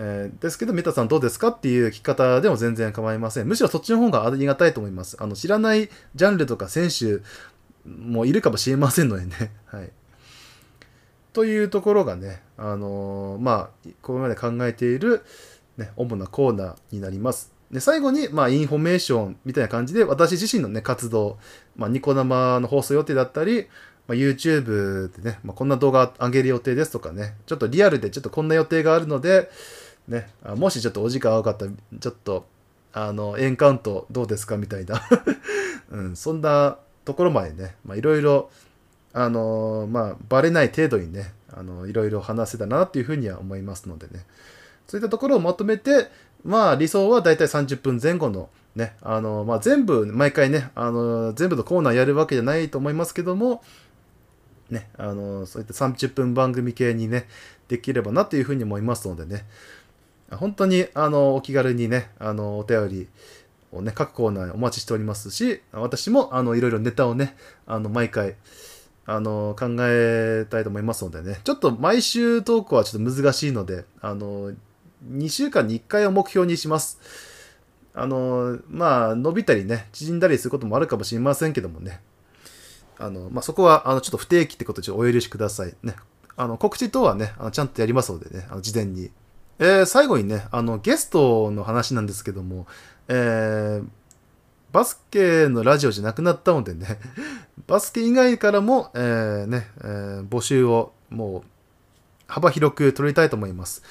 [0.01, 3.49] えーですけど、メタさんどうですかっていう聞き方でも全然構いません。
[3.49, 5.17] むしろそっちの方がありがたいと思います。
[5.19, 7.21] あの、知らないジャンルとか選手
[7.85, 9.53] もいるかもしれませんのでね。
[9.67, 9.91] はい。
[11.33, 15.23] というところがね、あのーまあ、ここまで考えている、
[15.77, 17.53] ね、主なコーナーになります。
[17.73, 21.39] で、最後に、まあ、インフォメーションみたいな感じで、私自身のね、活動、
[21.77, 23.67] まあ、ニコ生の放送予定だったり、
[24.07, 29.51] まあ、YouTube でね、まあ、こんな動画上げる予定ですとかね、ちょっとリアルでちょっとこんな予定があるので、
[30.09, 32.47] ね、もしちょっとお時間合うかったら、ちょっと、
[32.93, 35.01] あの、エンカウントどうですかみたいな、
[35.93, 38.51] うん、そんなところまでね、まあ、いろいろ、
[39.13, 44.25] あのまあ、バレない程度にね、あの、いろいろ話せたなっていうふうには思いますのでね、
[44.87, 46.11] そういったところをまとめて、
[46.45, 53.63] まあ、理想はだいたい30分前後の、ね、あの、まあ、全部、毎回ね、あの、全部のコーナーやるわけじゃないと思いますけども、
[54.71, 57.27] ね、あの、そういった30分番組系にね、
[57.69, 59.45] できればなというふうに思いますのでね、
[60.31, 63.09] 本当に、あの、お気軽にね、あの、お便り
[63.73, 67.37] をね、各コーナーお待ちしておりますし、私も、あの、いろいろネタをね、
[67.67, 68.37] あの、毎回、
[69.07, 74.53] あの、考えたいと思いますのでね、ちょっと毎週トークはちょっと難しいので、あの、
[75.11, 77.01] 2週間に1回を目標にします。
[77.95, 82.01] あの、まあ、伸びたりね、縮んだりすることもあるかもしれませんけどもね、
[82.99, 85.75] あの、まあ、そこは、あの、ちょっと不定期ってことでお許しください。
[85.83, 85.97] ね。
[86.37, 89.11] あの、告知等はね、あのちゃんとやりますのでね、あの事前に。
[89.59, 92.67] えー、最後にね、あの、ゲストの話なんですけども、
[93.09, 93.87] えー、
[94.73, 97.01] バスケのラジオじゃなくなったのでね、
[97.67, 101.43] バスケ以外からも、えー、ね、えー、募集をもう
[102.29, 103.83] 幅広く取りたいと思います。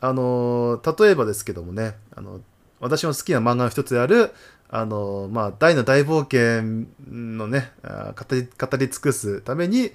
[0.00, 2.40] あの、例えばですけどもね、あの、
[2.80, 4.32] 私の好きな漫画の一つである、
[4.68, 9.92] あの、まあ、大の大冒険のね、語り、語り尽くすために、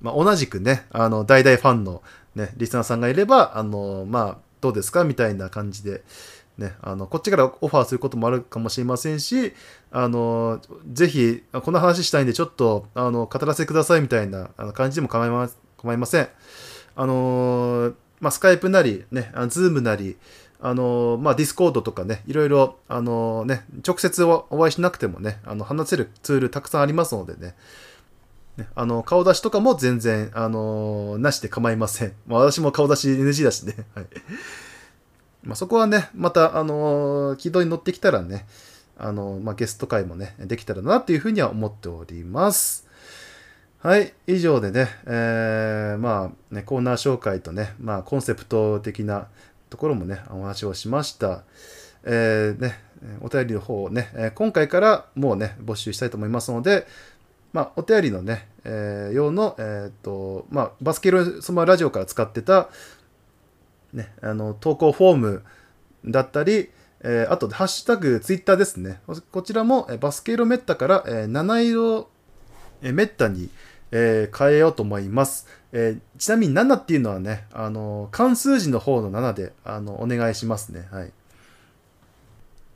[0.00, 2.02] まあ、同じくね、あの、大々ファンの
[2.36, 5.02] ね、リスナーさんがいれば、あの、まあ、どうですか？
[5.02, 6.04] みたいな感じで、
[6.58, 9.52] ね、あの、こっちからオファーすることもあるかもしれませんし、
[9.90, 10.60] あの、
[10.90, 16.28] ぜひ、この話したいんで、ちょっと、あの、語らせてくださいみたいな感じでも構いま構いません。
[16.94, 20.16] あの、まあ、スカイプなり、ね、ズームなり、
[20.58, 27.54] あの、まあ、 Discord とかね、いろいろ、あのね、直接お会いしなくてもね、あの、話せるツールたくさんありますのでね、
[28.56, 32.12] ねあの、顔出しとかも全然、あの、なしで構いません。
[32.26, 34.06] まあ、私も顔出し NG だしね、 はい。
[35.42, 38.46] まあ、そこはね、また、あの、軌道に乗ってきたらね、
[38.98, 42.86] あの、まあ、ゲスト回もね、できたらなっていうふうには思っております。
[43.78, 49.28] はい、以上でね、えー、まあ、ね、コーナー紹介とね、まあ、コンセプト的な
[49.70, 51.42] ところもね、お話をしました。
[52.02, 52.80] えー、ね、
[53.20, 56.86] お便りの方をね、今回からもうね、募集したいと思いますので、
[57.56, 62.68] まあ、お便りのね、えー、用の、えっ、と、まあ、バスケロソマラジオから使ってた、
[63.94, 65.42] ね、あの、投稿フォーム
[66.04, 66.68] だったり、
[67.00, 69.00] えー、あと、ハッシュタグ、ツイッターですね。
[69.32, 72.10] こちらも、えバスケ色メッタから、えー、七色、
[72.82, 73.48] えメッタに、
[73.90, 75.46] えー、変えようと思います。
[75.72, 80.88] えー、ちなみに7っていうのはね、あの、関数字の方の7で、あの、お願いしますね。
[80.90, 81.12] はい。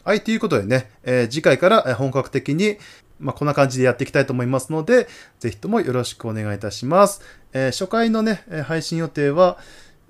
[0.05, 2.78] はい、ということでね、えー、次回から本格的に、
[3.21, 5.07] まあ、こんな感じでやっていきたいと思いますので、
[5.39, 7.23] ぜひともよろしくお願いいたします。
[7.53, 9.59] えー、初回のね、配信予定は、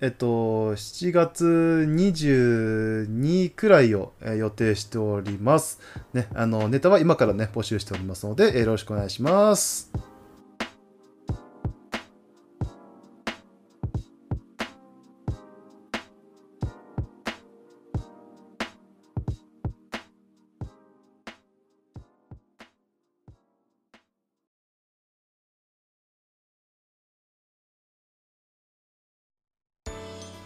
[0.03, 1.45] えっと、7月
[1.89, 5.79] 22くらいを予定しております。
[6.15, 10.10] ね、あの、ネタは今からね、募集しておりますので、よろしくお願いします。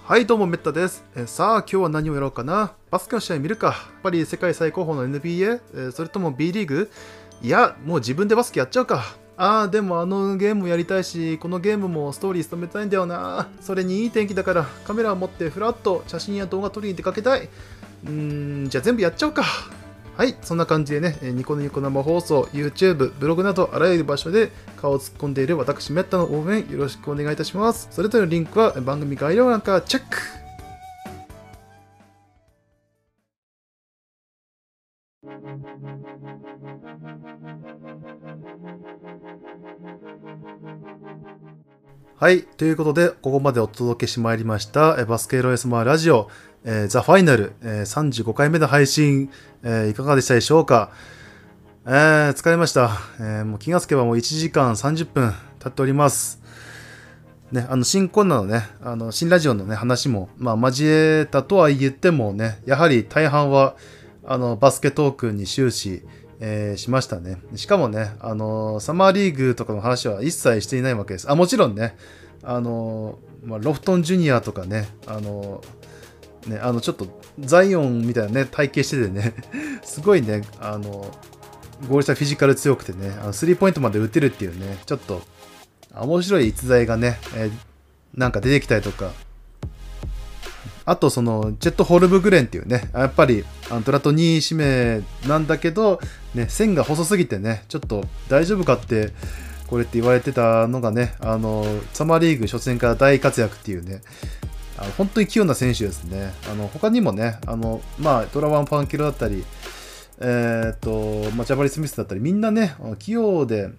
[0.07, 1.03] はい、どうも、メッタです。
[1.17, 2.75] えさあ、今日は何をやろうかな？
[2.91, 3.69] バスケの試合見るか。
[3.69, 5.89] やっぱり世界最高峰の NBA?
[5.89, 6.91] えそれとも B リーグ？
[7.41, 9.03] いや、もう自分でバスケやっちゃうか。
[9.39, 13.49] ああ、でもあのゲームやりたいし、このゲームもストーリー務めたいんだよな。
[13.63, 17.49] それにいい天気だから、カメラを持ってふらっと写真や動画撮りに出かけたい。
[18.05, 19.43] うーん、じゃあ全部やっちゃおうか。
[20.17, 27.89] はい、そんな感じでね、ニコニコ生放送、YouTube、ブログなどあらゆる場所で顔を突っ込んでいる私、メッタの応援よろしくお願いいたします。
[27.91, 30.19] それぞれのリンクは番組概要欄からチェック
[42.17, 42.45] はい。
[42.45, 46.31] ということで、ここまでお届けしまいりました、バスケロエスマーラジオ、
[46.65, 49.31] えー、ザ・ファイナル、えー、35回目の配信、
[49.63, 50.91] えー、いかがでしたでしょうか、
[51.87, 53.45] えー、疲れました、えー。
[53.45, 56.41] もう気がつけばもう1時間30分経っております。
[57.53, 63.77] ね、あの、新コーナーのね、あの、新ラジオのね、話も、まあ、交えたとは言ってもね、やはり大半は、
[64.25, 66.03] あの、バスケトークに終始、
[66.41, 67.39] えー、しましたね。
[67.57, 71.31] しかもね、あのサマーリーグとかの話は一切していないわけです。
[71.31, 71.97] あ、もちろんね、
[72.43, 75.63] あのまあ、ロフトンジュニアとかね、あの
[76.47, 77.07] ね、あの、ちょっと、
[77.41, 79.35] ザイオンみたいなね、体型しててね、
[79.83, 81.11] すごいね、あの、
[81.89, 85.23] ゴールしたフィジカル強くてね、あのスリーポイントまで打てるっていうね、ちょっと、
[85.95, 87.51] 面白い逸材がね、えー、
[88.15, 89.13] なんか出てきたりとか、
[90.87, 95.99] あとそのジェット・ホルブグレンっていうねやっぱりあのドラト2位指名なんだけど、
[96.35, 99.13] ね、線が細すぎてねちょっと大丈夫かって
[99.67, 101.65] これって言われてたのがねあの
[101.95, 104.03] サマーリーグ初戦から大活躍っていうね
[104.79, 106.33] あの本当に器用な選手ですね。
[106.51, 109.45] あの他にもねあの、まあ、ドラワン・ファンキロだったり
[110.21, 113.71] えー、っと、まあ、ジャバリ・スミスだったりみんなね器用で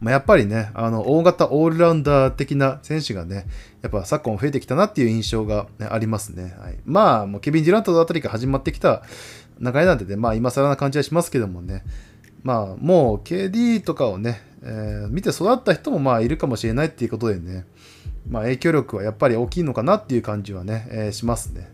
[0.00, 3.46] まあ、やっぱりね、あの、大型オールラウンダー的な選手がね、
[3.80, 6.54] やっぱ昨今増えてきたなっていう印象が、ね、ありますね。
[6.58, 9.02] はい、まあ、もうケビン・デュラントあたりから始まってきた
[9.58, 11.82] 流れなんでね、まあ、今更な感じはしますけどもね、
[12.42, 17.64] まあ、もう KD とかをね、えー、見て育った人もまあいるかもしれないっていうことでね、
[18.28, 21.68] まあ、影響力はやっぱり大きいのかなっていう感じはね、えー、しますね。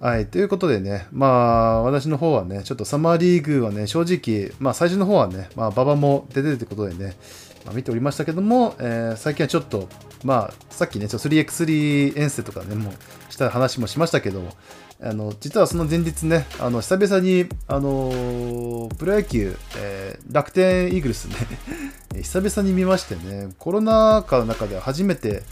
[0.00, 0.26] はい。
[0.26, 7.14] ということでね、まあ、私の方はね、ちょっとサマーリーグはね、正直、まあ、最初の方はね、まあ、馬場も出てるってことでね、
[7.64, 9.88] まあ、見ておりましたけども、えー、最近はちょっと、
[10.24, 14.50] まあ、さっきね、3x3 遠征とかね、もうした話もしましたけども、
[15.04, 21.34] あの、実はその前日ね、あの、久々に、あのー、プロ野球、えー、楽天イーグルスね
[22.22, 25.42] 久々に見ましてね、コロナ禍の中では初めて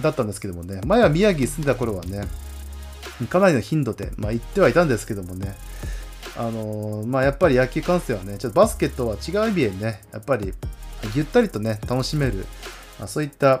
[0.00, 2.26] だったんですけどもね、前は宮城住んでた頃はね、
[3.28, 5.54] かなりの頻度で、まあ、言ってはいたんですけどもね、
[6.36, 10.52] あのー、まあ、やっぱり野球観戦はね、ちょっとバスケットは違う意味でね、やっぱり
[11.14, 12.44] ゆったりとね、楽しめる、
[12.98, 13.60] まあ、そういった、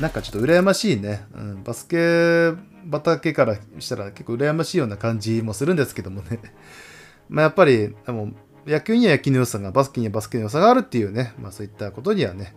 [0.00, 2.54] なんかちょっと羨ましいね、うん、バスケ
[2.90, 6.40] 畑からしたら結構羨ましいような感じもするんですけどもね、
[7.28, 8.32] まあ、やっぱり、でも
[8.66, 12.54] 野球には野球の良さが、バスケにはバスケの良さがあるっていうね、まあ、そういったことにはね、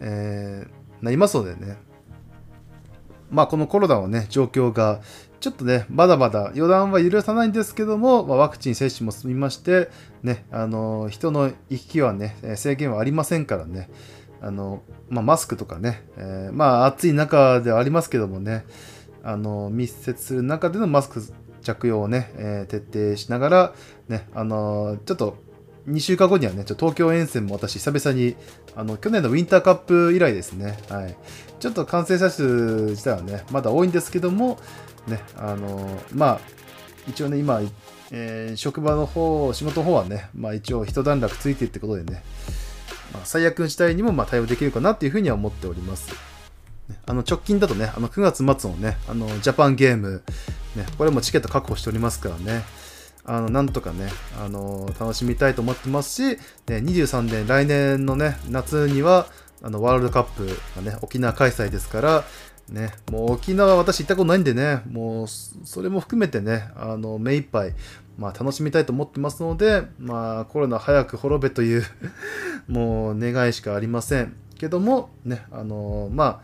[0.00, 1.76] えー、なりますのでね、
[3.30, 5.00] まあ、このコロナのね、状況が
[5.40, 9.90] ちょっとね、まだまだ予断は許さないんですけども、まあ、ワクチン接種も済みまして、
[10.22, 13.90] ね、あの人の行き来はね、制限はありませんからね、
[14.40, 18.64] あのまあ、マスクとかね、えー、まあ暑い中ではありますけどもね、
[19.26, 21.20] あの密接する中でのマスク
[21.60, 23.74] 着用をね、えー、徹底しながら、
[24.08, 25.36] ね、あのちょっと
[25.88, 28.34] 2週間後にはね、ちょっと東京遠征も私、久々に、
[28.74, 31.16] あの、去年のウィンターカップ以来ですね、はい。
[31.60, 32.42] ちょっと感染者数
[32.90, 34.58] 自体はね、まだ多いんですけども、
[35.06, 36.40] ね、あのまあ、
[37.08, 37.60] 一応ね、今、
[38.10, 42.24] え、職場の方、仕事の方はね、まあ一応一段落ついてってことでね、
[43.12, 46.35] まあ、最悪の事態にもま対応できるかなっていうふうには思っております。
[47.06, 50.22] あの直近だとね、あの9月末のね、あのジャパンゲーム、
[50.76, 52.62] ね、これもチケット確保しておりますからね、
[53.24, 54.08] あのなんとかね、
[54.40, 56.38] あの楽しみたいと思ってますし、
[56.68, 59.26] ね、23年、来年のね、夏には
[59.62, 60.46] あのワールドカップ
[60.76, 62.24] がね、沖縄開催ですから、
[62.68, 67.74] ね、もう沖縄私行ったことないんでね、もうそれも含めてね、あの目いっぱい、
[68.18, 71.84] まあ、楽しみたいと思ってますので、まあ、コロナ早く滅べという
[72.66, 74.36] もう願いしかありません。
[74.58, 76.40] けども、ね、あのまあ、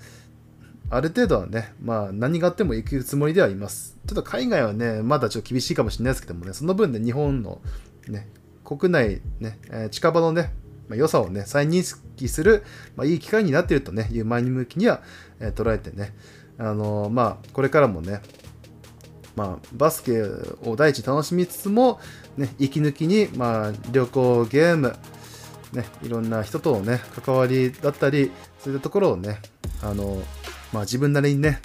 [0.92, 3.96] ある程度はね、まあ、何があっても行くつもりではいます。
[4.06, 7.62] ちょっと海外はね、まだちょっと厳しいかもしれないですけどもね、その分、ね、日本の、
[8.08, 8.28] ね、
[8.62, 10.52] 国内ね、え、近場のね、
[10.88, 12.62] まあ、良さをね、再認識する、
[12.94, 15.00] まあ、いい機会になっているとね、いう前に向きには、
[15.40, 16.14] えー、捉えてね、
[16.58, 18.20] あのー、まあ、これからもね、
[19.34, 22.00] まあ、バスケを第一楽しみつつも、
[22.36, 24.94] ね、息抜きに、まあ、旅行、ゲーム、
[25.72, 29.40] ね、いろんな人とのね、関わりだったり、そういったところをね、
[29.82, 30.22] あの、
[30.72, 31.60] まあ、自分なりにね、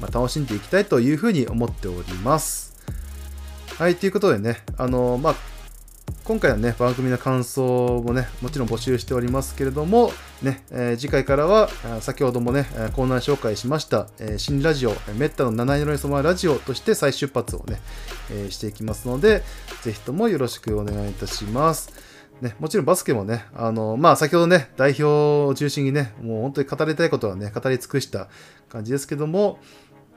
[0.00, 2.76] まあ、楽しんでいきたいというふうに思っております。
[3.78, 5.34] はい、ということでね、あの、まあ、
[6.24, 10.12] 今回はね、番組の感想もね、もちろん募集しておりますけれども、
[10.42, 11.68] ね、えー、次回からは、
[12.00, 17.80] 先ほどもね、コーナー紹介しました、えー、新ラジオ、メッタの七色に染まるラジオとして再出発をね、
[18.30, 19.42] え、していきますので、
[19.82, 22.05] ぜひともよろしくお願いいたします。
[22.40, 28.28] ね、もちろんバスケもね、あの、まあ先ほどね、代表を中心にね、もう本当に語りたいことはね、語り尽くした
[28.68, 29.58] 感じですけども、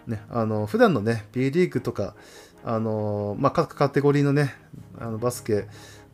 [0.05, 2.15] ね、あの、普段のね、B リーグとか、
[2.65, 4.53] あの、まあ各カテゴリーのね、
[4.99, 5.67] あのバスケ、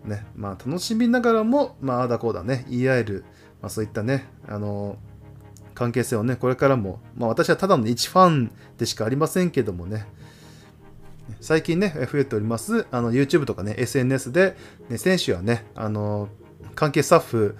[0.03, 3.25] ね、まあ楽しみながらも、まああだこうだね、言い合える、
[3.61, 4.97] まあそういったね、あの、
[5.73, 10.05] 関係性をね、これからも、まあ私はただの一ファンでしかありませんけどもね、
[11.41, 14.55] 最近ね、増えております、あの、YouTube とかね、SNS で、
[14.89, 16.29] ね、選手やね、あの、
[16.75, 17.55] 関係スタッフ、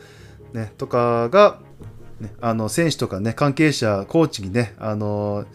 [0.54, 1.60] ね、とかが、
[2.20, 5.46] ね、あの、選手とかね、関係者、コーチにね、あの、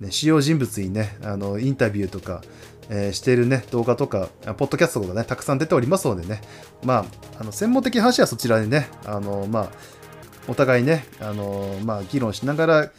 [0.00, 2.42] ね、主要人物にね、あの、インタビューとか、
[2.90, 6.40] えー、しているね、動画とか、ポッドキャストとかね、たくさん出ておりますのでね、
[6.82, 7.04] まあ、
[7.40, 9.70] あの専門的話はそちらでね、あの、まあ、
[10.48, 12.90] お互いね、あの、まあ、議論しながら、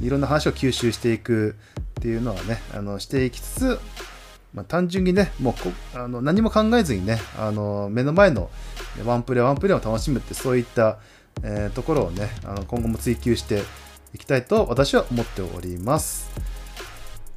[0.00, 1.56] いろんな話を吸収していく
[2.00, 3.78] っていうのはね、あの、していきつつ、
[4.54, 5.54] まあ、単純にね、も
[5.94, 8.50] うあの何も考えずにね、あの目の前の
[9.04, 10.98] ワンプレーワンプレーを楽しむって、そういった、
[11.42, 13.62] えー、ところをね、あの今後も追求して
[14.14, 16.30] いきたいと私は思っております。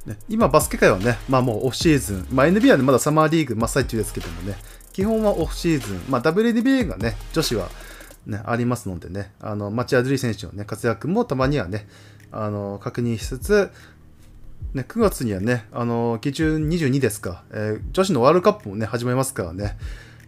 [0.04, 4.54] ね、今、バスケ界はね、まあもうオフシーズン、まあ NBA はね、まだサマーリーグ真っ最中ですけどもね、
[4.92, 7.68] 基本はオフシーズン、まあ WNBA がね、女子は
[8.26, 11.88] ね、ありますのでね、あの、町アドリー選手のね、活躍もたまにはね、
[12.30, 13.70] あの、確認しつつ、
[14.74, 19.78] ね、9月にはね、あの、基準22ですか、えー女子のワールドカップもね、始まりますからね、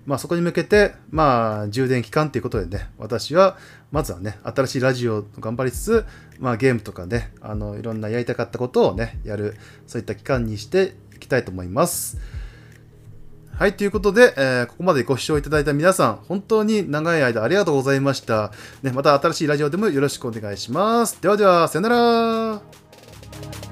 [0.07, 3.59] まあそこに向けて、まあ充電期間ということでね、私は、
[3.93, 6.07] まずはね、新しいラジオを頑張りつつ、
[6.39, 9.57] まあゲームとかね、あの、いろんなやりたかったことをね、やる、
[9.87, 12.17] そういった期間にしていきたいと思います。
[13.59, 18.53] はい、ということで、えーここまでご視聴いただいた皆さん、本当に長い間ありがとうございました。
[18.83, 21.21] ね、また新しいラジオでもよろしくお願いします。
[21.21, 23.68] ではでは、さよなら。